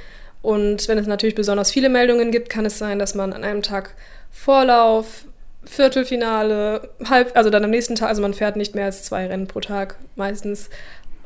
Und 0.41 0.87
wenn 0.87 0.97
es 0.97 1.07
natürlich 1.07 1.35
besonders 1.35 1.71
viele 1.71 1.89
Meldungen 1.89 2.31
gibt, 2.31 2.49
kann 2.49 2.65
es 2.65 2.77
sein, 2.77 2.97
dass 2.97 3.13
man 3.13 3.33
an 3.33 3.43
einem 3.43 3.61
Tag 3.61 3.95
Vorlauf, 4.31 5.25
Viertelfinale, 5.63 6.89
halb, 7.07 7.35
also 7.35 7.51
dann 7.51 7.63
am 7.63 7.69
nächsten 7.69 7.95
Tag, 7.95 8.09
also 8.09 8.21
man 8.21 8.33
fährt 8.33 8.55
nicht 8.55 8.73
mehr 8.73 8.85
als 8.85 9.03
zwei 9.03 9.27
Rennen 9.27 9.47
pro 9.47 9.59
Tag 9.59 9.97
meistens. 10.15 10.69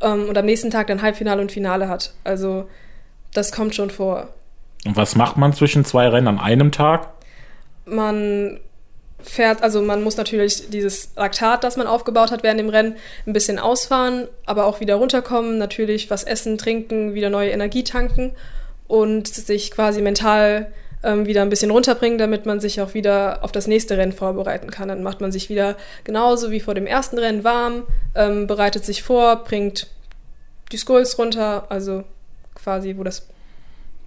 Ähm, 0.01 0.27
und 0.27 0.37
am 0.37 0.45
nächsten 0.45 0.71
Tag 0.71 0.87
dann 0.87 1.01
Halbfinale 1.01 1.41
und 1.41 1.51
Finale 1.53 1.87
hat. 1.87 2.13
Also 2.25 2.67
das 3.33 3.53
kommt 3.53 3.75
schon 3.75 3.89
vor. 3.89 4.29
Und 4.85 4.97
was 4.97 5.15
macht 5.15 5.37
man 5.37 5.53
zwischen 5.53 5.85
zwei 5.85 6.07
Rennen 6.09 6.27
an 6.27 6.39
einem 6.39 6.71
Tag? 6.71 7.09
Man 7.85 8.59
fährt, 9.25 9.61
also 9.63 9.81
man 9.81 10.03
muss 10.03 10.17
natürlich 10.17 10.69
dieses 10.69 11.09
Laktat, 11.15 11.63
das 11.63 11.77
man 11.77 11.87
aufgebaut 11.87 12.31
hat 12.31 12.43
während 12.43 12.59
dem 12.59 12.69
Rennen, 12.69 12.95
ein 13.25 13.33
bisschen 13.33 13.59
ausfahren, 13.59 14.27
aber 14.45 14.65
auch 14.65 14.79
wieder 14.79 14.95
runterkommen, 14.95 15.57
natürlich 15.57 16.09
was 16.09 16.23
essen, 16.23 16.57
trinken, 16.57 17.13
wieder 17.13 17.29
neue 17.29 17.51
Energie 17.51 17.83
tanken 17.83 18.31
und 18.87 19.27
sich 19.27 19.71
quasi 19.71 20.01
mental 20.01 20.71
ähm, 21.03 21.25
wieder 21.25 21.41
ein 21.41 21.49
bisschen 21.49 21.71
runterbringen, 21.71 22.17
damit 22.17 22.45
man 22.45 22.59
sich 22.59 22.81
auch 22.81 22.93
wieder 22.93 23.43
auf 23.43 23.51
das 23.51 23.67
nächste 23.67 23.97
Rennen 23.97 24.11
vorbereiten 24.11 24.71
kann. 24.71 24.87
Dann 24.87 25.03
macht 25.03 25.21
man 25.21 25.31
sich 25.31 25.49
wieder 25.49 25.75
genauso 26.03 26.51
wie 26.51 26.59
vor 26.59 26.73
dem 26.73 26.87
ersten 26.87 27.17
Rennen 27.17 27.43
warm, 27.43 27.83
ähm, 28.15 28.47
bereitet 28.47 28.85
sich 28.85 29.03
vor, 29.03 29.43
bringt 29.43 29.87
die 30.71 30.77
Skulls 30.77 31.17
runter, 31.17 31.67
also 31.69 32.03
quasi, 32.55 32.97
wo 32.97 33.03
das, 33.03 33.27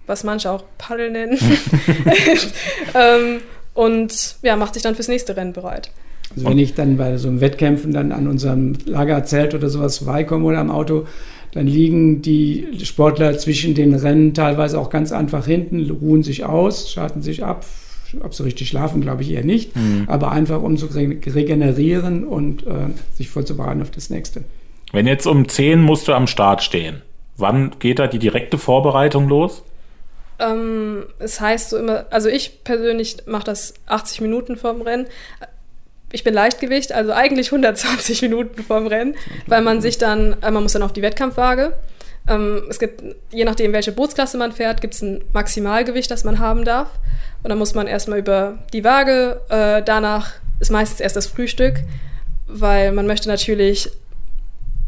was 0.07 0.23
manche 0.23 0.51
auch 0.51 0.63
Paddel 0.77 1.11
nennen. 1.11 1.37
ähm, 2.93 3.41
und 3.79 4.35
ja, 4.41 4.57
macht 4.57 4.73
sich 4.73 4.83
dann 4.83 4.95
fürs 4.95 5.07
nächste 5.07 5.37
Rennen 5.37 5.53
bereit. 5.53 5.91
Also 6.35 6.49
wenn 6.49 6.59
ich 6.59 6.75
dann 6.75 6.97
bei 6.97 7.15
so 7.17 7.29
einem 7.29 7.39
Wettkämpfen 7.39 7.93
dann 7.93 8.11
an 8.11 8.27
unserem 8.27 8.73
Lagerzelt 8.85 9.55
oder 9.55 9.69
sowas 9.69 9.99
vorbeikomme 9.99 10.43
oder 10.43 10.59
am 10.59 10.69
Auto, 10.69 11.05
dann 11.53 11.65
liegen 11.65 12.21
die 12.21 12.67
Sportler 12.83 13.37
zwischen 13.37 13.75
den 13.75 13.95
Rennen 13.95 14.33
teilweise 14.33 14.77
auch 14.79 14.89
ganz 14.89 15.13
einfach 15.13 15.45
hinten, 15.45 15.89
ruhen 15.89 16.23
sich 16.23 16.43
aus, 16.43 16.91
schalten 16.91 17.21
sich 17.21 17.43
ab. 17.43 17.65
Ob 18.21 18.33
sie 18.33 18.43
richtig 18.43 18.67
schlafen, 18.67 19.01
glaube 19.01 19.21
ich 19.21 19.31
eher 19.31 19.43
nicht, 19.43 19.75
mhm. 19.75 20.05
aber 20.07 20.31
einfach 20.31 20.61
um 20.61 20.77
zu 20.77 20.87
regenerieren 20.87 22.23
und 22.23 22.65
äh, 22.65 22.89
sich 23.15 23.29
vorzubereiten 23.29 23.81
auf 23.83 23.91
das 23.91 24.09
nächste. 24.09 24.43
Wenn 24.91 25.05
jetzt 25.05 25.27
um 25.27 25.47
10 25.47 25.79
musst 25.79 26.07
du 26.07 26.13
am 26.13 26.25
Start 26.27 26.63
stehen, 26.63 27.03
wann 27.37 27.71
geht 27.79 27.99
da 27.99 28.07
die 28.07 28.19
direkte 28.19 28.57
Vorbereitung 28.57 29.29
los? 29.29 29.63
Ähm, 30.39 31.05
es 31.19 31.41
heißt 31.41 31.69
so 31.69 31.77
immer, 31.77 32.05
also 32.09 32.29
ich 32.29 32.63
persönlich 32.63 33.17
mache 33.25 33.43
das 33.43 33.73
80 33.87 34.21
Minuten 34.21 34.57
vorm 34.57 34.81
Rennen 34.81 35.07
ich 36.11 36.23
bin 36.23 36.33
Leichtgewicht, 36.33 36.91
also 36.91 37.13
eigentlich 37.13 37.47
120 37.47 38.21
Minuten 38.23 38.63
vorm 38.63 38.87
Rennen, 38.87 39.15
weil 39.47 39.61
man 39.61 39.81
sich 39.81 39.97
dann, 39.97 40.35
äh, 40.41 40.51
man 40.51 40.63
muss 40.63 40.73
dann 40.73 40.83
auf 40.83 40.93
die 40.93 41.01
Wettkampfwaage. 41.01 41.73
Ähm, 42.27 42.63
es 42.69 42.79
gibt, 42.79 43.03
je 43.31 43.45
nachdem, 43.45 43.73
welche 43.73 43.91
Bootsklasse 43.91 44.37
man 44.37 44.51
fährt, 44.51 44.81
gibt 44.81 44.95
es 44.95 45.01
ein 45.01 45.23
Maximalgewicht, 45.33 46.09
das 46.09 46.23
man 46.23 46.39
haben 46.39 46.65
darf. 46.65 46.89
Und 47.43 47.49
dann 47.49 47.57
muss 47.57 47.73
man 47.73 47.87
erstmal 47.87 48.19
über 48.19 48.59
die 48.73 48.83
Waage, 48.83 49.41
äh, 49.49 49.81
danach 49.83 50.33
ist 50.59 50.71
meistens 50.71 50.99
erst 50.99 51.15
das 51.15 51.27
Frühstück, 51.27 51.75
weil 52.47 52.91
man 52.91 53.07
möchte 53.07 53.29
natürlich, 53.29 53.89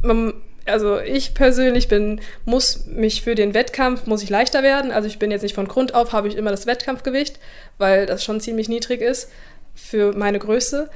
man, 0.02 0.34
also 0.66 0.99
ich 0.99 1.34
persönlich 1.34 1.88
bin, 1.88 2.22
muss 2.45 2.86
mich 2.86 3.22
für 3.22 3.36
den 3.36 3.53
Wettkampf, 3.53 4.05
muss 4.05 4.24
ich 4.24 4.30
leichter 4.30 4.64
werden. 4.64 4.91
Also 4.91 5.07
ich 5.07 5.20
bin 5.20 5.32
jetzt 5.32 5.41
nicht 5.41 5.55
von 5.55 5.68
Grund 5.68 5.95
auf, 5.95 6.14
habe 6.14 6.28
ich 6.28 6.36
immer 6.36 6.51
das 6.51 6.68
Wettkampfgewicht, 6.68 7.39
weil 7.78 8.05
das 8.05 8.24
schon 8.24 8.39
ziemlich 8.39 8.70
niedrig 8.70 9.01
ist 9.01 9.30
für 9.74 10.14
meine 10.14 10.39
Größe. 10.39 10.89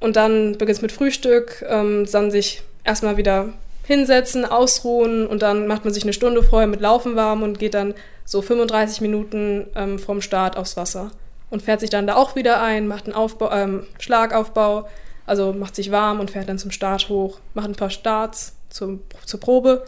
Und 0.00 0.16
dann 0.16 0.52
beginnt 0.52 0.76
es 0.76 0.82
mit 0.82 0.92
Frühstück, 0.92 1.64
ähm, 1.68 2.06
dann 2.10 2.30
sich 2.30 2.62
erstmal 2.84 3.16
wieder 3.16 3.52
hinsetzen, 3.84 4.44
ausruhen 4.44 5.26
und 5.26 5.42
dann 5.42 5.66
macht 5.66 5.84
man 5.84 5.92
sich 5.92 6.04
eine 6.04 6.12
Stunde 6.12 6.42
vorher 6.42 6.68
mit 6.68 6.80
Laufen 6.80 7.16
warm 7.16 7.42
und 7.42 7.58
geht 7.58 7.74
dann 7.74 7.94
so 8.24 8.40
35 8.40 9.00
Minuten 9.00 9.66
ähm, 9.74 9.98
vom 9.98 10.20
Start 10.20 10.56
aufs 10.56 10.76
Wasser 10.76 11.10
und 11.50 11.62
fährt 11.62 11.80
sich 11.80 11.90
dann 11.90 12.06
da 12.06 12.14
auch 12.14 12.36
wieder 12.36 12.62
ein, 12.62 12.86
macht 12.86 13.06
einen 13.06 13.14
Aufbau, 13.14 13.50
ähm, 13.50 13.86
Schlagaufbau, 13.98 14.88
also 15.26 15.52
macht 15.52 15.74
sich 15.74 15.90
warm 15.90 16.20
und 16.20 16.30
fährt 16.30 16.48
dann 16.48 16.58
zum 16.58 16.70
Start 16.70 17.08
hoch, 17.08 17.38
macht 17.54 17.68
ein 17.68 17.76
paar 17.76 17.90
Starts 17.90 18.54
zum, 18.72 19.00
zur 19.24 19.40
Probe 19.40 19.84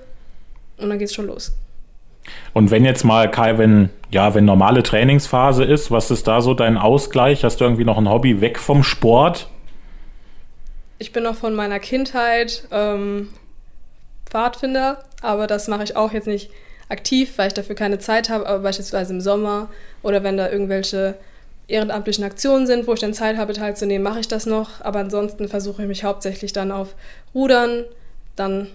und 0.76 0.88
dann 0.88 0.98
geht 0.98 1.08
es 1.08 1.14
schon 1.14 1.26
los. 1.26 1.56
Und 2.52 2.70
wenn 2.70 2.84
jetzt 2.84 3.04
mal, 3.04 3.30
Kai, 3.30 3.58
wenn, 3.58 3.90
ja, 4.10 4.34
wenn 4.34 4.44
normale 4.44 4.82
Trainingsphase 4.82 5.64
ist, 5.64 5.90
was 5.90 6.10
ist 6.10 6.26
da 6.26 6.40
so 6.40 6.54
dein 6.54 6.78
Ausgleich? 6.78 7.44
Hast 7.44 7.60
du 7.60 7.64
irgendwie 7.64 7.84
noch 7.84 7.98
ein 7.98 8.08
Hobby 8.08 8.40
weg 8.40 8.58
vom 8.58 8.82
Sport? 8.82 9.48
Ich 10.98 11.12
bin 11.12 11.24
noch 11.24 11.34
von 11.34 11.54
meiner 11.54 11.80
Kindheit 11.80 12.66
ähm, 12.70 13.28
Pfadfinder, 14.26 15.04
aber 15.20 15.46
das 15.46 15.68
mache 15.68 15.84
ich 15.84 15.96
auch 15.96 16.12
jetzt 16.12 16.26
nicht 16.26 16.50
aktiv, 16.88 17.32
weil 17.36 17.48
ich 17.48 17.54
dafür 17.54 17.74
keine 17.74 17.98
Zeit 17.98 18.30
habe, 18.30 18.46
aber 18.46 18.60
beispielsweise 18.60 19.12
im 19.12 19.20
Sommer 19.20 19.68
oder 20.02 20.22
wenn 20.22 20.36
da 20.36 20.50
irgendwelche 20.50 21.16
ehrenamtlichen 21.66 22.24
Aktionen 22.24 22.66
sind, 22.66 22.86
wo 22.86 22.92
ich 22.92 23.00
dann 23.00 23.14
Zeit 23.14 23.36
habe 23.36 23.52
teilzunehmen, 23.54 24.02
mache 24.02 24.20
ich 24.20 24.28
das 24.28 24.46
noch. 24.46 24.80
Aber 24.80 25.00
ansonsten 25.00 25.48
versuche 25.48 25.82
ich 25.82 25.88
mich 25.88 26.04
hauptsächlich 26.04 26.52
dann 26.52 26.70
auf 26.70 26.94
Rudern, 27.34 27.84
dann 28.36 28.68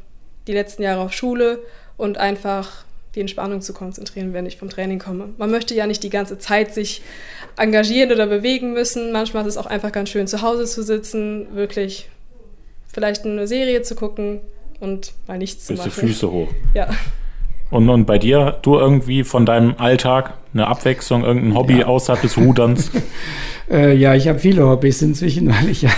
die 0.48 0.54
letzten 0.54 0.84
Jahre 0.84 1.02
auf 1.02 1.14
Schule 1.14 1.60
und 1.98 2.18
einfach 2.18 2.86
die 3.16 3.22
Entspannung 3.22 3.62
zu 3.62 3.74
konzentrieren, 3.74 4.34
wenn 4.34 4.46
ich 4.46 4.58
vom 4.58 4.70
Training 4.70 5.00
komme. 5.00 5.30
Man 5.38 5.50
möchte 5.50 5.74
ja 5.74 5.88
nicht 5.88 6.04
die 6.04 6.10
ganze 6.10 6.38
Zeit 6.38 6.74
sich 6.74 7.02
engagieren 7.58 8.12
oder 8.12 8.28
bewegen 8.28 8.74
müssen. 8.74 9.12
Manchmal 9.12 9.44
ist 9.44 9.56
es 9.56 9.58
auch 9.58 9.66
einfach 9.66 9.92
ganz 9.92 10.10
schön, 10.10 10.28
zu 10.28 10.42
Hause 10.42 10.66
zu 10.66 10.84
sitzen, 10.84 11.56
wirklich 11.56 12.10
vielleicht 12.88 13.26
eine 13.26 13.48
Serie 13.48 13.82
zu 13.82 13.96
gucken 13.96 14.42
und 14.80 15.14
mal 15.28 15.38
nichts 15.38 15.66
zu 15.66 15.74
machen. 15.74 15.92
Füße 15.92 16.32
hoch. 16.32 16.50
Ja. 16.74 16.90
Und, 17.72 17.88
und 17.90 18.06
bei 18.06 18.18
dir, 18.18 18.58
du 18.64 18.76
irgendwie 18.76 19.24
von 19.24 19.46
deinem 19.46 19.76
Alltag 19.78 20.34
eine 20.54 20.68
Abwechslung, 20.68 21.24
irgendein 21.24 21.54
Hobby 21.54 21.80
ja. 21.80 21.86
außerhalb 21.86 22.22
des 22.22 22.38
Ruderns? 22.38 22.92
äh, 23.72 23.96
ja, 23.96 24.16
ich 24.16 24.28
habe 24.28 24.40
viele 24.40 24.68
Hobbys 24.68 25.02
inzwischen, 25.04 25.50
weil 25.50 25.70
ich 25.70 25.82
ja 25.84 25.92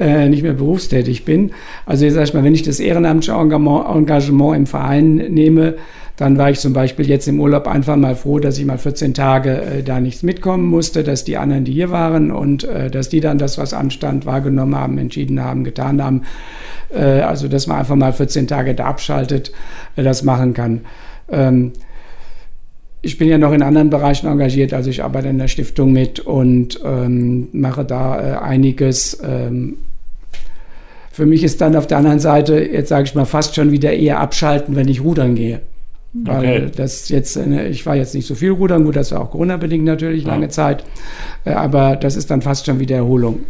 äh, 0.00 0.28
nicht 0.28 0.42
mehr 0.42 0.54
berufstätig 0.54 1.24
bin. 1.24 1.52
Also 1.84 2.06
jetzt 2.06 2.14
sag 2.14 2.24
ich 2.24 2.34
mal, 2.34 2.44
wenn 2.44 2.54
ich 2.54 2.62
das 2.62 2.80
ehrenamtliche 2.80 3.32
Engagement, 3.32 3.94
Engagement 3.94 4.56
im 4.56 4.66
Verein 4.66 5.16
nehme, 5.16 5.74
dann 6.16 6.38
war 6.38 6.50
ich 6.50 6.60
zum 6.60 6.72
Beispiel 6.72 7.06
jetzt 7.06 7.28
im 7.28 7.40
Urlaub 7.40 7.68
einfach 7.68 7.96
mal 7.96 8.16
froh, 8.16 8.38
dass 8.38 8.58
ich 8.58 8.64
mal 8.64 8.78
14 8.78 9.12
Tage 9.12 9.60
äh, 9.60 9.82
da 9.82 10.00
nichts 10.00 10.22
mitkommen 10.22 10.64
musste, 10.64 11.04
dass 11.04 11.24
die 11.24 11.36
anderen, 11.36 11.64
die 11.64 11.72
hier 11.72 11.90
waren 11.90 12.30
und 12.30 12.64
äh, 12.64 12.90
dass 12.90 13.10
die 13.10 13.20
dann 13.20 13.36
das, 13.36 13.58
was 13.58 13.74
anstand, 13.74 14.24
wahrgenommen 14.24 14.74
haben, 14.74 14.96
entschieden 14.96 15.42
haben, 15.42 15.62
getan 15.62 16.02
haben. 16.02 16.22
Äh, 16.88 17.20
also, 17.20 17.48
dass 17.48 17.66
man 17.66 17.78
einfach 17.78 17.96
mal 17.96 18.14
14 18.14 18.48
Tage 18.48 18.74
da 18.74 18.86
abschaltet, 18.86 19.52
äh, 19.96 20.02
das 20.02 20.22
machen 20.22 20.54
kann. 20.54 20.80
Ähm, 21.28 21.72
ich 23.02 23.18
bin 23.18 23.28
ja 23.28 23.36
noch 23.36 23.52
in 23.52 23.62
anderen 23.62 23.90
Bereichen 23.90 24.26
engagiert, 24.26 24.72
also 24.72 24.88
ich 24.88 25.04
arbeite 25.04 25.28
in 25.28 25.38
der 25.38 25.48
Stiftung 25.48 25.92
mit 25.92 26.18
und 26.18 26.80
ähm, 26.84 27.48
mache 27.52 27.84
da 27.84 28.18
äh, 28.18 28.38
einiges. 28.38 29.20
Ähm, 29.22 29.76
für 31.12 31.26
mich 31.26 31.44
ist 31.44 31.60
dann 31.60 31.76
auf 31.76 31.86
der 31.86 31.98
anderen 31.98 32.20
Seite, 32.20 32.58
jetzt 32.58 32.88
sage 32.88 33.04
ich 33.04 33.14
mal, 33.14 33.26
fast 33.26 33.54
schon 33.54 33.70
wieder 33.70 33.92
eher 33.92 34.18
abschalten, 34.18 34.76
wenn 34.76 34.88
ich 34.88 35.02
rudern 35.02 35.34
gehe. 35.34 35.60
Weil 36.24 36.38
okay. 36.38 36.70
das 36.74 37.08
jetzt, 37.08 37.36
ich 37.36 37.84
war 37.84 37.96
jetzt 37.96 38.14
nicht 38.14 38.26
so 38.26 38.34
viel 38.34 38.50
rudern, 38.50 38.84
gut, 38.84 38.96
das 38.96 39.12
war 39.12 39.20
auch 39.22 39.30
Corona-bedingt 39.30 39.84
natürlich 39.84 40.24
ja. 40.24 40.30
lange 40.30 40.48
Zeit, 40.48 40.84
äh, 41.44 41.50
aber 41.50 41.96
das 41.96 42.16
ist 42.16 42.30
dann 42.30 42.42
fast 42.42 42.66
schon 42.66 42.78
wieder 42.80 42.96
Erholung. 42.96 43.40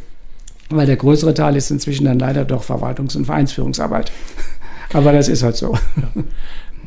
Weil 0.70 0.86
der 0.86 0.96
größere 0.96 1.32
Teil 1.32 1.54
ist 1.54 1.70
inzwischen 1.70 2.06
dann 2.06 2.18
leider 2.18 2.44
doch 2.44 2.64
Verwaltungs- 2.64 3.16
und 3.16 3.26
Vereinsführungsarbeit. 3.26 4.10
aber 4.92 5.12
das 5.12 5.28
ist 5.28 5.42
halt 5.42 5.56
so. 5.56 5.74
Ja. 5.96 6.22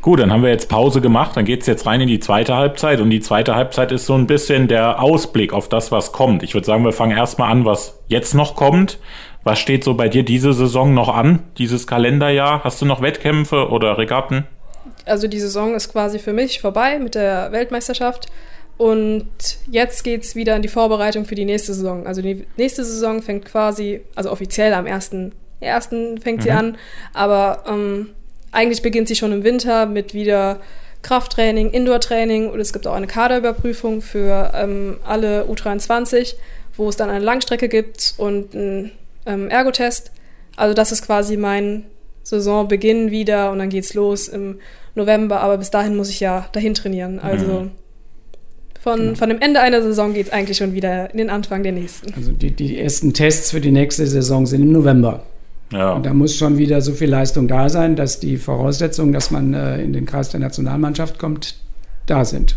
Gut, 0.02 0.18
dann 0.18 0.32
haben 0.32 0.42
wir 0.42 0.48
jetzt 0.48 0.70
Pause 0.70 1.02
gemacht, 1.02 1.36
dann 1.36 1.44
geht 1.44 1.60
es 1.60 1.66
jetzt 1.66 1.84
rein 1.84 2.00
in 2.00 2.08
die 2.08 2.20
zweite 2.20 2.56
Halbzeit 2.56 3.00
und 3.00 3.10
die 3.10 3.20
zweite 3.20 3.54
Halbzeit 3.54 3.92
ist 3.92 4.06
so 4.06 4.14
ein 4.14 4.26
bisschen 4.26 4.66
der 4.66 5.02
Ausblick 5.02 5.52
auf 5.52 5.68
das, 5.68 5.92
was 5.92 6.12
kommt. 6.12 6.42
Ich 6.42 6.54
würde 6.54 6.66
sagen, 6.66 6.84
wir 6.84 6.92
fangen 6.92 7.16
erstmal 7.16 7.50
an, 7.50 7.66
was 7.66 8.00
jetzt 8.08 8.34
noch 8.34 8.56
kommt. 8.56 8.98
Was 9.44 9.58
steht 9.58 9.84
so 9.84 9.94
bei 9.94 10.08
dir 10.08 10.22
diese 10.22 10.52
Saison 10.52 10.94
noch 10.94 11.08
an, 11.08 11.40
dieses 11.58 11.86
Kalenderjahr? 11.86 12.64
Hast 12.64 12.80
du 12.80 12.86
noch 12.86 13.02
Wettkämpfe 13.02 13.68
oder 13.68 13.98
Regatten? 13.98 14.44
Also 15.10 15.28
die 15.28 15.40
Saison 15.40 15.74
ist 15.74 15.90
quasi 15.92 16.18
für 16.18 16.32
mich 16.32 16.60
vorbei 16.60 16.98
mit 16.98 17.14
der 17.14 17.52
Weltmeisterschaft. 17.52 18.26
Und 18.76 19.28
jetzt 19.70 20.04
geht 20.04 20.22
es 20.22 20.34
wieder 20.34 20.56
in 20.56 20.62
die 20.62 20.68
Vorbereitung 20.68 21.26
für 21.26 21.34
die 21.34 21.44
nächste 21.44 21.74
Saison. 21.74 22.06
Also 22.06 22.22
die 22.22 22.46
nächste 22.56 22.82
Saison 22.82 23.20
fängt 23.20 23.44
quasi, 23.44 24.00
also 24.14 24.30
offiziell 24.30 24.72
am 24.72 24.86
1.1. 24.86 26.22
fängt 26.22 26.38
mhm. 26.38 26.42
sie 26.42 26.50
an, 26.50 26.78
aber 27.12 27.64
ähm, 27.68 28.08
eigentlich 28.52 28.80
beginnt 28.80 29.08
sie 29.08 29.16
schon 29.16 29.32
im 29.32 29.44
Winter 29.44 29.84
mit 29.84 30.14
wieder 30.14 30.60
Krafttraining, 31.02 31.70
Indoor-Training 31.70 32.48
und 32.48 32.60
es 32.60 32.72
gibt 32.72 32.86
auch 32.86 32.94
eine 32.94 33.06
Kaderüberprüfung 33.06 34.00
für 34.00 34.52
ähm, 34.54 34.98
alle 35.04 35.44
U23, 35.44 36.36
wo 36.76 36.88
es 36.88 36.96
dann 36.96 37.10
eine 37.10 37.24
Langstrecke 37.24 37.68
gibt 37.68 38.14
und 38.16 38.54
einen 38.54 38.92
ähm, 39.26 39.48
Ergotest. 39.48 40.10
Also 40.56 40.74
das 40.74 40.90
ist 40.90 41.04
quasi 41.04 41.36
mein 41.36 41.84
Saisonbeginn 42.22 43.10
wieder 43.10 43.50
und 43.50 43.58
dann 43.58 43.68
geht's 43.68 43.94
los 43.94 44.28
im 44.28 44.58
November, 44.94 45.40
aber 45.40 45.58
bis 45.58 45.70
dahin 45.70 45.96
muss 45.96 46.10
ich 46.10 46.20
ja 46.20 46.46
dahin 46.52 46.74
trainieren. 46.74 47.18
Also 47.18 47.46
mhm. 47.46 47.70
von, 48.80 48.98
genau. 48.98 49.14
von 49.14 49.28
dem 49.28 49.40
Ende 49.40 49.60
einer 49.60 49.82
Saison 49.82 50.14
geht 50.14 50.26
es 50.26 50.32
eigentlich 50.32 50.58
schon 50.58 50.74
wieder 50.74 51.10
in 51.12 51.18
den 51.18 51.30
Anfang 51.30 51.62
der 51.62 51.72
nächsten. 51.72 52.12
Also 52.14 52.32
die, 52.32 52.50
die 52.50 52.78
ersten 52.78 53.12
Tests 53.12 53.50
für 53.50 53.60
die 53.60 53.72
nächste 53.72 54.06
Saison 54.06 54.46
sind 54.46 54.62
im 54.62 54.72
November. 54.72 55.22
Ja. 55.72 55.92
Und 55.92 56.04
da 56.04 56.12
muss 56.12 56.36
schon 56.36 56.58
wieder 56.58 56.80
so 56.80 56.92
viel 56.92 57.08
Leistung 57.08 57.46
da 57.46 57.68
sein, 57.68 57.94
dass 57.94 58.18
die 58.18 58.36
Voraussetzungen, 58.36 59.12
dass 59.12 59.30
man 59.30 59.54
äh, 59.54 59.80
in 59.80 59.92
den 59.92 60.04
Kreis 60.04 60.30
der 60.30 60.40
Nationalmannschaft 60.40 61.18
kommt, 61.18 61.56
da 62.06 62.24
sind. 62.24 62.56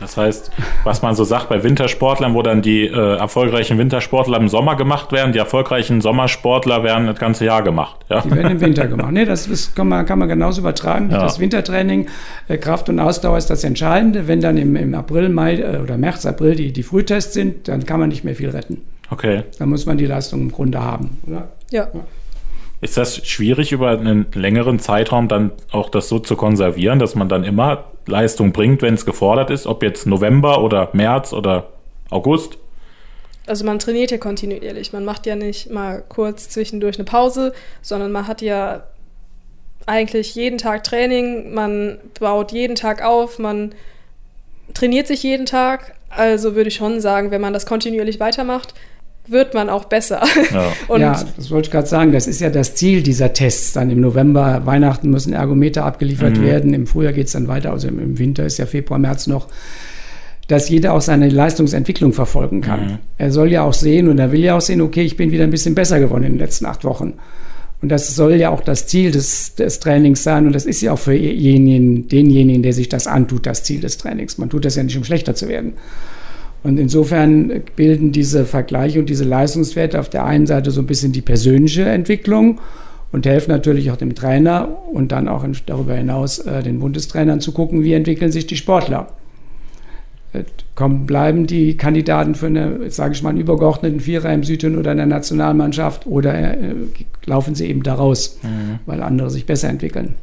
Das 0.00 0.16
heißt, 0.16 0.50
was 0.84 1.02
man 1.02 1.14
so 1.14 1.24
sagt 1.24 1.48
bei 1.48 1.62
Wintersportlern, 1.62 2.34
wo 2.34 2.42
dann 2.42 2.62
die 2.62 2.86
äh, 2.86 3.16
erfolgreichen 3.16 3.78
Wintersportler 3.78 4.38
im 4.38 4.48
Sommer 4.48 4.76
gemacht 4.76 5.12
werden, 5.12 5.32
die 5.32 5.38
erfolgreichen 5.38 6.00
Sommersportler 6.00 6.82
werden 6.82 7.06
das 7.06 7.18
ganze 7.18 7.44
Jahr 7.44 7.62
gemacht. 7.62 8.04
Ja? 8.08 8.22
Die 8.22 8.30
werden 8.30 8.52
im 8.52 8.60
Winter 8.60 8.86
gemacht. 8.86 9.12
Nee, 9.12 9.24
das 9.24 9.46
ist, 9.46 9.76
kann, 9.76 9.88
man, 9.88 10.06
kann 10.06 10.18
man 10.18 10.28
genauso 10.28 10.60
übertragen. 10.60 11.10
Ja. 11.10 11.20
Das 11.20 11.38
Wintertraining, 11.38 12.08
äh, 12.48 12.56
Kraft 12.56 12.88
und 12.88 12.98
Ausdauer 12.98 13.38
ist 13.38 13.50
das 13.50 13.64
Entscheidende. 13.64 14.26
Wenn 14.26 14.40
dann 14.40 14.56
im, 14.56 14.76
im 14.76 14.94
April, 14.94 15.28
Mai 15.28 15.56
äh, 15.56 15.78
oder 15.82 15.98
März, 15.98 16.24
April 16.26 16.54
die, 16.54 16.72
die 16.72 16.82
Frühtests 16.82 17.34
sind, 17.34 17.68
dann 17.68 17.84
kann 17.84 18.00
man 18.00 18.08
nicht 18.08 18.24
mehr 18.24 18.34
viel 18.34 18.50
retten. 18.50 18.82
Okay. 19.10 19.42
Da 19.58 19.66
muss 19.66 19.86
man 19.86 19.98
die 19.98 20.06
Leistung 20.06 20.40
im 20.40 20.52
Grunde 20.52 20.80
haben, 20.80 21.18
oder? 21.26 21.48
Ja. 21.70 21.88
Ist 22.84 22.98
das 22.98 23.26
schwierig, 23.26 23.72
über 23.72 23.92
einen 23.92 24.26
längeren 24.34 24.78
Zeitraum 24.78 25.26
dann 25.26 25.52
auch 25.72 25.88
das 25.88 26.10
so 26.10 26.18
zu 26.18 26.36
konservieren, 26.36 26.98
dass 26.98 27.14
man 27.14 27.30
dann 27.30 27.42
immer 27.42 27.84
Leistung 28.04 28.52
bringt, 28.52 28.82
wenn 28.82 28.92
es 28.92 29.06
gefordert 29.06 29.48
ist, 29.48 29.66
ob 29.66 29.82
jetzt 29.82 30.06
November 30.06 30.62
oder 30.62 30.90
März 30.92 31.32
oder 31.32 31.70
August? 32.10 32.58
Also 33.46 33.64
man 33.64 33.78
trainiert 33.78 34.10
ja 34.10 34.18
kontinuierlich. 34.18 34.92
Man 34.92 35.06
macht 35.06 35.24
ja 35.24 35.34
nicht 35.34 35.70
mal 35.70 36.04
kurz 36.10 36.50
zwischendurch 36.50 36.96
eine 36.96 37.06
Pause, 37.06 37.54
sondern 37.80 38.12
man 38.12 38.26
hat 38.26 38.42
ja 38.42 38.82
eigentlich 39.86 40.34
jeden 40.34 40.58
Tag 40.58 40.84
Training, 40.84 41.54
man 41.54 41.96
baut 42.20 42.52
jeden 42.52 42.74
Tag 42.74 43.02
auf, 43.02 43.38
man 43.38 43.74
trainiert 44.74 45.06
sich 45.06 45.22
jeden 45.22 45.46
Tag. 45.46 45.94
Also 46.10 46.54
würde 46.54 46.68
ich 46.68 46.74
schon 46.74 47.00
sagen, 47.00 47.30
wenn 47.30 47.40
man 47.40 47.54
das 47.54 47.64
kontinuierlich 47.64 48.20
weitermacht, 48.20 48.74
wird 49.26 49.54
man 49.54 49.70
auch 49.70 49.84
besser. 49.84 50.22
Ja, 50.52 50.72
ja 50.98 51.24
das 51.36 51.50
wollte 51.50 51.68
ich 51.68 51.72
gerade 51.72 51.86
sagen. 51.86 52.12
Das 52.12 52.26
ist 52.26 52.40
ja 52.40 52.50
das 52.50 52.74
Ziel 52.74 53.02
dieser 53.02 53.32
Tests. 53.32 53.72
Dann 53.72 53.90
im 53.90 54.00
November, 54.00 54.62
Weihnachten 54.64 55.10
müssen 55.10 55.32
Ergometer 55.32 55.84
abgeliefert 55.84 56.38
mhm. 56.38 56.42
werden. 56.42 56.74
Im 56.74 56.86
Frühjahr 56.86 57.12
geht 57.12 57.26
es 57.26 57.32
dann 57.32 57.48
weiter. 57.48 57.70
Also 57.72 57.88
im 57.88 58.18
Winter 58.18 58.44
ist 58.44 58.58
ja 58.58 58.66
Februar, 58.66 58.98
März 58.98 59.26
noch 59.26 59.48
dass 60.48 60.68
jeder 60.68 60.92
auch 60.92 61.00
seine 61.00 61.28
Leistungsentwicklung 61.28 62.12
verfolgen 62.12 62.60
kann. 62.60 62.80
Mhm. 62.80 62.98
Er 63.18 63.32
soll 63.32 63.50
ja 63.50 63.62
auch 63.62 63.72
sehen 63.72 64.08
und 64.08 64.18
er 64.18 64.32
will 64.32 64.40
ja 64.40 64.56
auch 64.56 64.60
sehen, 64.60 64.80
okay, 64.80 65.02
ich 65.02 65.16
bin 65.16 65.30
wieder 65.30 65.44
ein 65.44 65.50
bisschen 65.50 65.74
besser 65.74 66.00
geworden 66.00 66.24
in 66.24 66.32
den 66.32 66.38
letzten 66.38 66.66
acht 66.66 66.84
Wochen. 66.84 67.14
Und 67.80 67.88
das 67.90 68.14
soll 68.14 68.34
ja 68.34 68.50
auch 68.50 68.62
das 68.62 68.86
Ziel 68.86 69.10
des, 69.10 69.56
des 69.56 69.80
Trainings 69.80 70.22
sein. 70.22 70.46
Und 70.46 70.54
das 70.54 70.64
ist 70.64 70.80
ja 70.80 70.92
auch 70.92 70.98
für 70.98 71.12
denjenigen, 71.12 72.08
denjenigen, 72.08 72.62
der 72.62 72.72
sich 72.72 72.88
das 72.88 73.06
antut, 73.06 73.46
das 73.46 73.62
Ziel 73.62 73.80
des 73.80 73.98
Trainings. 73.98 74.38
Man 74.38 74.48
tut 74.48 74.64
das 74.64 74.76
ja 74.76 74.82
nicht, 74.82 74.96
um 74.96 75.04
schlechter 75.04 75.34
zu 75.34 75.48
werden. 75.48 75.74
Und 76.64 76.78
insofern 76.78 77.62
bilden 77.76 78.10
diese 78.10 78.44
Vergleiche 78.44 78.98
und 78.98 79.08
diese 79.08 79.24
Leistungswerte 79.24 80.00
auf 80.00 80.08
der 80.08 80.24
einen 80.24 80.46
Seite 80.46 80.72
so 80.72 80.80
ein 80.80 80.86
bisschen 80.86 81.12
die 81.12 81.22
persönliche 81.22 81.84
Entwicklung 81.84 82.58
und 83.12 83.26
helfen 83.26 83.50
natürlich 83.52 83.92
auch 83.92 83.96
dem 83.96 84.16
Trainer 84.16 84.76
und 84.92 85.12
dann 85.12 85.28
auch 85.28 85.46
darüber 85.66 85.94
hinaus 85.94 86.40
äh, 86.40 86.62
den 86.64 86.80
Bundestrainern 86.80 87.40
zu 87.40 87.52
gucken, 87.52 87.84
wie 87.84 87.92
entwickeln 87.92 88.32
sich 88.32 88.46
die 88.46 88.56
Sportler 88.56 89.08
kommen, 90.74 91.06
bleiben 91.06 91.46
die 91.46 91.76
Kandidaten 91.76 92.34
für 92.34 92.46
eine, 92.46 92.90
sage 92.90 93.14
ich 93.14 93.22
mal, 93.22 93.30
einen 93.30 93.38
übergeordneten 93.38 94.00
Vierer 94.00 94.32
im 94.32 94.42
Süden 94.42 94.76
oder 94.76 94.92
in 94.92 94.96
der 94.96 95.06
Nationalmannschaft 95.06 96.06
oder 96.06 96.34
äh, 96.34 96.74
laufen 97.26 97.54
sie 97.54 97.66
eben 97.66 97.82
da 97.82 97.94
raus, 97.94 98.38
mhm. 98.42 98.80
weil 98.86 99.02
andere 99.02 99.30
sich 99.30 99.46
besser 99.46 99.68
entwickeln. 99.68 100.16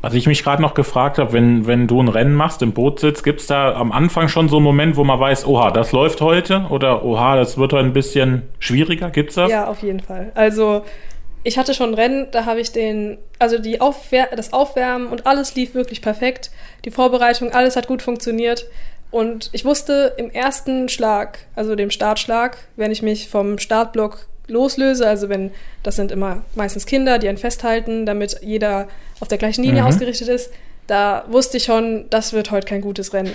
Was 0.00 0.14
ich 0.14 0.26
mich 0.28 0.44
gerade 0.44 0.62
noch 0.62 0.74
gefragt 0.74 1.18
habe, 1.18 1.32
wenn, 1.32 1.66
wenn 1.66 1.88
du 1.88 2.00
ein 2.00 2.08
Rennen 2.08 2.34
machst, 2.34 2.62
im 2.62 2.72
Boot 2.72 3.00
sitzt, 3.00 3.24
gibt 3.24 3.40
es 3.40 3.48
da 3.48 3.74
am 3.74 3.90
Anfang 3.90 4.28
schon 4.28 4.48
so 4.48 4.56
einen 4.56 4.64
Moment, 4.64 4.96
wo 4.96 5.02
man 5.02 5.18
weiß, 5.18 5.44
oha, 5.46 5.72
das 5.72 5.90
läuft 5.90 6.20
heute 6.20 6.66
oder 6.70 7.04
oha, 7.04 7.36
das 7.36 7.58
wird 7.58 7.72
heute 7.72 7.84
ein 7.84 7.92
bisschen 7.92 8.42
schwieriger? 8.60 9.10
Gibt 9.10 9.30
es 9.30 9.34
das? 9.34 9.50
Ja, 9.50 9.66
auf 9.66 9.82
jeden 9.82 10.00
Fall. 10.00 10.30
Also 10.34 10.84
ich 11.42 11.58
hatte 11.58 11.74
schon 11.74 11.90
ein 11.90 11.94
Rennen, 11.94 12.28
da 12.30 12.44
habe 12.44 12.60
ich 12.60 12.70
den, 12.70 13.18
also 13.40 13.58
die 13.58 13.80
Aufwär 13.80 14.28
das 14.36 14.52
Aufwärmen 14.52 15.08
und 15.08 15.26
alles 15.26 15.56
lief 15.56 15.74
wirklich 15.74 16.00
perfekt. 16.00 16.52
Die 16.84 16.90
Vorbereitung, 16.90 17.52
alles 17.52 17.74
hat 17.74 17.88
gut 17.88 18.02
funktioniert. 18.02 18.66
Und 19.10 19.50
ich 19.52 19.64
wusste 19.64 20.14
im 20.18 20.30
ersten 20.30 20.88
Schlag, 20.88 21.40
also 21.56 21.74
dem 21.74 21.90
Startschlag, 21.90 22.58
wenn 22.76 22.92
ich 22.92 23.02
mich 23.02 23.28
vom 23.28 23.58
Startblock 23.58 24.28
loslöse, 24.48 25.06
also 25.06 25.28
wenn 25.28 25.50
das 25.82 25.96
sind 25.96 26.12
immer 26.12 26.42
meistens 26.54 26.86
Kinder, 26.86 27.18
die 27.18 27.28
einen 27.28 27.38
festhalten, 27.38 28.06
damit 28.06 28.40
jeder 28.42 28.88
auf 29.20 29.28
der 29.28 29.38
gleichen 29.38 29.62
Linie 29.64 29.82
mhm. 29.82 29.88
ausgerichtet 29.88 30.28
ist, 30.28 30.50
da 30.86 31.24
wusste 31.28 31.58
ich 31.58 31.64
schon, 31.64 32.06
das 32.10 32.32
wird 32.32 32.50
heute 32.50 32.66
kein 32.66 32.80
gutes 32.80 33.12
Rennen. 33.12 33.32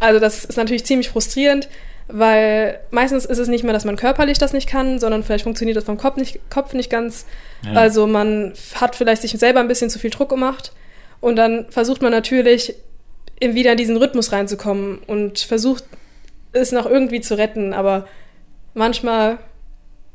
Also 0.00 0.20
das 0.20 0.44
ist 0.44 0.56
natürlich 0.56 0.84
ziemlich 0.84 1.08
frustrierend, 1.08 1.68
weil 2.08 2.80
meistens 2.90 3.24
ist 3.24 3.38
es 3.38 3.48
nicht 3.48 3.64
mehr, 3.64 3.72
dass 3.72 3.84
man 3.84 3.96
körperlich 3.96 4.38
das 4.38 4.52
nicht 4.52 4.68
kann, 4.68 4.98
sondern 4.98 5.22
vielleicht 5.22 5.44
funktioniert 5.44 5.76
das 5.76 5.84
vom 5.84 5.98
Kopf 5.98 6.16
nicht, 6.16 6.40
Kopf 6.50 6.72
nicht 6.72 6.90
ganz. 6.90 7.26
Ja. 7.64 7.72
Also 7.72 8.06
man 8.06 8.54
hat 8.74 8.96
vielleicht 8.96 9.22
sich 9.22 9.32
selber 9.32 9.60
ein 9.60 9.68
bisschen 9.68 9.90
zu 9.90 9.98
viel 9.98 10.10
Druck 10.10 10.30
gemacht 10.30 10.72
und 11.20 11.36
dann 11.36 11.66
versucht 11.70 12.02
man 12.02 12.12
natürlich 12.12 12.74
wieder 13.40 13.72
in 13.72 13.76
diesen 13.76 13.96
Rhythmus 13.96 14.32
reinzukommen 14.32 14.98
und 15.06 15.38
versucht 15.40 15.84
es 16.52 16.72
noch 16.72 16.86
irgendwie 16.86 17.20
zu 17.20 17.36
retten, 17.36 17.72
aber 17.72 18.06
manchmal 18.74 19.38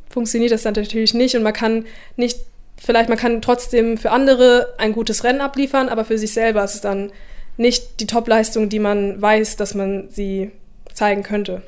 funktioniert 0.10 0.52
das 0.52 0.64
dann 0.64 0.74
natürlich 0.74 1.14
nicht 1.14 1.36
und 1.36 1.44
man 1.44 1.54
kann 1.54 1.86
nicht, 2.18 2.40
vielleicht 2.84 3.10
man 3.10 3.18
kann 3.18 3.42
trotzdem 3.42 3.98
für 3.98 4.12
andere 4.12 4.74
ein 4.78 4.94
gutes 4.94 5.24
Rennen 5.24 5.42
abliefern, 5.42 5.90
aber 5.90 6.06
für 6.06 6.18
sich 6.18 6.34
selber 6.34 6.64
ist 6.64 6.76
es 6.76 6.82
dann 6.82 7.12
nicht 7.58 8.00
die 8.00 8.08
Topleistung, 8.08 8.70
die 8.70 8.80
man 8.80 9.22
weiß, 9.22 9.56
dass 9.56 9.76
man 9.76 10.10
sie 10.10 10.52
zeigen 10.94 11.24
könnte. 11.24 11.62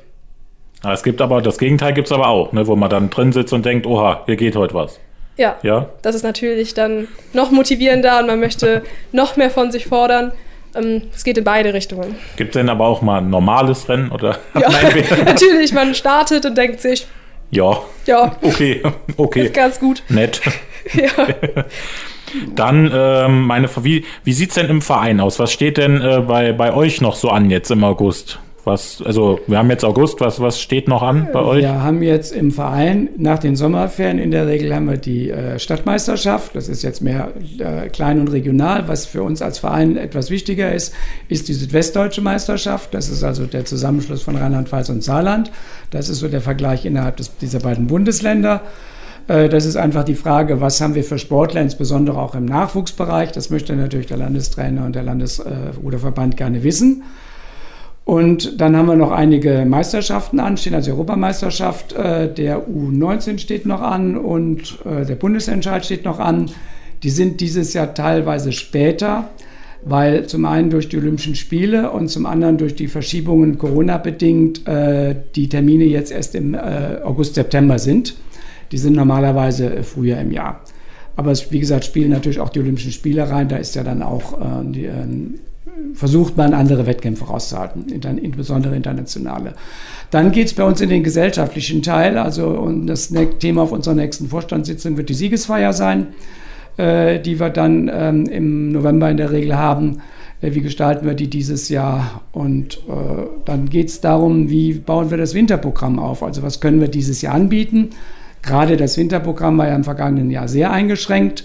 Es 0.84 1.02
gibt 1.02 1.20
aber, 1.20 1.42
das 1.42 1.58
Gegenteil 1.58 1.94
gibt 1.94 2.08
es 2.08 2.12
aber 2.12 2.28
auch, 2.28 2.52
ne, 2.52 2.66
wo 2.66 2.76
man 2.76 2.90
dann 2.90 3.10
drin 3.10 3.32
sitzt 3.32 3.52
und 3.52 3.64
denkt, 3.64 3.86
oha, 3.86 4.22
hier 4.26 4.36
geht 4.36 4.56
heute 4.56 4.74
was. 4.74 5.00
Ja, 5.36 5.56
ja, 5.62 5.88
das 6.02 6.14
ist 6.14 6.22
natürlich 6.22 6.74
dann 6.74 7.08
noch 7.32 7.50
motivierender 7.50 8.20
und 8.20 8.26
man 8.26 8.40
möchte 8.40 8.82
noch 9.12 9.36
mehr 9.36 9.50
von 9.50 9.70
sich 9.70 9.86
fordern. 9.86 10.32
Ähm, 10.74 11.02
es 11.14 11.24
geht 11.24 11.38
in 11.38 11.44
beide 11.44 11.74
Richtungen. 11.74 12.16
Gibt 12.36 12.54
es 12.54 12.60
denn 12.60 12.68
aber 12.68 12.86
auch 12.86 13.02
mal 13.02 13.18
ein 13.18 13.30
normales 13.30 13.88
Rennen? 13.88 14.10
Oder? 14.12 14.38
Ja, 14.58 14.68
natürlich, 15.24 15.72
man 15.72 15.94
startet 15.94 16.46
und 16.46 16.56
denkt 16.56 16.80
sich, 16.80 17.06
ja, 17.50 17.80
ja. 18.06 18.36
okay, 18.42 18.82
okay. 19.16 19.46
Ist 19.46 19.54
ganz 19.54 19.78
gut. 19.78 20.02
Nett. 20.08 20.40
ja. 20.94 21.34
Dann 22.54 22.90
ähm, 22.92 23.42
meine, 23.42 23.68
wie, 23.82 24.04
wie 24.24 24.32
sieht 24.32 24.50
es 24.50 24.56
denn 24.56 24.68
im 24.68 24.82
Verein 24.82 25.20
aus? 25.20 25.38
Was 25.38 25.52
steht 25.52 25.78
denn 25.78 26.00
äh, 26.00 26.20
bei, 26.26 26.52
bei 26.52 26.74
euch 26.74 27.00
noch 27.00 27.14
so 27.14 27.30
an 27.30 27.50
jetzt 27.50 27.70
im 27.70 27.84
August? 27.84 28.40
Was, 28.66 29.00
also 29.00 29.38
wir 29.46 29.58
haben 29.58 29.70
jetzt 29.70 29.84
August, 29.84 30.20
was, 30.20 30.40
was 30.40 30.60
steht 30.60 30.88
noch 30.88 31.00
an 31.00 31.28
bei 31.32 31.40
euch? 31.40 31.62
Wir 31.62 31.84
haben 31.84 32.02
jetzt 32.02 32.32
im 32.32 32.50
Verein 32.50 33.10
nach 33.16 33.38
den 33.38 33.54
Sommerferien 33.54 34.18
in 34.18 34.32
der 34.32 34.48
Regel 34.48 34.74
haben 34.74 34.88
wir 34.90 34.96
die 34.96 35.30
äh, 35.30 35.60
Stadtmeisterschaft. 35.60 36.56
Das 36.56 36.68
ist 36.68 36.82
jetzt 36.82 37.00
mehr 37.00 37.28
äh, 37.60 37.88
klein 37.90 38.18
und 38.18 38.26
regional. 38.26 38.88
Was 38.88 39.06
für 39.06 39.22
uns 39.22 39.40
als 39.40 39.60
Verein 39.60 39.96
etwas 39.96 40.30
wichtiger 40.30 40.72
ist, 40.72 40.92
ist 41.28 41.46
die 41.46 41.52
Südwestdeutsche 41.52 42.22
Meisterschaft. 42.22 42.92
Das 42.92 43.08
ist 43.08 43.22
also 43.22 43.46
der 43.46 43.64
Zusammenschluss 43.64 44.22
von 44.22 44.34
Rheinland-Pfalz 44.34 44.88
und 44.88 45.04
Saarland. 45.04 45.52
Das 45.92 46.08
ist 46.08 46.18
so 46.18 46.26
der 46.26 46.40
Vergleich 46.40 46.84
innerhalb 46.84 47.18
des, 47.18 47.36
dieser 47.36 47.60
beiden 47.60 47.86
Bundesländer. 47.86 48.62
Äh, 49.28 49.48
das 49.48 49.66
ist 49.66 49.76
einfach 49.76 50.04
die 50.04 50.14
Frage, 50.14 50.60
was 50.60 50.80
haben 50.80 50.94
wir 50.94 51.04
für 51.04 51.18
Sportler, 51.18 51.62
insbesondere 51.62 52.18
auch 52.18 52.34
im 52.34 52.44
Nachwuchsbereich. 52.44 53.32
Das 53.32 53.50
möchte 53.50 53.74
natürlich 53.74 54.06
der 54.06 54.18
Landestrainer 54.18 54.84
und 54.84 54.94
der 54.94 55.02
Landesruderverband 55.02 56.36
gerne 56.36 56.62
wissen. 56.62 57.02
Und 58.04 58.60
dann 58.60 58.76
haben 58.76 58.86
wir 58.86 58.94
noch 58.94 59.10
einige 59.10 59.64
Meisterschaften 59.66 60.38
anstehen, 60.38 60.74
also 60.74 60.92
Europameisterschaft 60.92 61.92
äh, 61.94 62.32
der 62.32 62.68
U19 62.68 63.38
steht 63.38 63.66
noch 63.66 63.82
an 63.82 64.16
und 64.16 64.78
äh, 64.84 65.04
der 65.04 65.16
Bundesentscheid 65.16 65.84
steht 65.84 66.04
noch 66.04 66.20
an. 66.20 66.48
Die 67.02 67.10
sind 67.10 67.40
dieses 67.40 67.74
Jahr 67.74 67.94
teilweise 67.94 68.52
später, 68.52 69.28
weil 69.84 70.26
zum 70.26 70.44
einen 70.44 70.70
durch 70.70 70.88
die 70.88 70.98
Olympischen 70.98 71.34
Spiele 71.34 71.90
und 71.90 72.06
zum 72.06 72.26
anderen 72.26 72.58
durch 72.58 72.76
die 72.76 72.86
Verschiebungen 72.86 73.58
Corona-bedingt 73.58 74.68
äh, 74.68 75.16
die 75.34 75.48
Termine 75.48 75.84
jetzt 75.84 76.12
erst 76.12 76.36
im 76.36 76.54
äh, 76.54 77.00
August, 77.02 77.34
September 77.34 77.80
sind. 77.80 78.14
Die 78.72 78.78
sind 78.78 78.96
normalerweise 78.96 79.74
äh, 79.74 79.82
früher 79.82 80.18
im 80.18 80.30
Jahr. 80.32 80.60
Aber 81.16 81.30
es, 81.30 81.50
wie 81.50 81.60
gesagt, 81.60 81.84
spielen 81.84 82.10
natürlich 82.10 82.40
auch 82.40 82.50
die 82.50 82.60
Olympischen 82.60 82.92
Spiele 82.92 83.28
rein. 83.28 83.48
Da 83.48 83.56
ist 83.56 83.74
ja 83.74 83.82
dann 83.82 84.02
auch 84.02 84.40
äh, 84.40 84.64
die, 84.64 84.84
ähm, 84.84 85.34
versucht 85.94 86.36
man, 86.36 86.54
andere 86.54 86.86
Wettkämpfe 86.86 87.24
rauszuhalten, 87.24 87.88
insbesondere 87.88 88.76
internationale. 88.76 89.54
Dann 90.10 90.32
geht 90.32 90.46
es 90.48 90.54
bei 90.54 90.64
uns 90.64 90.80
in 90.80 90.88
den 90.88 91.02
gesellschaftlichen 91.02 91.82
Teil. 91.82 92.18
Also 92.18 92.46
und 92.48 92.86
das 92.86 93.12
Thema 93.38 93.62
auf 93.62 93.72
unserer 93.72 93.94
nächsten 93.94 94.28
Vorstandssitzung 94.28 94.96
wird 94.96 95.08
die 95.08 95.14
Siegesfeier 95.14 95.72
sein, 95.72 96.08
äh, 96.76 97.20
die 97.20 97.40
wir 97.40 97.50
dann 97.50 97.90
ähm, 97.92 98.26
im 98.26 98.72
November 98.72 99.10
in 99.10 99.16
der 99.16 99.32
Regel 99.32 99.56
haben. 99.56 99.98
Äh, 100.40 100.54
wie 100.54 100.60
gestalten 100.60 101.06
wir 101.06 101.14
die 101.14 101.28
dieses 101.28 101.68
Jahr? 101.68 102.22
Und 102.32 102.78
äh, 102.88 103.26
dann 103.44 103.68
geht 103.68 103.88
es 103.88 104.00
darum, 104.00 104.48
wie 104.50 104.74
bauen 104.74 105.10
wir 105.10 105.18
das 105.18 105.34
Winterprogramm 105.34 105.98
auf? 105.98 106.22
Also 106.22 106.42
was 106.42 106.60
können 106.60 106.80
wir 106.80 106.88
dieses 106.88 107.22
Jahr 107.22 107.34
anbieten? 107.34 107.90
Gerade 108.46 108.76
das 108.76 108.96
Winterprogramm 108.96 109.58
war 109.58 109.68
ja 109.68 109.74
im 109.74 109.84
vergangenen 109.84 110.30
Jahr 110.30 110.48
sehr 110.48 110.70
eingeschränkt. 110.70 111.44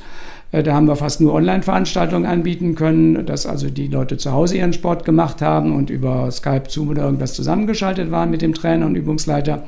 Äh, 0.52 0.64
da 0.64 0.74
haben 0.74 0.88
wir 0.88 0.96
fast 0.96 1.20
nur 1.20 1.34
Online-Veranstaltungen 1.34 2.26
anbieten 2.26 2.76
können, 2.76 3.26
dass 3.26 3.46
also 3.46 3.70
die 3.70 3.88
Leute 3.88 4.18
zu 4.18 4.32
Hause 4.32 4.58
ihren 4.58 4.74
Sport 4.74 5.04
gemacht 5.04 5.42
haben 5.42 5.76
und 5.76 5.90
über 5.90 6.30
Skype, 6.32 6.64
Zoom 6.70 6.90
oder 6.90 7.04
irgendwas 7.04 7.34
zusammengeschaltet 7.34 8.12
waren 8.12 8.30
mit 8.30 8.42
dem 8.42 8.54
Trainer 8.54 8.86
und 8.86 8.96
Übungsleiter. 8.96 9.64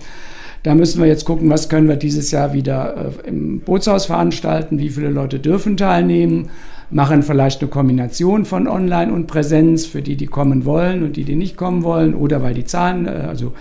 Da 0.62 0.76
müssen 0.76 1.02
wir 1.02 1.08
jetzt 1.08 1.26
gucken, 1.26 1.50
was 1.50 1.68
können 1.68 1.90
wir 1.90 1.98
dieses 1.98 2.32
Jahr 2.32 2.54
wieder 2.54 3.12
äh, 3.26 3.28
im 3.28 3.60
Bootshaus 3.62 4.06
veranstalten, 4.06 4.80
wie 4.80 4.90
viele 4.90 5.10
Leute 5.10 5.40
dürfen 5.40 5.76
teilnehmen, 5.76 6.50
machen 6.90 7.24
vielleicht 7.24 7.62
eine 7.62 7.70
Kombination 7.70 8.46
von 8.46 8.68
Online 8.68 9.12
und 9.12 9.28
Präsenz 9.28 9.86
für 9.86 10.02
die, 10.02 10.16
die 10.16 10.28
kommen 10.28 10.64
wollen 10.64 11.04
und 11.04 11.18
die, 11.18 11.24
die 11.24 11.36
nicht 11.36 11.58
kommen 11.58 11.84
wollen 11.84 12.14
oder 12.14 12.44
weil 12.44 12.54
die 12.54 12.66
Zahlen, 12.66 13.08
äh, 13.08 13.26
also 13.28 13.54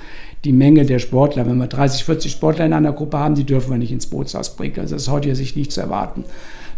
die 0.45 0.53
Menge 0.53 0.85
der 0.85 0.99
Sportler, 0.99 1.47
wenn 1.47 1.59
wir 1.59 1.69
30, 1.69 2.05
40 2.05 2.33
Sportler 2.33 2.67
in 2.67 2.73
einer 2.73 2.93
Gruppe 2.93 3.19
haben, 3.19 3.35
die 3.35 3.45
dürfen 3.45 3.71
wir 3.71 3.79
nicht 3.79 3.93
ins 3.93 4.07
Bootshaus 4.07 4.57
bringen. 4.57 4.79
Also 4.81 4.95
das 4.95 5.03
ist 5.03 5.11
heute 5.11 5.35
sich 5.37 5.57
nicht 5.57 5.73
zu 5.73 5.81
erwarten 5.81 6.25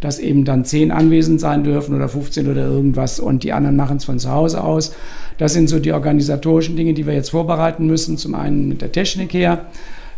dass 0.04 0.18
eben 0.18 0.44
dann 0.44 0.66
zehn 0.66 0.90
anwesend 0.90 1.40
sein 1.40 1.64
dürfen 1.64 1.94
oder 1.94 2.08
15 2.10 2.50
oder 2.50 2.66
irgendwas 2.66 3.20
und 3.20 3.42
die 3.42 3.54
anderen 3.54 3.76
machen 3.76 3.96
es 3.96 4.04
von 4.04 4.18
zu 4.18 4.30
Hause 4.30 4.62
aus. 4.62 4.94
Das 5.38 5.54
sind 5.54 5.68
so 5.68 5.78
die 5.78 5.92
organisatorischen 5.92 6.76
Dinge, 6.76 6.92
die 6.92 7.06
wir 7.06 7.14
jetzt 7.14 7.30
vorbereiten 7.30 7.86
müssen. 7.86 8.18
Zum 8.18 8.34
einen 8.34 8.68
mit 8.68 8.82
der 8.82 8.92
Technik 8.92 9.32
her. 9.32 9.66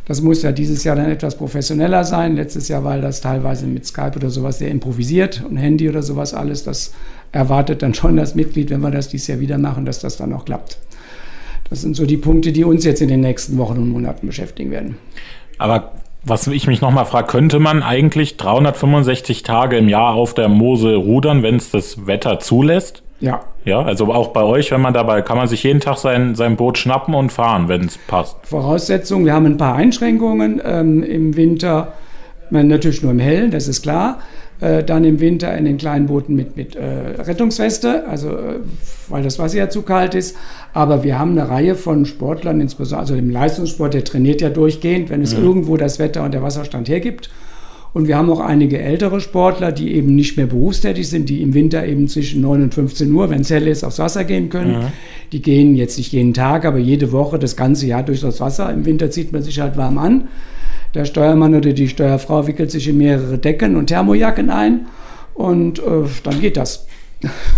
Das 0.06 0.22
muss 0.22 0.42
ja 0.42 0.50
dieses 0.50 0.82
Jahr 0.82 0.96
dann 0.96 1.08
etwas 1.08 1.36
professioneller 1.36 2.02
sein. 2.02 2.34
Letztes 2.34 2.66
Jahr 2.66 2.82
war 2.82 3.00
das 3.00 3.20
teilweise 3.20 3.66
mit 3.66 3.86
Skype 3.86 4.12
oder 4.16 4.30
sowas 4.30 4.58
sehr 4.58 4.70
improvisiert 4.70 5.44
und 5.48 5.56
Handy 5.56 5.88
oder 5.88 6.02
sowas 6.02 6.34
alles. 6.34 6.64
Das 6.64 6.92
erwartet 7.30 7.82
dann 7.82 7.94
schon 7.94 8.16
das 8.16 8.34
Mitglied, 8.34 8.70
wenn 8.70 8.80
wir 8.80 8.90
das 8.90 9.08
dieses 9.08 9.28
Jahr 9.28 9.38
wieder 9.38 9.58
machen, 9.58 9.84
dass 9.84 10.00
das 10.00 10.16
dann 10.16 10.32
auch 10.32 10.44
klappt. 10.44 10.78
Das 11.70 11.82
sind 11.82 11.96
so 11.96 12.06
die 12.06 12.16
Punkte, 12.16 12.52
die 12.52 12.64
uns 12.64 12.84
jetzt 12.84 13.00
in 13.02 13.08
den 13.08 13.20
nächsten 13.20 13.58
Wochen 13.58 13.78
und 13.78 13.88
Monaten 13.88 14.26
beschäftigen 14.26 14.70
werden. 14.70 14.98
Aber 15.58 15.92
was 16.22 16.46
ich 16.48 16.66
mich 16.66 16.80
nochmal 16.80 17.06
frage, 17.06 17.28
könnte 17.28 17.58
man 17.58 17.82
eigentlich 17.82 18.36
365 18.36 19.42
Tage 19.42 19.76
im 19.76 19.88
Jahr 19.88 20.14
auf 20.14 20.34
der 20.34 20.48
Mose 20.48 20.96
rudern, 20.96 21.42
wenn 21.42 21.56
es 21.56 21.70
das 21.70 22.06
Wetter 22.06 22.40
zulässt? 22.40 23.02
Ja. 23.20 23.42
Ja, 23.64 23.82
also 23.82 24.12
auch 24.12 24.28
bei 24.28 24.42
euch, 24.42 24.70
wenn 24.70 24.80
man 24.80 24.92
dabei, 24.92 25.22
kann 25.22 25.36
man 25.36 25.48
sich 25.48 25.62
jeden 25.62 25.80
Tag 25.80 25.98
sein, 25.98 26.34
sein 26.34 26.56
Boot 26.56 26.78
schnappen 26.78 27.14
und 27.14 27.32
fahren, 27.32 27.68
wenn 27.68 27.84
es 27.84 27.98
passt. 27.98 28.36
Voraussetzung, 28.44 29.24
wir 29.24 29.32
haben 29.32 29.46
ein 29.46 29.56
paar 29.56 29.74
Einschränkungen 29.74 30.60
ähm, 30.64 31.02
im 31.02 31.36
Winter, 31.36 31.94
natürlich 32.50 33.02
nur 33.02 33.10
im 33.12 33.18
Hellen, 33.18 33.50
das 33.50 33.66
ist 33.66 33.82
klar. 33.82 34.18
Äh, 34.58 34.84
dann 34.84 35.04
im 35.04 35.20
Winter 35.20 35.54
in 35.56 35.66
den 35.66 35.76
kleinen 35.76 36.06
Booten 36.06 36.34
mit, 36.34 36.56
mit 36.56 36.76
äh, 36.76 37.20
Rettungsweste, 37.20 38.08
also 38.08 38.30
äh, 38.30 38.60
weil 39.08 39.22
das 39.22 39.38
Wasser 39.38 39.58
ja 39.58 39.68
zu 39.68 39.82
kalt 39.82 40.14
ist. 40.14 40.34
Aber 40.72 41.04
wir 41.04 41.18
haben 41.18 41.32
eine 41.32 41.50
Reihe 41.50 41.74
von 41.74 42.06
Sportlern, 42.06 42.62
insbesondere 42.62 43.00
also 43.00 43.14
im 43.16 43.28
Leistungssport, 43.28 43.92
der 43.92 44.04
trainiert 44.04 44.40
ja 44.40 44.48
durchgehend, 44.48 45.10
wenn 45.10 45.20
es 45.20 45.34
ja. 45.34 45.40
irgendwo 45.40 45.76
das 45.76 45.98
Wetter 45.98 46.24
und 46.24 46.32
der 46.32 46.42
Wasserstand 46.42 46.88
hergibt. 46.88 47.28
Und 47.92 48.08
wir 48.08 48.16
haben 48.16 48.30
auch 48.30 48.40
einige 48.40 48.78
ältere 48.78 49.20
Sportler, 49.20 49.72
die 49.72 49.94
eben 49.94 50.14
nicht 50.14 50.38
mehr 50.38 50.46
berufstätig 50.46 51.08
sind, 51.08 51.28
die 51.28 51.42
im 51.42 51.52
Winter 51.52 51.86
eben 51.86 52.08
zwischen 52.08 52.40
9 52.40 52.62
und 52.64 52.74
15 52.74 53.12
Uhr, 53.12 53.28
wenn 53.28 53.42
es 53.42 53.50
hell 53.50 53.66
ist, 53.68 53.84
aufs 53.84 53.98
Wasser 53.98 54.24
gehen 54.24 54.48
können. 54.48 54.72
Ja. 54.72 54.92
Die 55.32 55.42
gehen 55.42 55.74
jetzt 55.74 55.98
nicht 55.98 56.12
jeden 56.12 56.32
Tag, 56.32 56.64
aber 56.64 56.78
jede 56.78 57.12
Woche 57.12 57.38
das 57.38 57.56
ganze 57.56 57.86
Jahr 57.86 58.02
durch 58.02 58.20
das 58.20 58.40
Wasser. 58.40 58.72
Im 58.72 58.86
Winter 58.86 59.10
zieht 59.10 59.32
man 59.32 59.42
sich 59.42 59.60
halt 59.60 59.76
warm 59.76 59.98
an. 59.98 60.28
Der 60.96 61.04
Steuermann 61.04 61.54
oder 61.54 61.74
die 61.74 61.88
Steuerfrau 61.88 62.46
wickelt 62.46 62.70
sich 62.70 62.88
in 62.88 62.96
mehrere 62.96 63.36
Decken 63.36 63.76
und 63.76 63.88
Thermojacken 63.88 64.48
ein 64.48 64.86
und 65.34 65.78
äh, 65.78 65.82
dann 66.22 66.40
geht 66.40 66.56
das. 66.56 66.86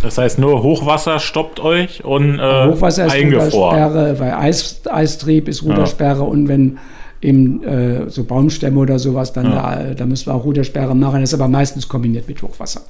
Das 0.02 0.18
heißt, 0.18 0.40
nur 0.40 0.64
Hochwasser 0.64 1.20
stoppt 1.20 1.60
euch 1.60 2.04
und 2.04 2.40
äh, 2.40 2.66
Hochwasser 2.66 3.06
ist 3.06 3.12
eingefroren. 3.12 3.80
Rudersperre, 3.80 4.16
bei 4.18 4.36
Eis, 4.36 4.80
Eistrieb 4.90 5.46
ist 5.46 5.62
Rudersperre 5.62 6.18
ja. 6.18 6.24
und 6.24 6.48
wenn 6.48 6.78
eben 7.22 7.62
äh, 7.62 8.10
so 8.10 8.24
Baumstämme 8.24 8.80
oder 8.80 8.98
sowas, 8.98 9.32
dann 9.32 9.52
ja. 9.52 9.76
da, 9.76 9.94
da 9.94 10.06
müssen 10.06 10.26
wir 10.26 10.34
auch 10.34 10.44
Rudersperre 10.44 10.96
machen. 10.96 11.20
Das 11.20 11.30
ist 11.30 11.34
aber 11.34 11.48
meistens 11.48 11.88
kombiniert 11.88 12.26
mit 12.26 12.42
Hochwasser. 12.42 12.80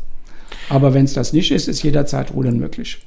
Aber 0.71 0.95
wenn 0.95 1.05
es 1.05 1.13
das 1.13 1.35
nicht 1.35 1.51
ist, 1.51 1.69
ist 1.69 1.83
jederzeit 1.83 2.33
Rudern 2.33 2.59
möglich. 2.59 3.03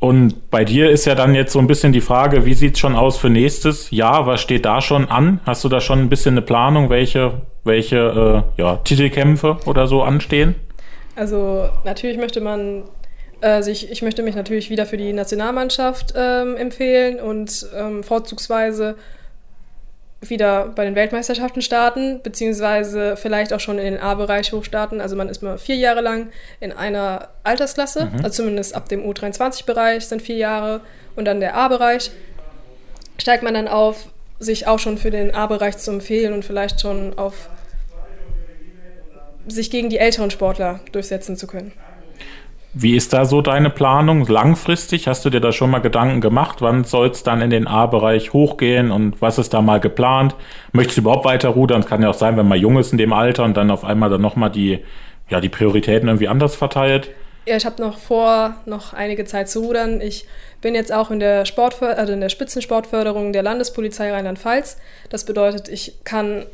Und 0.00 0.50
bei 0.50 0.64
dir 0.64 0.90
ist 0.90 1.04
ja 1.04 1.14
dann 1.14 1.34
jetzt 1.34 1.52
so 1.52 1.58
ein 1.58 1.66
bisschen 1.66 1.92
die 1.92 2.00
Frage, 2.00 2.46
wie 2.46 2.54
sieht 2.54 2.74
es 2.74 2.80
schon 2.80 2.96
aus 2.96 3.18
für 3.18 3.28
nächstes 3.28 3.90
Jahr? 3.90 4.26
Was 4.26 4.40
steht 4.40 4.64
da 4.64 4.80
schon 4.80 5.08
an? 5.08 5.40
Hast 5.44 5.62
du 5.62 5.68
da 5.68 5.82
schon 5.82 6.00
ein 6.00 6.08
bisschen 6.08 6.34
eine 6.34 6.42
Planung, 6.42 6.88
welche, 6.88 7.42
welche 7.64 8.44
äh, 8.56 8.60
ja, 8.60 8.76
Titelkämpfe 8.76 9.58
oder 9.66 9.86
so 9.86 10.02
anstehen? 10.02 10.54
Also 11.16 11.68
natürlich 11.84 12.16
möchte 12.16 12.40
man 12.40 12.84
äh, 13.42 13.62
sich, 13.62 13.90
ich 13.90 14.00
möchte 14.00 14.22
mich 14.22 14.34
natürlich 14.34 14.70
wieder 14.70 14.86
für 14.86 14.96
die 14.96 15.12
Nationalmannschaft 15.12 16.14
ähm, 16.16 16.56
empfehlen 16.56 17.20
und 17.20 17.66
ähm, 17.76 18.02
vorzugsweise 18.02 18.96
wieder 20.20 20.66
bei 20.74 20.84
den 20.84 20.94
Weltmeisterschaften 20.94 21.62
starten, 21.62 22.20
beziehungsweise 22.22 23.16
vielleicht 23.16 23.52
auch 23.52 23.60
schon 23.60 23.78
in 23.78 23.84
den 23.84 23.98
A-Bereich 23.98 24.52
hochstarten. 24.52 25.00
Also 25.00 25.16
man 25.16 25.28
ist 25.28 25.42
mal 25.42 25.56
vier 25.56 25.76
Jahre 25.76 26.02
lang 26.02 26.28
in 26.60 26.72
einer 26.72 27.28
Altersklasse, 27.42 28.06
mhm. 28.06 28.24
also 28.24 28.42
zumindest 28.42 28.74
ab 28.74 28.88
dem 28.88 29.02
U23-Bereich 29.02 30.06
sind 30.06 30.20
vier 30.20 30.36
Jahre 30.36 30.82
und 31.16 31.24
dann 31.24 31.40
der 31.40 31.56
A-Bereich. 31.56 32.10
Steigt 33.18 33.42
man 33.42 33.54
dann 33.54 33.68
auf, 33.68 34.08
sich 34.38 34.66
auch 34.66 34.78
schon 34.78 34.98
für 34.98 35.10
den 35.10 35.34
A-Bereich 35.34 35.78
zu 35.78 35.90
empfehlen 35.90 36.32
und 36.32 36.44
vielleicht 36.44 36.80
schon 36.80 37.18
auf 37.18 37.48
sich 39.46 39.70
gegen 39.70 39.88
die 39.88 39.98
älteren 39.98 40.30
Sportler 40.30 40.80
durchsetzen 40.92 41.36
zu 41.36 41.46
können. 41.46 41.72
Wie 42.72 42.94
ist 42.94 43.12
da 43.12 43.24
so 43.24 43.42
deine 43.42 43.68
Planung 43.68 44.24
langfristig? 44.28 45.08
Hast 45.08 45.24
du 45.24 45.30
dir 45.30 45.40
da 45.40 45.50
schon 45.50 45.70
mal 45.70 45.80
Gedanken 45.80 46.20
gemacht? 46.20 46.58
Wann 46.60 46.84
soll 46.84 47.08
es 47.08 47.24
dann 47.24 47.40
in 47.40 47.50
den 47.50 47.66
A-Bereich 47.66 48.32
hochgehen 48.32 48.92
und 48.92 49.20
was 49.20 49.38
ist 49.38 49.52
da 49.52 49.60
mal 49.60 49.80
geplant? 49.80 50.36
Möchtest 50.72 50.98
du 50.98 51.02
überhaupt 51.02 51.24
weiter 51.24 51.48
rudern? 51.48 51.80
Es 51.80 51.86
kann 51.86 52.00
ja 52.00 52.10
auch 52.10 52.14
sein, 52.14 52.36
wenn 52.36 52.46
man 52.46 52.60
jung 52.60 52.78
ist 52.78 52.92
in 52.92 52.98
dem 52.98 53.12
Alter 53.12 53.42
und 53.42 53.56
dann 53.56 53.72
auf 53.72 53.84
einmal 53.84 54.08
dann 54.08 54.20
nochmal 54.20 54.50
die, 54.50 54.78
ja, 55.28 55.40
die 55.40 55.48
Prioritäten 55.48 56.08
irgendwie 56.08 56.28
anders 56.28 56.54
verteilt. 56.54 57.10
Ja, 57.44 57.56
ich 57.56 57.66
habe 57.66 57.82
noch 57.82 57.98
vor, 57.98 58.54
noch 58.66 58.92
einige 58.92 59.24
Zeit 59.24 59.48
zu 59.48 59.60
rudern. 59.60 60.00
Ich 60.00 60.26
bin 60.60 60.76
jetzt 60.76 60.92
auch 60.92 61.10
in 61.10 61.18
der, 61.18 61.46
Sportför 61.46 61.98
also 61.98 62.12
in 62.12 62.20
der 62.20 62.28
Spitzensportförderung 62.28 63.32
der 63.32 63.42
Landespolizei 63.42 64.12
Rheinland-Pfalz. 64.12 64.76
Das 65.08 65.24
bedeutet, 65.24 65.68
ich 65.68 66.04
kann 66.04 66.46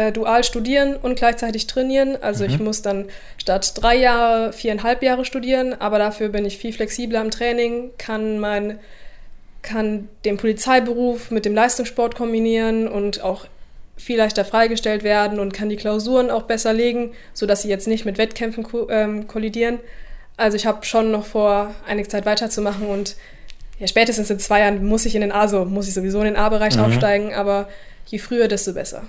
äh, 0.00 0.12
dual 0.12 0.44
studieren 0.44 0.96
und 0.96 1.16
gleichzeitig 1.16 1.66
trainieren. 1.66 2.16
Also 2.20 2.44
mhm. 2.44 2.50
ich 2.50 2.58
muss 2.58 2.82
dann 2.82 3.06
statt 3.36 3.74
drei 3.76 3.96
Jahre 3.96 4.52
viereinhalb 4.52 5.02
Jahre 5.02 5.24
studieren, 5.24 5.74
aber 5.78 5.98
dafür 5.98 6.30
bin 6.30 6.44
ich 6.44 6.56
viel 6.56 6.72
flexibler 6.72 7.20
im 7.20 7.30
Training, 7.30 7.90
kann 7.98 8.38
mein 8.38 8.78
kann 9.62 10.08
den 10.24 10.38
Polizeiberuf 10.38 11.30
mit 11.30 11.44
dem 11.44 11.54
Leistungssport 11.54 12.14
kombinieren 12.14 12.88
und 12.88 13.22
auch 13.22 13.44
viel 13.98 14.16
leichter 14.16 14.46
freigestellt 14.46 15.02
werden 15.02 15.38
und 15.38 15.52
kann 15.52 15.68
die 15.68 15.76
Klausuren 15.76 16.30
auch 16.30 16.44
besser 16.44 16.72
legen, 16.72 17.12
sodass 17.34 17.60
sie 17.60 17.68
jetzt 17.68 17.86
nicht 17.86 18.06
mit 18.06 18.16
Wettkämpfen 18.16 18.62
ko 18.62 18.88
ähm, 18.88 19.26
kollidieren. 19.26 19.78
Also 20.38 20.56
ich 20.56 20.64
habe 20.64 20.86
schon 20.86 21.10
noch 21.10 21.26
vor, 21.26 21.74
einige 21.86 22.08
Zeit 22.08 22.24
weiterzumachen 22.24 22.86
und 22.86 23.16
ja, 23.78 23.86
spätestens 23.86 24.30
in 24.30 24.38
zwei 24.38 24.60
Jahren 24.60 24.82
muss 24.86 25.04
ich 25.04 25.14
in 25.14 25.20
den 25.20 25.32
A, 25.32 25.46
so 25.46 25.66
muss 25.66 25.88
ich 25.88 25.92
sowieso 25.92 26.20
in 26.20 26.24
den 26.24 26.36
A-Bereich 26.36 26.76
mhm. 26.76 26.84
aufsteigen, 26.84 27.34
aber 27.34 27.68
je 28.06 28.18
früher, 28.18 28.48
desto 28.48 28.72
besser. 28.72 29.02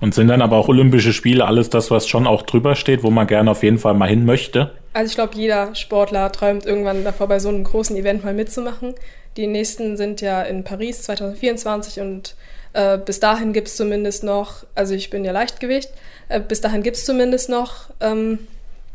Und 0.00 0.14
sind 0.14 0.28
dann 0.28 0.42
aber 0.42 0.56
auch 0.56 0.68
Olympische 0.68 1.12
Spiele 1.12 1.44
alles 1.44 1.70
das, 1.70 1.90
was 1.90 2.06
schon 2.06 2.26
auch 2.26 2.42
drüber 2.42 2.76
steht, 2.76 3.02
wo 3.02 3.10
man 3.10 3.26
gerne 3.26 3.50
auf 3.50 3.62
jeden 3.62 3.78
Fall 3.78 3.94
mal 3.94 4.08
hin 4.08 4.24
möchte? 4.24 4.70
Also 4.92 5.10
ich 5.10 5.14
glaube, 5.16 5.34
jeder 5.34 5.74
Sportler 5.74 6.30
träumt 6.30 6.66
irgendwann 6.66 7.02
davor, 7.02 7.26
bei 7.26 7.40
so 7.40 7.48
einem 7.48 7.64
großen 7.64 7.96
Event 7.96 8.24
mal 8.24 8.34
mitzumachen. 8.34 8.94
Die 9.36 9.46
nächsten 9.46 9.96
sind 9.96 10.20
ja 10.20 10.42
in 10.42 10.62
Paris 10.62 11.02
2024 11.02 12.00
und 12.00 12.36
äh, 12.74 12.98
bis 12.98 13.18
dahin 13.18 13.52
gibt 13.52 13.68
es 13.68 13.76
zumindest 13.76 14.22
noch, 14.22 14.64
also 14.74 14.94
ich 14.94 15.10
bin 15.10 15.24
ja 15.24 15.32
Leichtgewicht, 15.32 15.90
äh, 16.28 16.40
bis 16.40 16.60
dahin 16.60 16.82
gibt 16.82 16.96
es 16.96 17.04
zumindest 17.04 17.48
noch 17.48 17.90
ähm, 18.00 18.40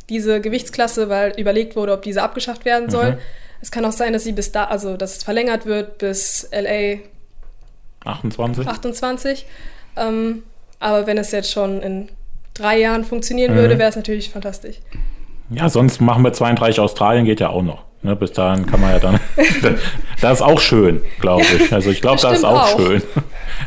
diese 0.10 0.42
Gewichtsklasse, 0.42 1.10
weil 1.10 1.34
überlegt 1.38 1.76
wurde, 1.76 1.94
ob 1.94 2.02
diese 2.02 2.22
abgeschafft 2.22 2.66
werden 2.66 2.90
soll. 2.90 3.14
Mhm. 3.14 3.18
Es 3.62 3.72
kann 3.72 3.86
auch 3.86 3.94
sein, 3.94 4.14
dass 4.14 4.24
sie 4.24 4.34
bis 4.34 4.52
da, 4.52 4.66
also 4.66 4.98
dass 4.98 5.18
es 5.18 5.24
verlängert 5.24 5.66
wird 5.66 5.98
bis 5.98 6.50
LA 6.52 7.00
28. 8.06 8.68
28. 8.68 9.46
Ähm, 9.96 10.44
aber 10.84 11.08
wenn 11.08 11.18
es 11.18 11.32
jetzt 11.32 11.52
schon 11.52 11.82
in 11.82 12.10
drei 12.54 12.80
Jahren 12.80 13.04
funktionieren 13.06 13.54
mhm. 13.54 13.58
würde, 13.58 13.80
wäre 13.80 13.90
es 13.90 13.96
natürlich 13.96 14.30
fantastisch. 14.30 14.78
Ja, 15.50 15.70
sonst 15.70 16.02
machen 16.02 16.24
wir 16.24 16.34
32 16.34 16.80
Australien, 16.80 17.26
geht 17.26 17.40
ja 17.40 17.50
auch 17.50 17.62
noch. 17.62 17.84
Ne, 18.02 18.18
bis 18.18 18.34
dahin 18.34 18.66
kann 18.66 18.82
man 18.82 18.92
ja 18.92 19.00
dann. 19.00 19.18
das 20.22 20.40
ist 20.40 20.42
auch 20.42 20.60
schön, 20.60 21.02
glaube 21.22 21.44
ich. 21.44 21.72
Also 21.72 21.90
ich 21.90 22.02
glaube, 22.02 22.22
das 22.22 22.40
ist 22.40 22.44
auch, 22.44 22.74
auch. 22.74 22.78
schön. 22.78 23.02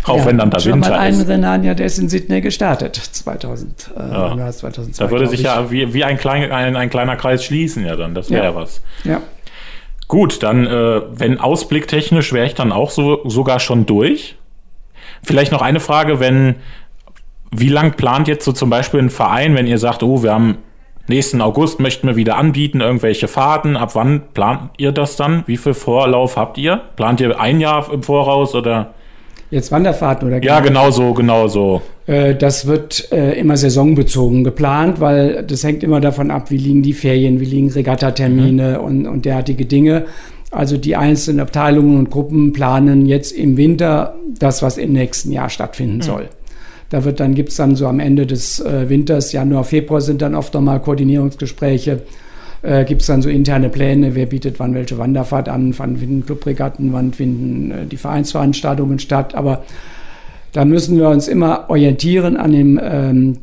auch 0.05 0.19
ja, 0.19 0.27
wenn 0.27 0.37
dann 0.37 0.51
der 0.51 0.63
Winter 0.63 0.91
mal 0.91 1.09
ist. 1.09 1.21
Ein 1.21 1.27
Renania, 1.27 1.73
der 1.73 1.87
ist 1.87 1.99
in 1.99 2.11
Sydney 2.11 2.43
gestartet, 2.43 2.97
2000, 2.97 3.93
äh, 3.97 4.01
ja. 4.01 4.53
2002. 4.53 5.03
Da 5.03 5.11
würde 5.11 5.27
sich 5.27 5.41
ja 5.41 5.71
wie, 5.71 5.95
wie 5.95 6.05
ein, 6.05 6.19
klein, 6.19 6.53
ein, 6.53 6.77
ein, 6.77 6.91
kleiner 6.91 7.17
Kreis 7.17 7.45
schließen, 7.45 7.87
ja 7.87 7.97
dann. 7.97 8.15
Das 8.15 8.29
wäre 8.29 8.45
ja. 8.45 8.55
was. 8.55 8.83
Ja. 9.05 9.23
Gut, 10.07 10.43
dann, 10.43 10.67
äh, 10.67 11.01
wenn 11.19 11.41
ausblicktechnisch 11.41 12.35
wäre 12.35 12.45
ich 12.45 12.55
dann 12.55 12.73
auch 12.73 12.91
so, 12.91 13.27
sogar 13.27 13.59
schon 13.59 13.87
durch. 13.87 14.37
Vielleicht 15.23 15.51
noch 15.51 15.63
eine 15.63 15.81
Frage, 15.81 16.21
wenn 16.21 16.57
wie 17.55 17.69
lang 17.69 17.93
plant 17.97 18.29
jetzt 18.29 18.45
so 18.45 18.53
zum 18.53 18.71
Beispiel 18.71 19.01
ein 19.01 19.11
Verein, 19.11 19.55
wenn 19.55 19.67
ihr 19.67 19.79
sagt, 19.79 20.03
oh, 20.03 20.23
wir 20.23 20.33
haben 20.33 20.59
nächsten 21.09 21.41
August 21.41 21.81
möchten 21.81 22.07
wir 22.09 22.17
wieder 22.17 22.37
anbieten, 22.37 22.81
irgendwelche 22.81 23.29
Fahrten. 23.29 23.77
Ab 23.77 23.95
wann 23.95 24.23
plant 24.35 24.71
ihr 24.79 24.93
das 24.93 25.17
dann? 25.17 25.45
Wie 25.47 25.57
viel 25.57 25.75
Vorlauf 25.75 26.37
habt 26.37 26.59
ihr? 26.59 26.81
Plant 26.97 27.21
ihr 27.21 27.39
ein 27.39 27.61
Jahr 27.61 27.93
im 27.93 28.03
Voraus 28.03 28.55
oder? 28.55 28.95
Jetzt 29.51 29.71
Wanderfahrten 29.71 30.27
oder? 30.27 30.43
Ja, 30.43 30.59
genau 30.59 30.91
so, 30.91 31.15
genau 31.15 31.47
so. 31.47 31.81
Äh, 32.07 32.35
das 32.35 32.67
wird 32.67 33.13
äh, 33.13 33.39
immer 33.39 33.57
saisonbezogen 33.57 34.43
geplant, 34.43 35.01
weil 35.01 35.45
das 35.45 35.63
hängt 35.63 35.85
immer 35.85 36.01
davon 36.01 36.33
ab, 36.33 36.51
wie 36.51 36.57
liegen 36.57 36.83
die 36.83 36.95
Ferien, 36.95 37.39
wie 37.39 37.45
liegen 37.45 37.71
Regattatermine 37.71 38.79
mhm. 38.79 38.85
und, 38.85 39.07
und 39.07 39.25
derartige 39.25 39.65
Dinge. 39.65 40.07
Also 40.51 40.77
die 40.77 40.97
einzelnen 40.97 41.41
Abteilungen 41.41 41.99
und 41.99 42.11
Gruppen 42.11 42.53
planen 42.53 43.07
jetzt 43.07 43.33
im 43.33 43.57
Winter 43.57 44.17
das, 44.39 44.63
was 44.63 44.79
im 44.79 44.93
nächsten 44.93 45.31
Jahr 45.31 45.49
stattfinden 45.49 45.99
mhm. 45.99 46.03
soll. 46.03 46.29
Da 46.91 47.05
wird 47.05 47.21
dann, 47.21 47.35
gibt 47.35 47.49
es 47.51 47.57
dann 47.57 47.75
so 47.75 47.87
am 47.87 48.01
Ende 48.01 48.27
des 48.27 48.61
äh, 48.61 48.89
Winters, 48.89 49.33
Januar, 49.33 49.65
Februar 49.65 50.01
sind 50.01 50.23
dann 50.23 50.35
oft 50.35 50.55
nochmal 50.55 50.81
Koordinierungsgespräche. 50.81 52.03
Äh, 52.63 52.85
gibt 52.85 53.03
es 53.03 53.07
dann 53.07 53.23
so 53.23 53.29
interne 53.29 53.69
Pläne, 53.69 54.15
wer 54.15 54.27
bietet 54.27 54.59
wann 54.59 54.75
welche 54.75 54.99
Wanderfahrt 54.99 55.49
an, 55.49 55.75
wann 55.79 55.97
finden 55.97 56.25
Clubregatten, 56.25 56.93
wann 56.93 57.13
finden 57.13 57.71
äh, 57.71 57.87
die 57.87 57.97
Vereinsveranstaltungen 57.97 58.99
statt. 58.99 59.35
Aber 59.35 59.65
da 60.53 60.65
müssen 60.65 60.99
wir 60.99 61.09
uns 61.09 61.29
immer 61.29 61.69
orientieren 61.69 62.37
an 62.37 62.53
dem 62.53 62.81
ähm, 62.83 63.39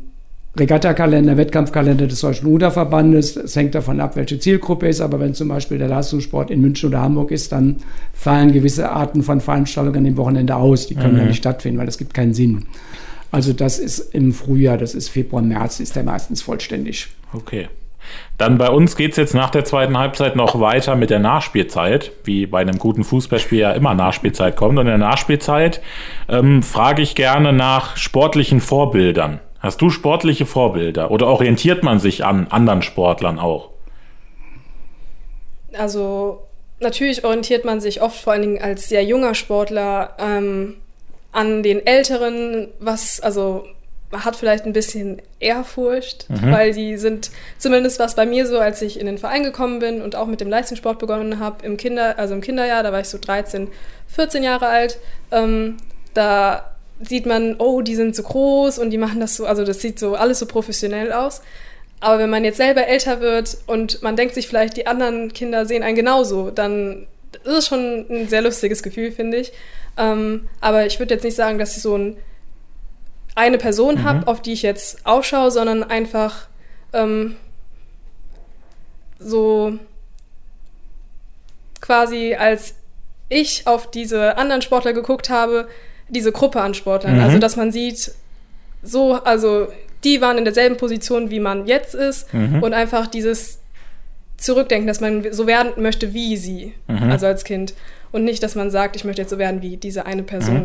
Regattakalender, 0.56 1.36
Wettkampfkalender 1.36 2.06
des 2.06 2.22
Deutschen 2.22 2.48
Ruderverbandes. 2.48 3.36
Es 3.38 3.56
hängt 3.56 3.76
davon 3.76 4.00
ab, 4.00 4.16
welche 4.16 4.40
Zielgruppe 4.40 4.88
ist, 4.88 5.02
aber 5.02 5.20
wenn 5.20 5.34
zum 5.34 5.48
Beispiel 5.48 5.80
der 5.80 5.88
Leistungssport 5.88 6.52
in 6.52 6.62
München 6.62 6.90
oder 6.90 7.02
Hamburg 7.02 7.32
ist, 7.32 7.52
dann 7.52 7.78
fallen 8.14 8.52
gewisse 8.52 8.92
Arten 8.92 9.24
von 9.24 9.42
Veranstaltungen 9.42 9.98
an 9.98 10.04
dem 10.04 10.18
Wochenende 10.18 10.56
aus. 10.56 10.88
Die 10.88 10.96
können 10.96 11.14
mhm. 11.14 11.18
dann 11.18 11.28
nicht 11.28 11.38
stattfinden, 11.38 11.80
weil 11.80 11.88
das 11.88 11.98
gibt 11.98 12.14
keinen 12.14 12.34
Sinn. 12.34 12.66
Also 13.34 13.52
das 13.52 13.80
ist 13.80 14.14
im 14.14 14.32
Frühjahr, 14.32 14.78
das 14.78 14.94
ist 14.94 15.10
Februar, 15.10 15.42
März, 15.42 15.80
ist 15.80 15.96
der 15.96 16.04
meistens 16.04 16.44
vollständig. 16.44 17.08
Okay. 17.34 17.68
Dann 18.38 18.60
bei 18.60 18.70
uns 18.70 18.96
geht 18.96 19.12
es 19.12 19.18
jetzt 19.18 19.34
nach 19.34 19.50
der 19.50 19.66
zweiten 19.66 19.98
Halbzeit 19.98 20.36
noch 20.36 20.60
weiter 20.60 20.96
mit 20.96 21.10
der 21.10 21.18
Nachspielzeit, 21.18 22.12
wie 22.26 22.46
bei 22.46 22.60
einem 22.60 22.78
guten 22.78 23.04
Fußballspiel 23.04 23.58
ja 23.58 23.72
immer 23.72 23.96
Nachspielzeit 23.96 24.56
kommt. 24.56 24.78
Und 24.78 24.86
in 24.86 24.92
der 24.92 24.98
Nachspielzeit 25.00 25.82
ähm, 26.30 26.62
frage 26.62 27.02
ich 27.02 27.16
gerne 27.16 27.54
nach 27.54 27.98
sportlichen 27.98 28.62
Vorbildern. 28.62 29.40
Hast 29.60 29.82
du 29.82 29.90
sportliche 29.90 30.46
Vorbilder 30.46 31.10
oder 31.10 31.26
orientiert 31.26 31.82
man 31.82 31.98
sich 31.98 32.24
an 32.24 32.46
anderen 32.52 32.84
Sportlern 32.84 33.40
auch? 33.40 33.72
Also 35.76 36.44
natürlich 36.80 37.26
orientiert 37.26 37.66
man 37.66 37.82
sich 37.82 38.00
oft 38.00 38.20
vor 38.20 38.34
allen 38.34 38.44
Dingen 38.44 38.62
als 38.62 38.90
sehr 38.90 39.04
junger 39.04 39.34
Sportler 39.34 40.18
ähm, 40.20 40.76
an 41.34 41.64
den 41.64 41.86
Älteren, 41.86 42.70
was 42.80 43.20
also 43.20 43.66
man 44.14 44.24
hat 44.24 44.36
vielleicht 44.36 44.66
ein 44.66 44.74
bisschen 44.74 45.22
Ehrfurcht, 45.40 46.30
mhm. 46.30 46.52
weil 46.52 46.72
die 46.72 46.98
sind, 46.98 47.32
zumindest 47.58 48.00
was 48.00 48.16
bei 48.16 48.28
mir 48.28 48.46
so, 48.46 48.60
als 48.60 48.82
ich 48.84 49.00
in 49.00 49.08
den 49.08 49.18
Verein 49.18 49.44
gekommen 49.44 49.80
bin 49.80 50.04
und 50.04 50.16
auch 50.16 50.28
mit 50.28 50.40
dem 50.40 50.50
Leistungssport 50.50 51.00
begonnen 51.00 51.40
habe, 51.40 51.66
im 51.66 51.78
Kinder, 51.78 52.20
also 52.20 52.36
im 52.36 52.42
Kinderjahr, 52.42 52.84
da 52.84 52.92
war 52.92 53.00
ich 53.00 53.08
so 53.08 53.18
13, 53.18 53.70
14 54.08 54.44
Jahre 54.44 54.68
alt, 54.68 55.00
ähm, 55.32 55.78
da 56.14 56.76
sieht 57.02 57.26
man, 57.26 57.56
oh, 57.58 57.82
die 57.82 57.96
sind 57.96 58.16
so 58.16 58.22
groß 58.22 58.78
und 58.78 58.92
die 58.92 59.00
machen 59.00 59.20
das 59.20 59.36
so, 59.36 59.48
also 59.48 59.66
das 59.66 59.82
sieht 59.82 59.98
so 59.98 60.14
alles 60.14 60.38
so 60.40 60.46
professionell 60.46 61.12
aus. 61.12 61.42
Aber 62.00 62.20
wenn 62.20 62.30
man 62.30 62.44
jetzt 62.44 62.58
selber 62.58 62.86
älter 62.86 63.20
wird 63.20 63.58
und 63.66 64.04
man 64.04 64.16
denkt 64.16 64.36
sich 64.36 64.48
vielleicht, 64.48 64.78
die 64.78 64.86
anderen 64.86 65.34
Kinder 65.34 65.66
sehen 65.66 65.82
einen 65.82 65.96
genauso, 65.96 66.52
dann 66.52 67.08
ist 67.38 67.58
es 67.58 67.68
schon 67.68 68.06
ein 68.10 68.28
sehr 68.28 68.42
lustiges 68.42 68.84
Gefühl, 68.84 69.12
finde 69.12 69.38
ich. 69.38 69.52
Ähm, 69.98 70.48
aber 70.62 70.86
ich 70.86 71.00
würde 71.00 71.14
jetzt 71.14 71.24
nicht 71.24 71.36
sagen, 71.36 71.58
dass 71.58 71.76
ich 71.76 71.82
so 71.82 71.98
ein, 71.98 72.18
eine 73.36 73.58
Person 73.58 73.96
mhm. 73.96 74.04
habe, 74.04 74.28
auf 74.28 74.42
die 74.42 74.54
ich 74.54 74.62
jetzt 74.62 75.06
aufschaue, 75.06 75.52
sondern 75.52 75.84
einfach 75.84 76.48
ähm, 76.94 77.36
so 79.20 79.78
quasi 81.82 82.36
als 82.36 82.76
ich 83.30 83.68
auf 83.68 83.90
diese 83.90 84.38
anderen 84.38 84.62
Sportler 84.62 84.94
geguckt 84.94 85.30
habe, 85.30 85.68
diese 86.10 86.32
Gruppe 86.32 86.62
an 86.62 86.74
Sportlern. 86.74 87.18
Mhm. 87.18 87.24
Also, 87.24 87.40
dass 87.40 87.56
man 87.56 87.72
sieht, 87.72 88.12
so, 88.84 89.14
also 89.14 89.68
die 90.04 90.22
waren 90.22 90.38
in 90.38 90.46
derselben 90.46 90.78
Position, 90.78 91.30
wie 91.30 91.40
man 91.40 91.66
jetzt 91.66 91.96
ist 91.96 92.34
mhm. 92.34 92.62
und 92.62 92.74
einfach 92.74 93.08
dieses 93.08 93.60
Zurückdenken, 94.44 94.88
dass 94.88 95.00
man 95.00 95.24
so 95.32 95.48
werden 95.48 95.72
möchte 95.78 96.14
wie 96.14 96.36
sie, 96.36 96.74
mhm. 96.88 97.12
also 97.12 97.28
als 97.28 97.46
Kind. 97.46 97.74
Und 98.12 98.26
nicht, 98.26 98.44
dass 98.44 98.56
man 98.56 98.70
sagt, 98.70 98.96
ich 98.96 99.06
möchte 99.06 99.22
jetzt 99.22 99.32
so 99.32 99.38
werden 99.38 99.62
wie 99.62 99.78
diese 99.78 100.06
eine 100.06 100.24
Person. 100.24 100.56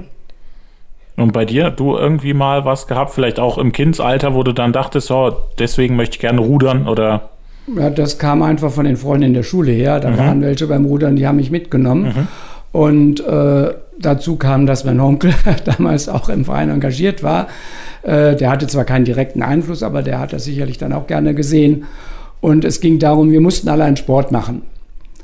Mhm. 1.17 1.23
Und 1.23 1.33
bei 1.33 1.45
dir, 1.45 1.71
du 1.71 1.97
irgendwie 1.97 2.35
mal 2.35 2.65
was 2.65 2.87
gehabt, 2.87 3.13
vielleicht 3.13 3.39
auch 3.39 3.57
im 3.57 3.73
Kindsalter, 3.73 4.35
wo 4.35 4.43
du 4.43 4.53
dann 4.53 4.73
dachtest, 4.73 5.11
oh, 5.11 5.33
deswegen 5.59 5.97
möchte 5.97 6.17
ich 6.17 6.21
gerne 6.21 6.41
rudern 6.41 6.89
oder 6.89 7.31
ja, 7.77 7.91
das 7.91 8.19
kam 8.19 8.43
einfach 8.43 8.73
von 8.73 8.85
den 8.85 8.97
Freunden 8.97 9.25
in 9.25 9.35
der 9.35 9.43
Schule 9.43 9.73
her. 9.73 10.01
Da 10.01 10.11
mhm. 10.11 10.19
waren 10.19 10.43
welche 10.43 10.67
beim 10.67 10.85
Rudern, 10.87 11.17
die 11.17 11.27
haben 11.27 11.37
mich 11.37 11.51
mitgenommen. 11.51 12.05
Mhm. 12.05 12.29
Und 12.73 13.21
äh, 13.27 13.75
dazu 13.99 14.37
kam, 14.37 14.67
dass 14.67 14.85
mein 14.85 15.01
Onkel 15.01 15.35
damals 15.65 16.09
auch 16.09 16.29
im 16.29 16.45
Verein 16.45 16.71
engagiert 16.71 17.23
war. 17.23 17.49
Äh, 18.03 18.37
der 18.37 18.51
hatte 18.51 18.67
zwar 18.67 18.85
keinen 18.85 19.05
direkten 19.05 19.43
Einfluss, 19.43 19.83
aber 19.83 20.03
der 20.03 20.19
hat 20.19 20.33
das 20.33 20.45
sicherlich 20.45 20.79
dann 20.79 20.93
auch 20.93 21.07
gerne 21.07 21.35
gesehen. 21.35 21.85
Und 22.41 22.65
es 22.65 22.81
ging 22.81 22.99
darum, 22.99 23.31
wir 23.31 23.41
mussten 23.41 23.69
alle 23.69 23.85
einen 23.85 23.97
Sport 23.97 24.33
machen. 24.33 24.63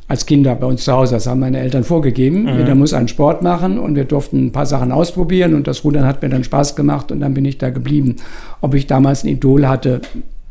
Als 0.06 0.26
Kinder 0.26 0.54
bei 0.54 0.66
uns 0.66 0.84
zu 0.84 0.92
Hause. 0.92 1.14
Das 1.14 1.26
haben 1.26 1.40
meine 1.40 1.60
Eltern 1.60 1.82
vorgegeben. 1.82 2.42
Mhm. 2.42 2.58
Jeder 2.58 2.74
muss 2.74 2.92
einen 2.92 3.08
Sport 3.08 3.42
machen 3.42 3.78
und 3.78 3.94
wir 3.94 4.04
durften 4.04 4.46
ein 4.46 4.52
paar 4.52 4.66
Sachen 4.66 4.92
ausprobieren 4.92 5.54
und 5.54 5.66
das 5.66 5.84
Rudern 5.84 6.06
hat 6.06 6.20
mir 6.22 6.28
dann 6.28 6.44
Spaß 6.44 6.76
gemacht 6.76 7.10
und 7.10 7.20
dann 7.20 7.32
bin 7.32 7.44
ich 7.44 7.56
da 7.56 7.70
geblieben. 7.70 8.16
Ob 8.60 8.74
ich 8.74 8.86
damals 8.86 9.24
ein 9.24 9.28
Idol 9.28 9.66
hatte, 9.66 10.02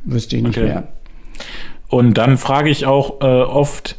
wüsste 0.05 0.37
ich 0.37 0.43
nicht 0.43 0.57
okay. 0.57 0.67
mehr. 0.67 0.83
Und 1.87 2.17
dann 2.17 2.37
frage 2.37 2.69
ich 2.69 2.87
auch 2.87 3.21
äh, 3.21 3.25
oft, 3.25 3.95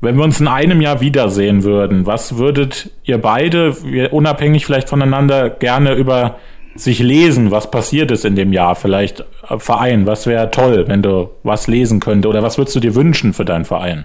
wenn 0.00 0.16
wir 0.16 0.24
uns 0.24 0.40
in 0.40 0.48
einem 0.48 0.80
Jahr 0.80 1.00
wiedersehen 1.00 1.64
würden, 1.64 2.06
was 2.06 2.38
würdet 2.38 2.90
ihr 3.04 3.18
beide, 3.18 3.72
unabhängig 4.10 4.64
vielleicht 4.64 4.88
voneinander, 4.88 5.50
gerne 5.50 5.94
über 5.94 6.36
sich 6.76 6.98
lesen, 6.98 7.50
was 7.50 7.70
passiert 7.70 8.10
ist 8.10 8.24
in 8.24 8.36
dem 8.36 8.52
Jahr? 8.52 8.74
Vielleicht 8.74 9.20
äh, 9.48 9.58
Verein, 9.58 10.06
was 10.06 10.26
wäre 10.26 10.50
toll, 10.50 10.84
wenn 10.88 11.02
du 11.02 11.30
was 11.42 11.66
lesen 11.66 12.00
könntest? 12.00 12.28
Oder 12.28 12.42
was 12.42 12.58
würdest 12.58 12.76
du 12.76 12.80
dir 12.80 12.94
wünschen 12.94 13.32
für 13.32 13.44
deinen 13.44 13.64
Verein? 13.64 14.04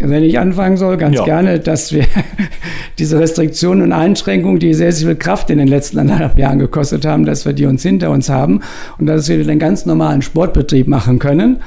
Wenn 0.00 0.24
ich 0.24 0.40
anfangen 0.40 0.76
soll, 0.76 0.96
ganz 0.96 1.18
ja. 1.18 1.24
gerne, 1.24 1.60
dass 1.60 1.92
wir 1.92 2.04
diese 2.98 3.20
Restriktionen 3.20 3.84
und 3.84 3.92
Einschränkungen, 3.92 4.58
die 4.58 4.74
sehr, 4.74 4.90
sehr 4.90 5.06
viel 5.06 5.16
Kraft 5.16 5.50
in 5.50 5.58
den 5.58 5.68
letzten 5.68 6.00
anderthalb 6.00 6.36
Jahren 6.36 6.58
gekostet 6.58 7.06
haben, 7.06 7.24
dass 7.24 7.46
wir 7.46 7.52
die 7.52 7.66
uns 7.66 7.84
hinter 7.84 8.10
uns 8.10 8.28
haben 8.28 8.60
und 8.98 9.06
dass 9.06 9.28
wir 9.28 9.44
den 9.44 9.60
ganz 9.60 9.86
normalen 9.86 10.20
Sportbetrieb 10.20 10.88
machen 10.88 11.20
können, 11.20 11.62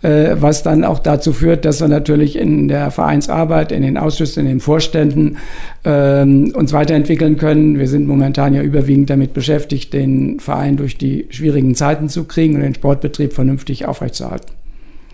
äh, 0.00 0.36
was 0.40 0.62
dann 0.62 0.84
auch 0.84 1.00
dazu 1.00 1.34
führt, 1.34 1.66
dass 1.66 1.82
wir 1.82 1.88
natürlich 1.88 2.38
in 2.38 2.68
der 2.68 2.90
Vereinsarbeit, 2.90 3.72
in 3.72 3.82
den 3.82 3.98
Ausschüssen, 3.98 4.40
in 4.44 4.46
den 4.46 4.60
Vorständen 4.60 5.36
ähm, 5.84 6.52
uns 6.54 6.72
weiterentwickeln 6.72 7.36
können. 7.36 7.78
Wir 7.78 7.88
sind 7.88 8.06
momentan 8.06 8.54
ja 8.54 8.62
überwiegend 8.62 9.10
damit 9.10 9.34
beschäftigt, 9.34 9.92
den 9.92 10.40
Verein 10.40 10.78
durch 10.78 10.96
die 10.96 11.26
schwierigen 11.28 11.74
Zeiten 11.74 12.08
zu 12.08 12.24
kriegen 12.24 12.54
und 12.54 12.62
den 12.62 12.74
Sportbetrieb 12.74 13.34
vernünftig 13.34 13.84
aufrechtzuerhalten. 13.84 14.52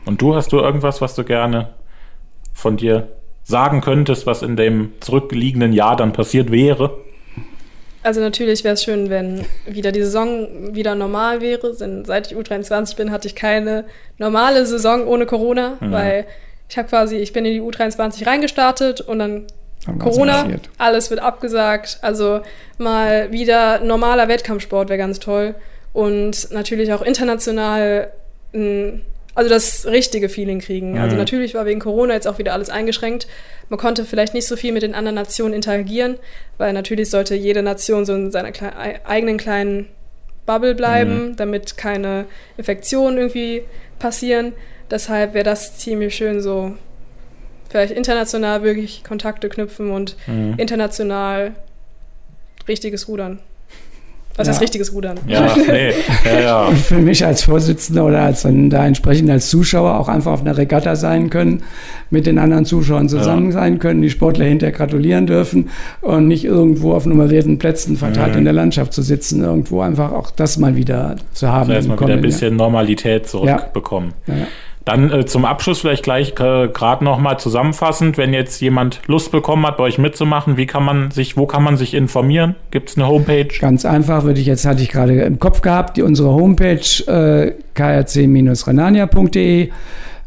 Und 0.05 0.23
du 0.23 0.37
hast 0.37 0.53
du 0.53 0.59
irgendwas, 0.59 1.01
was 1.01 1.17
du 1.17 1.25
gerne 1.25 1.69
von 2.53 2.77
dir 2.77 3.09
sagen 3.45 3.81
könntest, 3.81 4.27
was 4.27 4.43
in 4.43 4.57
dem 4.57 4.93
zurückliegenden 5.01 5.73
Jahr 5.73 5.97
dann 5.97 6.13
passiert 6.13 6.51
wäre? 6.51 6.99
Also 8.03 8.21
natürlich 8.21 8.65
wäre 8.65 8.75
es 8.75 8.83
schön, 8.83 9.11
wenn 9.11 9.45
wieder 9.67 9.93
die 9.93 10.03
Saison 10.03 10.75
wieder 10.75 10.95
normal 10.95 11.41
wäre. 11.41 11.75
Denn 11.77 12.05
seit 12.05 12.31
ich 12.31 12.37
U23 12.37 12.97
bin, 12.97 13.11
hatte 13.11 13.29
ich 13.29 13.35
keine 13.35 13.85
normale 14.19 14.67
Saison 14.67 15.07
ohne 15.07 15.27
Corona, 15.27 15.77
mhm. 15.81 15.93
weil 15.93 16.27
ich 16.69 16.79
habe 16.79 16.89
quasi, 16.89 17.17
ich 17.17 17.33
bin 17.33 17.45
in 17.45 17.53
die 17.53 17.61
U23 17.61 18.27
reingestartet 18.27 19.01
und 19.03 19.19
dann 19.19 19.47
Corona, 19.99 20.47
alles 20.79 21.11
wird 21.11 21.21
abgesagt. 21.21 21.99
Also 22.03 22.41
mal 22.79 23.31
wieder 23.33 23.81
normaler 23.81 24.29
Wettkampfsport 24.29 24.89
wäre 24.89 24.99
ganz 24.99 25.19
toll. 25.19 25.55
Und 25.93 26.51
natürlich 26.53 26.93
auch 26.93 27.03
international 27.03 28.11
ein 28.55 29.03
also 29.35 29.49
das 29.49 29.87
richtige 29.87 30.29
Feeling 30.29 30.61
kriegen. 30.61 30.89
Also 30.89 30.99
mhm. 30.99 31.05
Also 31.05 31.17
natürlich 31.17 31.55
war 31.55 31.67
wegen 31.67 31.81
Corona 31.81 32.15
jetzt 32.15 32.29
auch 32.29 32.39
wieder 32.39 32.53
alles 32.53 32.71
eingeschränkt. 32.71 33.27
Man 33.69 33.79
konnte 33.79 34.05
vielleicht 34.05 34.35
nicht 34.35 34.47
so 34.47 34.57
viel 34.57 34.73
mit 34.73 34.83
den 34.83 34.95
anderen 34.95 35.15
Nationen 35.15 35.55
interagieren, 35.55 36.17
weil 36.59 36.73
natürlich 36.73 37.11
sollte 37.11 37.35
jede 37.35 37.63
Nation 37.63 38.05
so 38.05 38.15
in 38.15 38.31
seiner 38.31 38.53
kle 38.53 38.73
eigenen 39.07 39.39
kleinen 39.39 39.89
Bubble 40.45 40.75
bleiben, 40.75 41.31
mhm. 41.31 41.37
damit 41.37 41.77
keine 41.77 42.27
Infektionen 42.57 43.17
irgendwie 43.17 43.63
passieren. 43.99 44.53
Deshalb 44.91 45.35
wäre 45.35 45.45
das 45.45 45.79
ziemlich 45.79 46.15
schön 46.15 46.43
so 46.43 46.77
vielleicht 47.71 47.95
international 47.95 48.63
wirklich 48.63 49.03
Kontakte 49.03 49.49
knüpfen 49.49 49.91
und 49.91 50.17
mhm. 50.27 50.55
international 50.59 51.53
richtiges 52.69 53.09
Rudern. 53.09 53.39
Was 54.37 54.47
ja. 54.47 54.53
heißt 54.53 54.63
richtiges 54.63 54.95
Rudern? 54.95 55.19
Ja, 55.27 55.55
nee. 55.57 55.93
ja, 56.25 56.41
ja. 56.41 56.65
Und 56.67 56.79
für 56.79 56.97
mich 56.97 57.25
als 57.25 57.43
Vorsitzender 57.43 58.07
oder 58.07 58.23
als 58.23 58.43
da 58.43 58.87
entsprechend 58.87 59.31
als 59.31 59.51
Zuschauer 59.51 59.99
auch 59.99 60.09
einfach 60.09 60.33
auf 60.33 60.41
einer 60.41 60.57
Regatta 60.57 60.97
sein 60.97 61.29
können, 61.31 61.63
mit 62.11 62.27
den 62.27 62.39
anderen 62.39 62.65
Zuschauern 62.65 63.09
zusammen 63.09 63.47
ja. 63.47 63.53
sein 63.53 63.79
können, 63.79 64.01
die 64.01 64.11
Sportler 64.11 64.47
hinterher 64.47 64.77
gratulieren 64.77 65.27
dürfen 65.27 65.71
und 66.01 66.29
nicht 66.29 66.45
irgendwo 66.45 66.95
auf 66.95 67.05
nummerierten 67.07 67.59
Plätzen 67.59 67.97
verteilt 67.97 68.33
mhm. 68.33 68.39
in 68.39 68.45
der 68.45 68.55
Landschaft 68.55 68.93
zu 68.93 69.03
sitzen, 69.03 69.43
irgendwo 69.43 69.81
einfach 69.81 70.13
auch 70.13 70.31
das 70.31 70.57
mal 70.57 70.77
wieder 70.77 71.17
zu 71.33 71.49
haben. 71.49 71.61
Also 71.61 71.73
erstmal 71.73 72.01
wieder 72.01 72.15
ein 72.15 72.21
bisschen 72.23 72.57
Normalität 72.57 73.27
zurückbekommen. 73.27 74.15
Ja. 74.27 74.35
Dann 74.85 75.13
äh, 75.13 75.27
zum 75.27 75.45
Abschluss 75.45 75.81
vielleicht 75.81 76.03
gleich 76.03 76.31
äh, 76.41 76.69
gerade 76.69 77.05
nochmal 77.05 77.39
zusammenfassend, 77.39 78.19
wenn 78.19 78.33
jetzt 78.33 78.61
jemand 78.61 79.01
Lust 79.07 79.31
bekommen 79.31 79.67
hat, 79.67 79.77
bei 79.77 79.85
euch 79.85 79.99
mitzumachen, 79.99 80.57
wie 80.57 80.67
kann 80.67 80.85
man 80.85 81.11
sich, 81.11 81.37
wo 81.37 81.47
kann 81.47 81.63
man 81.63 81.77
sich 81.77 81.95
informieren? 81.95 82.57
Gibt 82.71 82.91
es 82.91 82.97
eine 82.97 83.07
Homepage? 83.07 83.49
Ganz 83.61 83.85
einfach, 83.85 84.25
würde 84.25 84.41
ich 84.41 84.47
jetzt, 84.47 84.67
hatte 84.67 84.83
ich 84.83 84.89
gerade 84.89 85.21
im 85.23 85.39
Kopf 85.39 85.61
gehabt, 85.61 85.97
die, 85.97 86.03
unsere 86.03 86.31
Homepage 86.31 86.81
äh, 87.07 87.55
krc-renania.de 87.75 89.71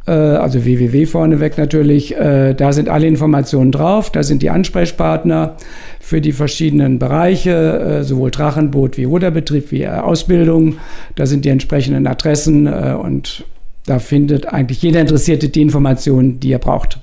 äh, 0.08 0.12
also 0.12 0.64
www 0.64 1.06
vorneweg 1.06 1.58
natürlich. 1.58 2.16
Äh, 2.16 2.54
da 2.54 2.74
sind 2.74 2.90
alle 2.90 3.08
Informationen 3.08 3.72
drauf. 3.72 4.12
Da 4.12 4.24
sind 4.24 4.42
die 4.42 4.50
Ansprechpartner 4.50 5.56
für 6.00 6.22
die 6.22 6.32
verschiedenen 6.32 7.00
Bereiche, 7.00 7.52
äh, 7.52 8.04
sowohl 8.04 8.32
Drachenboot 8.32 8.98
wie 8.98 9.06
Ruderbetrieb 9.06 9.72
wie 9.72 9.88
Ausbildung. 9.88 10.78
Da 11.16 11.26
sind 11.26 11.46
die 11.46 11.50
entsprechenden 11.50 12.08
Adressen 12.08 12.68
und 12.68 13.46
da 13.86 14.00
findet 14.00 14.48
eigentlich 14.48 14.82
jeder 14.82 15.02
Interessierte 15.02 15.50
die 15.50 15.62
Informationen, 15.62 16.40
die 16.40 16.52
er 16.52 16.60
braucht. 16.60 17.00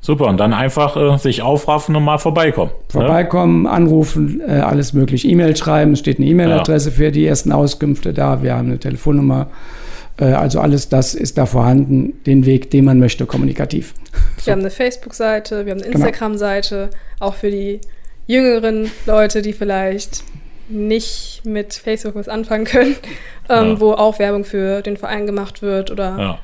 Super, 0.00 0.26
und 0.26 0.38
dann 0.38 0.52
einfach 0.52 0.96
äh, 0.96 1.18
sich 1.18 1.42
aufraffen 1.42 1.96
und 1.96 2.04
mal 2.04 2.18
vorbeikommen. 2.18 2.70
Ne? 2.70 2.92
Vorbeikommen, 2.92 3.62
ne? 3.62 3.70
anrufen, 3.70 4.40
äh, 4.46 4.52
alles 4.52 4.92
möglich. 4.92 5.26
E-Mail 5.26 5.56
schreiben, 5.56 5.94
es 5.94 5.98
steht 5.98 6.18
eine 6.18 6.26
E-Mail-Adresse 6.26 6.90
ja. 6.90 6.94
für 6.94 7.10
die 7.10 7.26
ersten 7.26 7.50
Auskünfte 7.50 8.12
da. 8.12 8.42
Wir 8.42 8.54
haben 8.54 8.68
eine 8.68 8.78
Telefonnummer. 8.78 9.48
Äh, 10.18 10.26
also 10.26 10.60
alles 10.60 10.88
das 10.88 11.14
ist 11.14 11.38
da 11.38 11.46
vorhanden, 11.46 12.22
den 12.24 12.46
Weg, 12.46 12.70
den 12.70 12.84
man 12.84 13.00
möchte, 13.00 13.26
kommunikativ. 13.26 13.94
Wir 14.44 14.52
haben 14.52 14.60
eine 14.60 14.70
Facebook-Seite, 14.70 15.66
wir 15.66 15.72
haben 15.72 15.82
eine 15.82 15.90
genau. 15.90 16.06
Instagram-Seite, 16.06 16.90
auch 17.18 17.34
für 17.34 17.50
die 17.50 17.80
jüngeren 18.28 18.90
Leute, 19.06 19.42
die 19.42 19.52
vielleicht 19.52 20.22
nicht 20.68 21.42
mit 21.44 21.74
Facebook 21.74 22.14
was 22.14 22.28
anfangen 22.28 22.64
können, 22.64 22.96
ähm, 23.48 23.70
ja. 23.70 23.80
wo 23.80 23.92
auch 23.92 24.18
Werbung 24.18 24.44
für 24.44 24.82
den 24.82 24.96
Verein 24.96 25.26
gemacht 25.26 25.62
wird 25.62 25.90
oder 25.90 26.18
ja. 26.18 26.38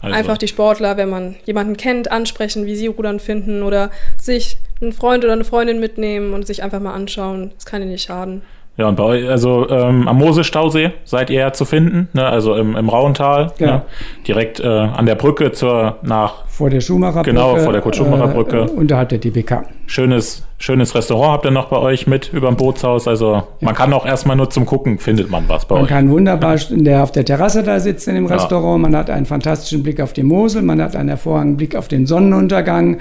also. 0.00 0.16
einfach 0.16 0.38
die 0.38 0.48
Sportler, 0.48 0.96
wenn 0.96 1.10
man 1.10 1.36
jemanden 1.44 1.76
kennt, 1.76 2.10
ansprechen, 2.10 2.66
wie 2.66 2.76
sie 2.76 2.86
Rudern 2.86 3.20
finden 3.20 3.62
oder 3.62 3.90
sich 4.20 4.58
einen 4.80 4.92
Freund 4.92 5.24
oder 5.24 5.32
eine 5.32 5.44
Freundin 5.44 5.80
mitnehmen 5.80 6.34
und 6.34 6.46
sich 6.46 6.62
einfach 6.62 6.80
mal 6.80 6.94
anschauen. 6.94 7.52
Das 7.54 7.66
kann 7.66 7.82
ihnen 7.82 7.92
nicht 7.92 8.04
schaden. 8.04 8.42
Ja, 8.76 8.88
und 8.88 8.96
bei 8.96 9.04
euch, 9.04 9.28
also 9.28 9.68
ähm, 9.70 10.08
am 10.08 10.18
Mosestausee 10.18 10.90
seid 11.04 11.30
ihr 11.30 11.38
ja 11.38 11.52
zu 11.52 11.64
finden, 11.64 12.08
ne? 12.12 12.26
also 12.26 12.56
im, 12.56 12.74
im 12.74 12.88
Rauental, 12.88 13.52
ja. 13.58 13.66
ne? 13.66 13.82
direkt 14.26 14.58
äh, 14.58 14.66
an 14.66 15.06
der 15.06 15.14
Brücke 15.14 15.52
zur 15.52 15.98
nach 16.02 16.44
vor 16.54 16.70
der 16.70 16.80
Schumacherbrücke. 16.80 17.30
Genau, 17.30 17.56
vor 17.56 17.72
der 17.72 17.82
Kurt-Schumacher-Brücke. 17.82 18.56
Äh, 18.58 18.70
unterhalb 18.70 19.08
der 19.08 19.18
DBK. 19.18 19.64
Schönes, 19.86 20.44
schönes 20.58 20.94
Restaurant 20.94 21.32
habt 21.32 21.44
ihr 21.46 21.50
noch 21.50 21.68
bei 21.68 21.78
euch 21.78 22.06
mit 22.06 22.32
über 22.32 22.46
dem 22.46 22.56
Bootshaus. 22.56 23.08
Also 23.08 23.32
ja. 23.32 23.46
man 23.60 23.74
kann 23.74 23.92
auch 23.92 24.06
erstmal 24.06 24.36
nur 24.36 24.50
zum 24.50 24.64
Gucken, 24.64 25.00
findet 25.00 25.30
man 25.30 25.48
was 25.48 25.66
bei 25.66 25.74
man 25.74 25.84
euch. 25.84 25.90
Man 25.90 25.98
kann 25.98 26.10
wunderbar 26.10 26.56
der, 26.70 27.02
auf 27.02 27.10
der 27.10 27.24
Terrasse 27.24 27.64
da 27.64 27.80
sitzen 27.80 28.10
in 28.10 28.16
dem 28.16 28.28
ja. 28.28 28.36
Restaurant. 28.36 28.80
Man 28.80 28.94
hat 28.94 29.10
einen 29.10 29.26
fantastischen 29.26 29.82
Blick 29.82 30.00
auf 30.00 30.12
die 30.12 30.22
Mosel, 30.22 30.62
man 30.62 30.80
hat 30.80 30.94
einen 30.94 31.08
hervorragenden 31.08 31.56
Blick 31.56 31.74
auf 31.74 31.88
den 31.88 32.06
Sonnenuntergang, 32.06 32.98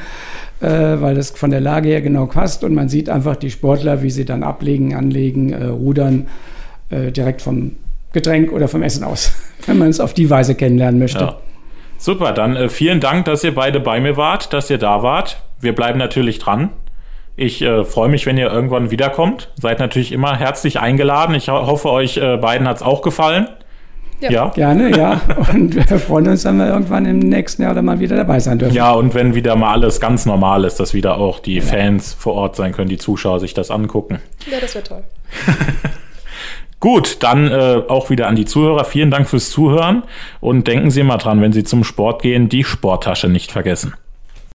äh, 0.60 0.68
weil 0.68 1.14
das 1.14 1.30
von 1.30 1.52
der 1.52 1.62
Lage 1.62 1.90
her 1.90 2.02
genau 2.02 2.26
passt. 2.26 2.64
Und 2.64 2.74
man 2.74 2.90
sieht 2.90 3.08
einfach 3.08 3.36
die 3.36 3.52
Sportler, 3.52 4.02
wie 4.02 4.10
sie 4.10 4.26
dann 4.26 4.42
ablegen, 4.42 4.96
anlegen, 4.96 5.54
äh, 5.54 5.66
rudern, 5.66 6.26
äh, 6.90 7.12
direkt 7.12 7.44
vom 7.44 7.74
Getränk 8.14 8.52
oder 8.52 8.68
vom 8.68 8.82
Essen 8.82 9.04
aus, 9.04 9.32
wenn 9.68 9.78
man 9.78 9.90
es 9.90 10.00
auf 10.00 10.16
die 10.16 10.32
Weise 10.32 10.56
kennenlernen 10.56 10.98
möchte. 10.98 11.20
Ja. 11.20 11.38
Super, 12.04 12.34
dann 12.34 12.58
äh, 12.58 12.68
vielen 12.68 13.00
Dank, 13.00 13.24
dass 13.24 13.46
ihr 13.46 13.56
beide 13.56 13.80
bei 13.80 14.02
mir 14.02 14.18
wart, 14.18 14.52
dass 14.52 14.70
ihr 14.70 14.78
da 14.78 15.04
wart. 15.04 15.42
Wir 15.62 15.74
bleiben 15.74 15.98
natürlich 15.98 16.38
dran. 16.38 16.72
Ich 17.38 17.62
äh, 17.62 17.86
freue 17.86 18.10
mich, 18.10 18.26
wenn 18.26 18.38
ihr 18.38 18.52
irgendwann 18.52 18.92
wiederkommt. 18.92 19.50
Seid 19.58 19.80
natürlich 19.80 20.12
immer 20.12 20.38
herzlich 20.38 20.82
eingeladen. 20.82 21.34
Ich 21.34 21.48
ho 21.48 21.66
hoffe, 21.66 21.90
euch 21.90 22.18
äh, 22.18 22.36
beiden 22.36 22.68
hat 22.68 22.76
es 22.76 22.82
auch 22.82 23.04
gefallen. 23.04 23.48
Ja. 24.20 24.32
ja. 24.32 24.48
Gerne, 24.50 24.94
ja. 24.98 25.22
Und 25.54 25.76
wir 25.76 25.98
freuen 25.98 26.28
uns, 26.28 26.44
wenn 26.44 26.58
wir 26.58 26.68
irgendwann 26.68 27.06
im 27.06 27.20
nächsten 27.20 27.62
Jahr 27.62 27.72
oder 27.72 27.82
mal 27.82 28.02
wieder 28.02 28.18
dabei 28.18 28.42
sein 28.42 28.60
dürfen. 28.60 28.76
Ja, 28.76 28.92
und 28.92 29.14
wenn 29.14 29.34
wieder 29.34 29.56
mal 29.56 29.72
alles 29.72 30.02
ganz 30.02 30.26
normal 30.26 30.66
ist, 30.66 30.82
dass 30.82 30.94
wieder 30.94 31.16
auch 31.16 31.40
die 31.40 31.56
ja. 31.56 31.62
Fans 31.62 32.14
vor 32.14 32.34
Ort 32.34 32.58
sein 32.58 32.74
können, 32.74 32.90
die 32.90 32.98
Zuschauer 32.98 33.40
sich 33.40 33.54
das 33.54 33.72
angucken. 33.72 34.20
Ja, 34.52 34.58
das 34.60 34.76
wäre 34.76 34.84
toll. 34.84 35.04
Gut, 36.84 37.24
dann 37.24 37.50
äh, 37.50 37.82
auch 37.88 38.10
wieder 38.10 38.28
an 38.28 38.36
die 38.36 38.44
Zuhörer. 38.44 38.84
Vielen 38.84 39.10
Dank 39.10 39.30
fürs 39.30 39.50
Zuhören 39.50 40.04
und 40.42 40.68
denken 40.68 40.92
Sie 40.92 41.02
mal 41.04 41.16
dran, 41.16 41.40
wenn 41.40 41.54
Sie 41.54 41.64
zum 41.64 41.86
Sport 41.86 42.22
gehen, 42.22 42.50
die 42.50 42.66
Sporttasche 42.66 43.30
nicht 43.30 43.54
vergessen. 43.54 43.94